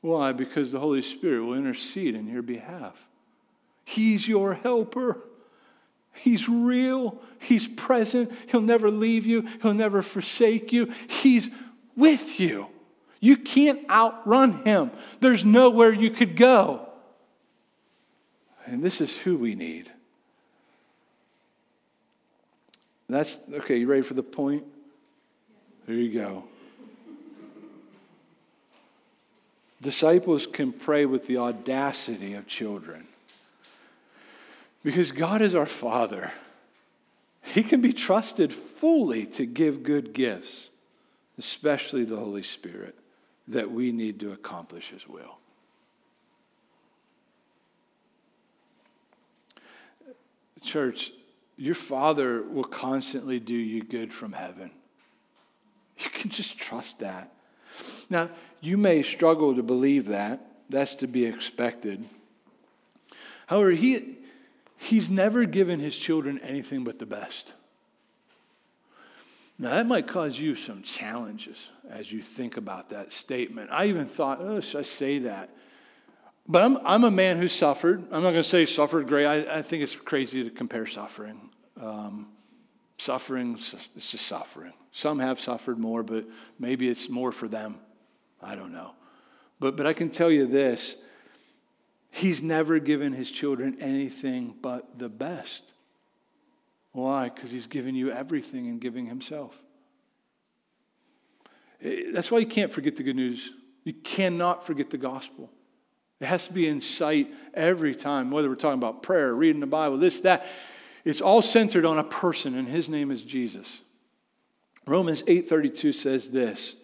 Why? 0.00 0.32
Because 0.32 0.72
the 0.72 0.80
Holy 0.80 1.02
Spirit 1.02 1.44
will 1.44 1.54
intercede 1.54 2.14
in 2.14 2.28
your 2.28 2.42
behalf. 2.42 3.06
He's 3.84 4.26
your 4.26 4.54
helper. 4.54 5.18
He's 6.14 6.48
real. 6.48 7.20
He's 7.38 7.68
present. 7.68 8.32
He'll 8.48 8.60
never 8.60 8.90
leave 8.90 9.26
you. 9.26 9.42
He'll 9.62 9.74
never 9.74 10.02
forsake 10.02 10.72
you. 10.72 10.92
He's 11.08 11.50
with 11.96 12.38
you. 12.38 12.66
You 13.20 13.36
can't 13.36 13.88
outrun 13.88 14.64
him. 14.64 14.90
There's 15.20 15.44
nowhere 15.44 15.92
you 15.92 16.10
could 16.10 16.36
go. 16.36 16.86
And 18.66 18.82
this 18.82 19.00
is 19.00 19.16
who 19.16 19.36
we 19.36 19.54
need. 19.54 19.90
That's 23.08 23.38
okay, 23.52 23.76
you 23.76 23.86
ready 23.86 24.02
for 24.02 24.14
the 24.14 24.22
point? 24.22 24.64
There 25.86 25.94
you 25.94 26.12
go. 26.12 26.44
Disciples 29.80 30.46
can 30.46 30.72
pray 30.72 31.06
with 31.06 31.26
the 31.26 31.38
audacity 31.38 32.34
of 32.34 32.46
children. 32.46 33.06
Because 34.82 35.12
God 35.12 35.42
is 35.42 35.54
our 35.54 35.66
Father. 35.66 36.32
He 37.42 37.62
can 37.62 37.80
be 37.80 37.92
trusted 37.92 38.52
fully 38.52 39.26
to 39.26 39.46
give 39.46 39.84
good 39.84 40.12
gifts, 40.12 40.70
especially 41.38 42.04
the 42.04 42.16
Holy 42.16 42.42
Spirit, 42.42 42.94
that 43.48 43.70
we 43.70 43.92
need 43.92 44.20
to 44.20 44.32
accomplish 44.32 44.90
His 44.90 45.06
will. 45.08 45.38
Church, 50.62 51.12
your 51.56 51.74
Father 51.74 52.42
will 52.42 52.64
constantly 52.64 53.38
do 53.38 53.54
you 53.54 53.82
good 53.82 54.12
from 54.12 54.32
heaven. 54.32 54.70
You 55.98 56.10
can 56.10 56.30
just 56.30 56.58
trust 56.58 56.98
that. 56.98 57.32
Now, 58.10 58.30
you 58.60 58.76
may 58.76 59.02
struggle 59.02 59.54
to 59.54 59.62
believe 59.62 60.06
that. 60.06 60.40
That's 60.68 60.96
to 60.96 61.06
be 61.06 61.24
expected. 61.24 62.04
However, 63.46 63.70
he, 63.70 64.18
he's 64.76 65.08
never 65.08 65.44
given 65.44 65.78
his 65.80 65.96
children 65.96 66.40
anything 66.40 66.84
but 66.84 66.98
the 66.98 67.06
best. 67.06 67.54
Now, 69.58 69.70
that 69.70 69.86
might 69.86 70.06
cause 70.06 70.38
you 70.38 70.54
some 70.54 70.82
challenges 70.82 71.70
as 71.88 72.12
you 72.12 72.22
think 72.22 72.56
about 72.58 72.90
that 72.90 73.12
statement. 73.12 73.70
I 73.70 73.86
even 73.86 74.06
thought, 74.06 74.38
oh, 74.40 74.60
should 74.60 74.80
I 74.80 74.82
say 74.82 75.20
that? 75.20 75.50
But 76.46 76.62
I'm, 76.62 76.78
I'm 76.84 77.04
a 77.04 77.10
man 77.10 77.38
who 77.38 77.48
suffered. 77.48 78.02
I'm 78.04 78.22
not 78.22 78.32
going 78.32 78.34
to 78.34 78.44
say 78.44 78.66
suffered 78.66 79.08
great. 79.08 79.26
I, 79.26 79.58
I 79.58 79.62
think 79.62 79.82
it's 79.82 79.96
crazy 79.96 80.44
to 80.44 80.50
compare 80.50 80.86
suffering. 80.86 81.50
Um, 81.80 82.28
suffering, 82.98 83.54
it's 83.54 84.10
just 84.10 84.26
suffering. 84.26 84.72
Some 84.92 85.18
have 85.18 85.40
suffered 85.40 85.78
more, 85.78 86.02
but 86.02 86.24
maybe 86.58 86.88
it's 86.88 87.08
more 87.08 87.32
for 87.32 87.48
them. 87.48 87.76
I 88.42 88.56
don't 88.56 88.72
know. 88.72 88.92
But, 89.58 89.76
but 89.76 89.86
I 89.86 89.92
can 89.92 90.10
tell 90.10 90.30
you 90.30 90.46
this 90.46 90.96
He's 92.10 92.42
never 92.42 92.78
given 92.78 93.12
His 93.12 93.30
children 93.30 93.76
anything 93.80 94.54
but 94.62 94.98
the 94.98 95.08
best. 95.08 95.72
Why? 96.96 97.28
Because 97.28 97.50
He's 97.50 97.66
given 97.66 97.94
you 97.94 98.10
everything 98.10 98.64
in 98.66 98.78
giving 98.78 99.04
Himself. 99.04 99.60
Eh, 101.82 102.04
that's 102.10 102.30
why 102.30 102.38
you 102.38 102.46
can't 102.46 102.72
forget 102.72 102.96
the 102.96 103.02
good 103.02 103.16
news. 103.16 103.52
You 103.84 103.92
cannot 103.92 104.64
forget 104.64 104.88
the 104.88 104.96
gospel. 104.96 105.50
It 106.20 106.24
has 106.24 106.46
to 106.46 106.54
be 106.54 106.66
in 106.66 106.80
sight 106.80 107.28
every 107.52 107.94
time, 107.94 108.30
whether 108.30 108.48
we're 108.48 108.54
talking 108.54 108.78
about 108.78 109.02
prayer, 109.02 109.34
reading 109.34 109.60
the 109.60 109.66
Bible, 109.66 109.98
this, 109.98 110.22
that. 110.22 110.46
It's 111.04 111.20
all 111.20 111.42
centered 111.42 111.84
on 111.84 111.98
a 111.98 112.04
person, 112.04 112.56
and 112.56 112.66
his 112.66 112.88
name 112.88 113.10
is 113.10 113.22
Jesus. 113.22 113.82
Romans 114.86 115.22
8:32 115.24 115.92
says 115.92 116.30
this: 116.30 116.76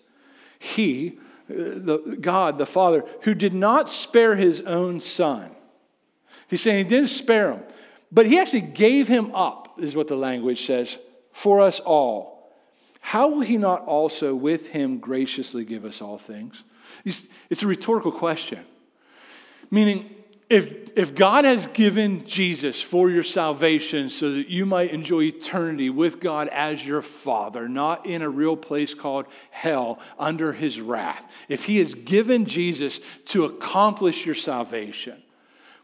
He, 0.59 1.19
uh, 1.49 1.55
the, 1.57 2.19
God, 2.21 2.59
the 2.59 2.67
Father, 2.67 3.07
who 3.23 3.35
did 3.35 3.55
not 3.55 3.89
spare 3.89 4.37
his 4.37 4.61
own 4.61 5.01
son. 5.01 5.51
He's 6.49 6.61
saying 6.61 6.85
he 6.85 6.89
didn't 6.89 7.09
spare 7.09 7.53
him, 7.53 7.63
but 8.13 8.27
he 8.27 8.39
actually 8.39 8.61
gave 8.61 9.09
him 9.09 9.35
up, 9.35 9.79
is 9.79 9.97
what 9.97 10.07
the 10.07 10.17
language 10.17 10.67
says, 10.67 10.99
for 11.33 11.61
us 11.61 11.81
all. 11.81 12.53
How 13.01 13.29
will 13.29 13.41
he 13.41 13.57
not 13.57 13.85
also 13.87 14.35
with 14.35 14.69
him 14.69 14.99
graciously 14.99 15.65
give 15.65 15.85
us 15.85 16.03
all 16.03 16.19
things? 16.19 16.63
It's 17.05 17.63
a 17.63 17.67
rhetorical 17.67 18.13
question. 18.13 18.65
Meaning, 19.71 20.15
if, 20.51 20.93
if 20.97 21.15
God 21.15 21.47
has 21.47 21.67
given 21.69 22.27
Jesus 22.27 22.83
for 22.83 23.09
your 23.09 23.23
salvation 23.23 24.11
so 24.11 24.35
that 24.35 24.49
you 24.49 24.67
might 24.67 24.93
enjoy 24.93 25.23
eternity 25.23 25.89
with 25.89 26.21
God 26.21 26.49
as 26.49 26.87
your 26.87 27.01
Father, 27.01 27.71
not 27.71 28.05
in 28.05 28.21
a 28.21 28.29
real 28.29 28.59
place 28.59 28.93
called 28.93 29.25
hell 29.51 29.99
under 30.19 30.53
his 30.53 30.79
wrath, 30.79 31.27
if 31.49 31.65
he 31.65 31.79
has 31.79 31.95
given 31.95 32.45
Jesus 32.45 33.01
to 33.29 33.47
accomplish 33.47 34.27
your 34.27 34.35
salvation, 34.35 35.22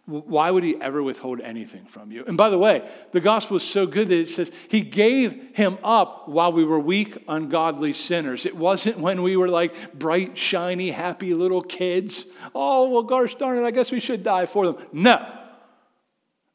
why 0.08 0.50
would 0.50 0.64
he 0.64 0.74
ever 0.80 1.02
withhold 1.02 1.42
anything 1.42 1.84
from 1.84 2.10
you? 2.10 2.24
And 2.26 2.34
by 2.34 2.48
the 2.48 2.56
way, 2.56 2.88
the 3.12 3.20
gospel 3.20 3.58
is 3.58 3.62
so 3.62 3.86
good 3.86 4.08
that 4.08 4.18
it 4.18 4.30
says 4.30 4.50
he 4.68 4.80
gave 4.80 5.54
him 5.54 5.76
up 5.84 6.28
while 6.28 6.50
we 6.50 6.64
were 6.64 6.80
weak, 6.80 7.22
ungodly 7.28 7.92
sinners. 7.92 8.46
It 8.46 8.56
wasn't 8.56 8.98
when 8.98 9.22
we 9.22 9.36
were 9.36 9.50
like 9.50 9.92
bright, 9.92 10.38
shiny, 10.38 10.90
happy 10.90 11.34
little 11.34 11.60
kids. 11.60 12.24
Oh, 12.54 12.88
well, 12.88 13.02
gosh 13.02 13.34
darn 13.34 13.58
it, 13.58 13.66
I 13.66 13.70
guess 13.70 13.92
we 13.92 14.00
should 14.00 14.24
die 14.24 14.46
for 14.46 14.64
them. 14.64 14.78
No. 14.94 15.30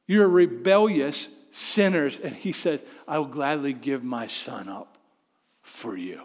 You're 0.08 0.28
rebellious 0.28 1.30
sinners. 1.52 2.20
And 2.20 2.36
he 2.36 2.54
says, 2.54 2.82
I 3.08 3.20
will 3.20 3.26
gladly 3.26 3.74
give 3.74 4.04
my 4.04 4.26
son 4.26 4.68
up 4.68 4.98
for 5.62 5.96
you 5.96 6.22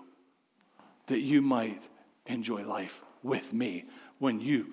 that 1.09 1.21
you 1.21 1.43
might 1.43 1.83
enjoy 2.25 2.65
life 2.65 3.03
with 3.23 3.53
me 3.53 3.85
when 4.19 4.41
you 4.41 4.73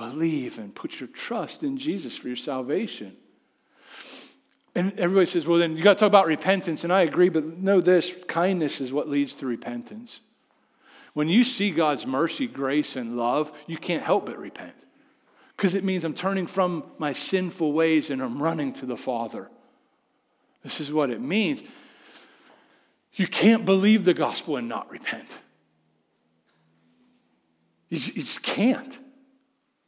Believe 0.00 0.58
and 0.58 0.74
put 0.74 0.98
your 0.98 1.10
trust 1.10 1.62
in 1.62 1.76
Jesus 1.76 2.16
for 2.16 2.28
your 2.28 2.36
salvation. 2.36 3.14
And 4.74 4.98
everybody 4.98 5.26
says, 5.26 5.46
well, 5.46 5.58
then 5.58 5.76
you 5.76 5.82
got 5.82 5.98
to 5.98 6.00
talk 6.00 6.06
about 6.06 6.26
repentance. 6.26 6.84
And 6.84 6.92
I 6.92 7.02
agree, 7.02 7.28
but 7.28 7.58
know 7.58 7.82
this 7.82 8.16
kindness 8.26 8.80
is 8.80 8.94
what 8.94 9.10
leads 9.10 9.34
to 9.34 9.46
repentance. 9.46 10.20
When 11.12 11.28
you 11.28 11.44
see 11.44 11.70
God's 11.70 12.06
mercy, 12.06 12.46
grace, 12.46 12.96
and 12.96 13.18
love, 13.18 13.52
you 13.66 13.76
can't 13.76 14.02
help 14.02 14.24
but 14.24 14.38
repent. 14.38 14.72
Because 15.54 15.74
it 15.74 15.84
means 15.84 16.02
I'm 16.02 16.14
turning 16.14 16.46
from 16.46 16.84
my 16.96 17.12
sinful 17.12 17.74
ways 17.74 18.08
and 18.08 18.22
I'm 18.22 18.42
running 18.42 18.72
to 18.74 18.86
the 18.86 18.96
Father. 18.96 19.50
This 20.62 20.80
is 20.80 20.90
what 20.90 21.10
it 21.10 21.20
means. 21.20 21.62
You 23.16 23.26
can't 23.26 23.66
believe 23.66 24.06
the 24.06 24.14
gospel 24.14 24.56
and 24.56 24.66
not 24.66 24.90
repent. 24.90 25.40
You 27.90 27.98
just 27.98 28.42
can't. 28.42 28.98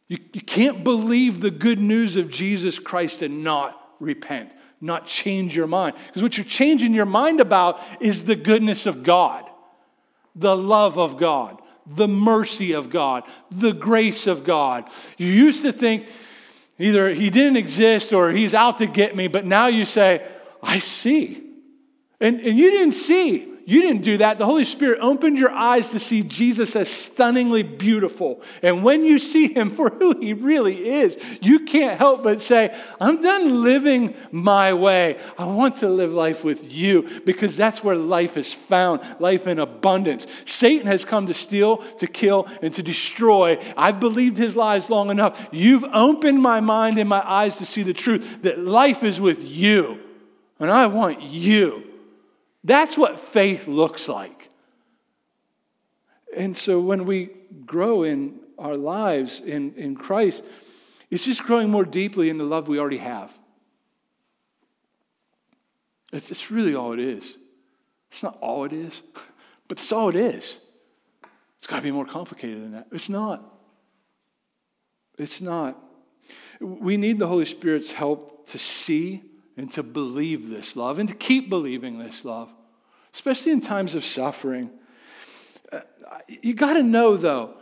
You, 0.09 0.19
you 0.33 0.41
can't 0.41 0.85
believe 0.85 1.41
the 1.41 1.51
good 1.51 1.81
news 1.81 2.17
of 2.17 2.31
Jesus 2.31 2.79
Christ 2.79 3.23
and 3.23 3.43
not 3.43 3.79
repent, 4.01 4.55
not 4.81 5.07
change 5.07 5.57
your 5.57 5.67
mind. 5.67 5.97
Because 6.07 6.23
what 6.23 6.37
you're 6.37 6.45
changing 6.45 6.93
your 6.93 7.07
mind 7.07 7.41
about 7.41 7.81
is 8.01 8.25
the 8.25 8.37
goodness 8.37 8.87
of 8.87 9.03
God, 9.03 9.49
the 10.35 10.57
love 10.57 10.99
of 10.99 11.17
God, 11.17 11.61
the 11.87 12.09
mercy 12.09 12.73
of 12.73 12.91
God, 12.91 13.29
the 13.51 13.73
grace 13.73 14.27
of 14.27 14.45
God. 14.45 14.89
You 15.19 15.29
used 15.29 15.63
to 15.63 15.73
think 15.73 16.09
either 16.79 17.11
he 17.11 17.31
didn't 17.31 17.57
exist 17.57 18.13
or 18.13 18.31
he's 18.31 18.55
out 18.55 18.79
to 18.79 18.87
get 18.87 19.17
me, 19.17 19.29
but 19.29 19.47
now 19.47 19.67
you 19.67 19.85
say, 19.85 20.27
I 20.63 20.79
see. 20.79 21.43
And, 22.21 22.41
and 22.41 22.57
you 22.57 22.71
didn't 22.71 22.93
see. 22.93 23.52
You 23.65 23.81
didn't 23.81 24.03
do 24.03 24.17
that. 24.19 24.39
The 24.39 24.47
Holy 24.47 24.65
Spirit 24.65 24.99
opened 25.01 25.39
your 25.39 25.53
eyes 25.53 25.91
to 25.91 25.99
see 25.99 26.23
Jesus 26.23 26.75
as 26.75 26.91
stunningly 26.91 27.63
beautiful. 27.63 28.43
And 28.63 28.83
when 28.83 29.05
you 29.05 29.19
see 29.19 29.53
him 29.53 29.71
for 29.71 29.91
who 29.91 30.19
he 30.19 30.33
really 30.33 30.89
is, 30.89 31.17
you 31.41 31.61
can't 31.61 31.99
help 31.99 32.23
but 32.23 32.43
say, 32.43 32.77
I'm 33.01 33.21
done 33.21 33.63
living 33.63 34.15
my 34.33 34.73
way. 34.73 35.19
I 35.39 35.45
want 35.45 35.77
to 35.77 35.89
live 35.89 36.13
life 36.13 36.43
with 36.45 36.73
you 36.73 37.09
because 37.25 37.57
that's 37.57 37.85
where 37.85 37.97
life 37.97 38.37
is 38.37 38.53
found 38.53 39.01
life 39.21 39.47
in 39.47 39.59
abundance. 39.59 40.27
Satan 40.47 40.87
has 40.89 41.05
come 41.05 41.27
to 41.27 41.35
steal, 41.35 41.79
to 41.99 42.07
kill, 42.07 42.49
and 42.63 42.75
to 42.75 42.83
destroy. 42.83 43.63
I've 43.77 44.01
believed 44.01 44.39
his 44.39 44.57
lies 44.57 44.91
long 44.91 45.11
enough. 45.11 45.49
You've 45.53 45.85
opened 45.85 46.43
my 46.43 46.61
mind 46.61 46.99
and 46.99 47.09
my 47.09 47.23
eyes 47.25 47.59
to 47.59 47.67
see 47.67 47.83
the 47.83 47.95
truth 47.95 48.43
that 48.43 48.59
life 48.59 49.05
is 49.05 49.21
with 49.21 49.45
you. 49.45 50.01
And 50.59 50.71
I 50.71 50.87
want 50.87 51.23
you. 51.23 51.92
That's 52.65 52.97
what 52.97 53.19
faith 53.19 53.67
looks 53.67 54.09
like. 54.09 54.51
And 56.37 56.57
so 56.57 56.81
when 56.81 57.05
we 57.05 57.31
grow 57.67 58.05
in 58.05 58.41
our 58.59 58.77
lives 58.77 59.41
in, 59.41 59.75
in 59.75 59.97
Christ, 59.97 60.45
it's 61.11 61.25
just 61.25 61.43
growing 61.43 61.71
more 61.71 61.85
deeply 61.85 62.31
in 62.31 62.39
the 62.39 62.45
love 62.45 62.69
we 62.69 62.79
already 62.79 62.99
have. 62.99 63.33
It's, 66.13 66.31
it's 66.31 66.51
really 66.51 66.75
all 66.75 66.93
it 66.93 67.01
is. 67.01 67.25
It's 68.11 68.23
not 68.23 68.39
all 68.41 68.65
it 68.65 68.73
is, 68.73 69.03
but 69.69 69.79
it's 69.79 69.93
all 69.93 70.09
it 70.09 70.17
is. 70.17 70.57
It's 71.59 71.67
got 71.67 71.77
to 71.77 71.83
be 71.83 71.91
more 71.91 72.07
complicated 72.07 72.63
than 72.63 72.73
that. 72.73 72.87
It's 72.93 73.09
not. 73.09 73.43
It's 75.19 75.41
not. 75.41 75.79
We 76.61 76.97
need 76.97 77.19
the 77.19 77.27
Holy 77.27 77.45
Spirit's 77.45 77.93
help 77.93 78.49
to 78.49 78.59
see 78.59 79.23
and 79.57 79.71
to 79.73 79.83
believe 79.83 80.49
this 80.49 80.77
love 80.77 80.99
and 80.99 81.09
to 81.09 81.15
keep 81.15 81.51
believing 81.51 81.99
this 81.99 82.25
love, 82.25 82.51
especially 83.15 83.53
in 83.53 83.61
times 83.61 83.95
of 83.95 84.05
suffering. 84.05 84.71
Uh, 85.71 85.81
you 86.29 86.55
got 86.55 86.75
to 86.75 86.83
know, 86.83 87.17
though, 87.17 87.55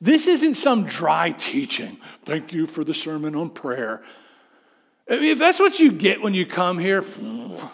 this 0.00 0.26
isn't 0.26 0.56
some 0.56 0.84
dry 0.84 1.30
teaching. 1.30 1.98
Thank 2.24 2.52
you 2.52 2.66
for 2.66 2.84
the 2.84 2.94
sermon 2.94 3.34
on 3.34 3.50
prayer. 3.50 4.02
If 5.06 5.38
that's 5.38 5.60
what 5.60 5.80
you 5.80 5.92
get 5.92 6.22
when 6.22 6.34
you 6.34 6.46
come 6.46 6.78
here, 6.78 7.04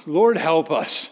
Lord 0.07 0.37
help 0.37 0.71
us. 0.71 1.11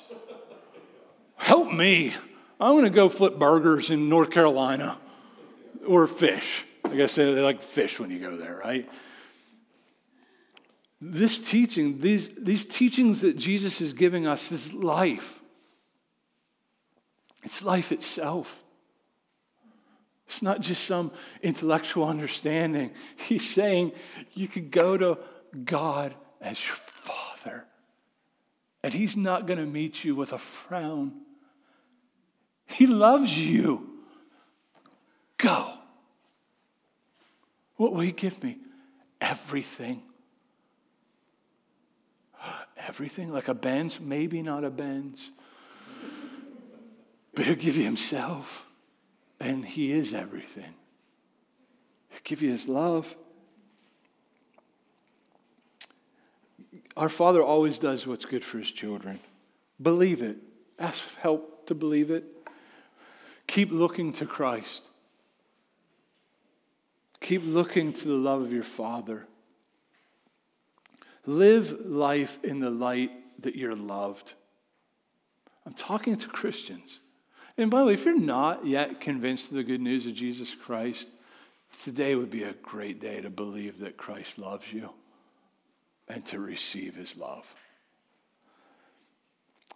Help 1.37 1.73
me. 1.73 2.15
I'm 2.61 2.73
going 2.75 2.85
to 2.85 2.91
go 2.91 3.09
flip 3.09 3.39
burgers 3.39 3.91
in 3.91 4.09
North 4.09 4.31
Carolina 4.31 4.99
or 5.87 6.07
fish. 6.09 6.65
I 6.85 6.97
guess 6.97 7.15
they 7.15 7.25
like 7.25 7.63
fish 7.63 8.01
when 8.01 8.11
you 8.11 8.19
go 8.19 8.37
there, 8.37 8.57
right? 8.57 8.89
This 11.01 11.39
teaching, 11.39 12.01
these, 12.01 12.29
these 12.35 12.65
teachings 12.65 13.21
that 13.21 13.37
Jesus 13.37 13.81
is 13.81 13.93
giving 13.93 14.27
us, 14.27 14.51
is 14.51 14.73
life. 14.73 15.41
It's 17.45 17.63
life 17.63 17.93
itself. 17.93 18.63
It's 20.27 20.43
not 20.43 20.61
just 20.61 20.85
some 20.85 21.13
intellectual 21.43 22.07
understanding. 22.07 22.91
He's 23.17 23.49
saying 23.49 23.93
you 24.35 24.49
could 24.49 24.71
go 24.71 24.97
to 24.97 25.19
God 25.65 26.15
as 26.41 26.65
your 26.67 26.77
Father, 26.77 27.65
and 28.83 28.93
He's 28.93 29.17
not 29.17 29.47
going 29.47 29.59
to 29.59 29.67
meet 29.67 30.05
you 30.05 30.15
with 30.15 30.33
a 30.33 30.39
frown. 30.39 31.13
He 32.67 32.87
loves 32.87 33.39
you. 33.41 33.89
Go. 35.39 35.73
What 37.77 37.93
will 37.93 38.01
He 38.01 38.13
give 38.13 38.43
me? 38.43 38.59
Everything. 39.21 40.03
Everything? 42.89 43.31
Like 43.31 43.49
a 43.49 43.55
Benz? 43.55 44.01
Maybe 44.01 44.41
not 44.41 44.65
a 44.65 44.71
Benz. 44.71 45.31
But 47.35 47.45
He'll 47.45 47.55
give 47.55 47.77
you 47.77 47.85
Himself. 47.85 48.65
And 49.39 49.65
He 49.65 49.93
is 49.93 50.15
everything. 50.15 50.75
He'll 52.09 52.21
give 52.25 52.41
you 52.41 52.51
His 52.51 52.67
love. 52.67 53.15
Our 56.97 57.11
Father 57.11 57.43
always 57.43 57.79
does 57.79 58.07
what's 58.07 58.25
good 58.25 58.43
for 58.43 58.59
His 58.59 58.71
children. 58.71 59.21
Believe 59.81 60.23
it. 60.23 60.39
Ask 60.79 61.15
help 61.19 61.67
to 61.67 61.75
believe 61.75 62.11
it. 62.11 62.25
Keep 63.47 63.71
looking 63.71 64.13
to 64.15 64.27
Christ. 64.27 64.85
Keep 67.21 67.43
looking 67.45 67.93
to 67.93 68.09
the 68.09 68.15
love 68.15 68.43
of 68.43 68.53
your 68.53 68.65
Father. 68.65 69.27
Live 71.29 71.85
life 71.85 72.43
in 72.43 72.59
the 72.59 72.71
light 72.71 73.11
that 73.43 73.55
you're 73.55 73.77
loved. 73.77 74.33
I'm 75.67 75.75
talking 75.75 76.17
to 76.17 76.27
Christians. 76.27 77.01
And 77.59 77.71
by 77.71 77.81
the 77.81 77.85
way, 77.85 77.93
if 77.93 78.07
you're 78.07 78.19
not 78.19 78.65
yet 78.65 78.99
convinced 78.99 79.51
of 79.51 79.59
the 79.59 79.63
good 79.63 79.83
news 79.83 80.07
of 80.07 80.15
Jesus 80.15 80.55
Christ, 80.55 81.07
today 81.83 82.15
would 82.15 82.31
be 82.31 82.45
a 82.45 82.55
great 82.55 82.99
day 82.99 83.21
to 83.21 83.29
believe 83.29 83.81
that 83.81 83.99
Christ 83.99 84.39
loves 84.39 84.73
you 84.73 84.89
and 86.09 86.25
to 86.25 86.41
receive 86.41 86.95
his 86.95 87.15
love. 87.15 87.55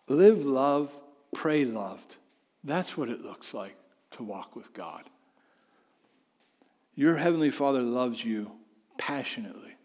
Live 0.09 0.46
love, 0.46 0.98
pray 1.34 1.66
loved. 1.66 2.16
That's 2.64 2.96
what 2.96 3.11
it 3.11 3.20
looks 3.20 3.53
like 3.53 3.76
to 4.12 4.22
walk 4.22 4.57
with 4.57 4.72
God. 4.72 5.03
Your 6.94 7.18
Heavenly 7.18 7.50
Father 7.50 7.82
loves 7.82 8.24
you 8.24 8.53
passionately, 8.96 9.76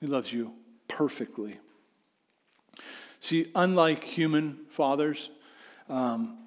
He 0.00 0.08
loves 0.08 0.32
you 0.32 0.52
perfectly. 0.88 1.58
See, 3.20 3.50
unlike 3.54 4.04
human 4.04 4.58
fathers, 4.70 5.30
um, 5.88 6.38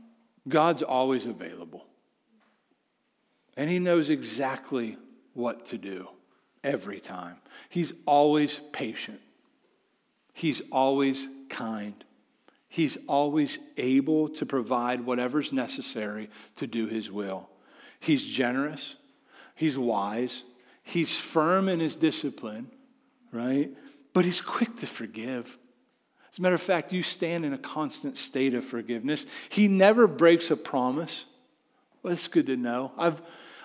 God's 0.47 0.83
always 0.83 1.25
available. 1.25 1.85
And 3.57 3.69
He 3.69 3.79
knows 3.79 4.09
exactly 4.09 4.97
what 5.33 5.65
to 5.67 5.77
do 5.77 6.07
every 6.63 6.99
time. 6.99 7.37
He's 7.69 7.93
always 8.05 8.59
patient, 8.71 9.21
He's 10.33 10.61
always 10.71 11.27
kind. 11.49 12.03
He's 12.71 12.99
always 13.07 13.57
able 13.77 14.29
to 14.29 14.45
provide 14.45 15.03
whatever's 15.03 15.51
necessary 15.51 16.29
to 16.57 16.67
do 16.67 16.85
His 16.85 17.11
will. 17.11 17.49
He's 17.99 18.27
generous, 18.27 18.95
He's 19.55 19.77
wise, 19.77 20.43
He's 20.83 21.17
firm 21.17 21.67
in 21.67 21.79
His 21.79 21.95
discipline, 21.95 22.69
right? 23.31 23.71
But 24.19 24.25
He's 24.25 24.41
quick 24.41 24.75
to 24.79 24.85
forgive. 24.85 25.57
As 26.29 26.39
a 26.39 26.41
matter 26.41 26.53
of 26.53 26.61
fact, 26.61 26.91
you 26.91 27.03
stand 27.03 27.45
in 27.45 27.53
a 27.53 27.57
constant 27.57 28.17
state 28.17 28.53
of 28.53 28.65
forgiveness. 28.65 29.25
He 29.47 29.69
never 29.69 30.07
breaks 30.07 30.51
a 30.51 30.57
promise. 30.57 31.23
Well, 32.03 32.11
it's 32.11 32.27
good 32.27 32.47
to 32.47 32.57
know. 32.57 32.91
I've, 32.97 33.21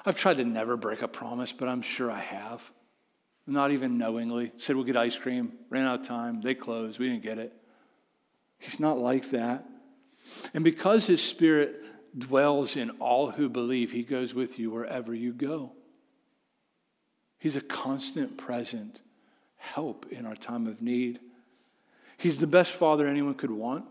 I've 0.06 0.16
tried 0.16 0.36
to 0.36 0.44
never 0.44 0.76
break 0.76 1.02
a 1.02 1.08
promise, 1.08 1.50
but 1.50 1.68
I'm 1.68 1.82
sure 1.82 2.08
I 2.08 2.20
have. 2.20 2.70
Not 3.48 3.72
even 3.72 3.98
knowingly. 3.98 4.52
Said 4.56 4.76
we'll 4.76 4.84
get 4.84 4.96
ice 4.96 5.18
cream, 5.18 5.54
ran 5.70 5.86
out 5.86 6.02
of 6.02 6.06
time, 6.06 6.40
they 6.40 6.54
closed, 6.54 7.00
we 7.00 7.08
didn't 7.08 7.24
get 7.24 7.40
it. 7.40 7.52
He's 8.60 8.78
not 8.78 8.96
like 8.96 9.30
that. 9.30 9.66
And 10.54 10.62
because 10.62 11.04
his 11.04 11.20
spirit 11.20 11.82
dwells 12.16 12.76
in 12.76 12.90
all 13.00 13.32
who 13.32 13.48
believe, 13.48 13.90
he 13.90 14.04
goes 14.04 14.34
with 14.34 14.60
you 14.60 14.70
wherever 14.70 15.12
you 15.12 15.32
go. 15.32 15.72
He's 17.40 17.56
a 17.56 17.60
constant 17.60 18.38
present 18.38 19.00
help 19.72 20.06
in 20.10 20.26
our 20.26 20.36
time 20.36 20.66
of 20.66 20.82
need. 20.82 21.20
He's 22.16 22.40
the 22.40 22.46
best 22.46 22.72
father 22.72 23.06
anyone 23.06 23.34
could 23.34 23.50
want, 23.50 23.84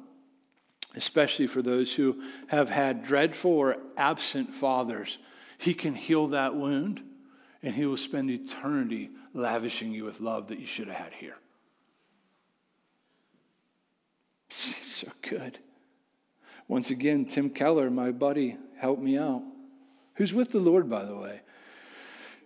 especially 0.96 1.48
for 1.48 1.62
those 1.62 1.94
who 1.94 2.22
have 2.48 2.70
had 2.70 3.04
dreadful 3.04 3.52
or 3.52 3.78
absent 3.98 4.54
fathers. 4.54 5.18
He 5.58 5.74
can 5.74 5.96
heal 5.96 6.28
that 6.28 6.56
wound, 6.56 7.02
and 7.62 7.74
He 7.74 7.86
will 7.86 7.98
spend 7.98 8.30
eternity 8.30 9.10
lavishing 9.34 9.92
you 9.92 10.06
with 10.06 10.22
love 10.22 10.48
that 10.48 10.60
you 10.60 10.66
should 10.66 10.88
have 10.88 10.98
had 10.98 11.14
here. 11.14 11.36
so 14.50 15.08
good. 15.22 15.60
Once 16.68 16.90
again, 16.90 17.26
Tim 17.26 17.50
Keller, 17.50 17.90
my 17.90 18.12
buddy, 18.12 18.58
helped 18.78 19.02
me 19.02 19.18
out. 19.18 19.44
Who's 20.16 20.34
with 20.34 20.52
the 20.52 20.60
Lord, 20.60 20.90
by 20.90 21.06
the 21.06 21.16
way? 21.16 21.42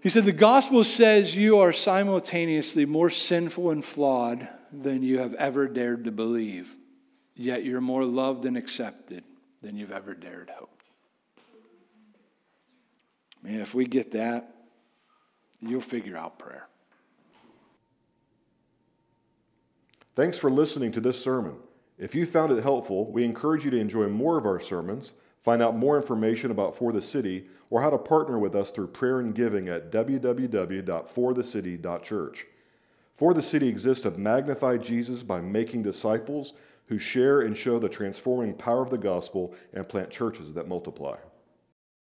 He 0.08 0.12
said, 0.12 0.24
The 0.24 0.32
gospel 0.32 0.86
says 0.86 1.36
you 1.36 1.60
are 1.60 1.74
simultaneously 1.74 2.86
more 2.86 3.10
sinful 3.10 3.72
and 3.72 3.84
flawed 3.84 4.47
than 4.72 5.03
you 5.03 5.20
have 5.20 5.34
ever 5.34 5.68
dared 5.68 6.05
to 6.05 6.14
believe, 6.14 6.74
yet 7.36 7.66
you're 7.66 7.82
more 7.82 8.05
loved 8.05 8.45
and 8.45 8.55
accepted 8.55 9.26
than 9.62 9.76
you've 9.76 9.91
ever 9.91 10.14
dared 10.14 10.49
hope. 10.49 10.82
Man, 13.43 13.60
if 13.60 13.74
we 13.74 13.84
get 13.84 14.14
that, 14.14 14.55
you'll 15.60 15.82
figure 15.82 16.16
out 16.16 16.39
prayer. 16.39 16.70
Thanks 20.16 20.38
for 20.38 20.49
listening 20.49 20.93
to 20.93 21.01
this 21.01 21.22
sermon. 21.22 21.58
If 21.97 22.16
you 22.16 22.26
found 22.26 22.53
it 22.53 22.64
helpful, 22.64 23.12
we 23.12 23.26
encourage 23.26 23.66
you 23.66 23.72
to 23.72 23.78
enjoy 23.78 24.08
more 24.08 24.38
of 24.38 24.45
our 24.45 24.62
sermons, 24.62 25.16
find 25.48 25.64
out 25.64 25.78
more 25.78 25.95
information 25.95 26.52
about 26.52 26.76
For 26.76 26.91
the 26.91 27.02
City, 27.02 27.48
or 27.70 27.82
how 27.82 27.89
to 27.89 27.98
partner 27.98 28.38
with 28.38 28.54
us 28.54 28.70
through 28.70 28.88
prayer 28.88 29.22
and 29.22 29.34
giving 29.34 29.70
at 29.70 29.93
www.forthecity.church. 29.93 32.48
For 33.16 33.34
the 33.34 33.41
City 33.41 33.70
exists 33.70 34.04
to 34.04 34.12
magnify 34.12 34.76
Jesus 34.76 35.24
by 35.24 35.39
making 35.39 35.84
disciples 35.84 36.52
who 36.88 36.98
share 36.98 37.39
and 37.39 37.56
show 37.56 37.80
the 37.80 37.88
transforming 37.88 38.56
power 38.56 38.82
of 38.82 38.89
the 38.89 38.98
gospel 38.98 39.56
and 39.72 39.88
plant 39.88 40.10
churches 40.10 40.54
that 40.54 40.68
multiply. 40.68 41.16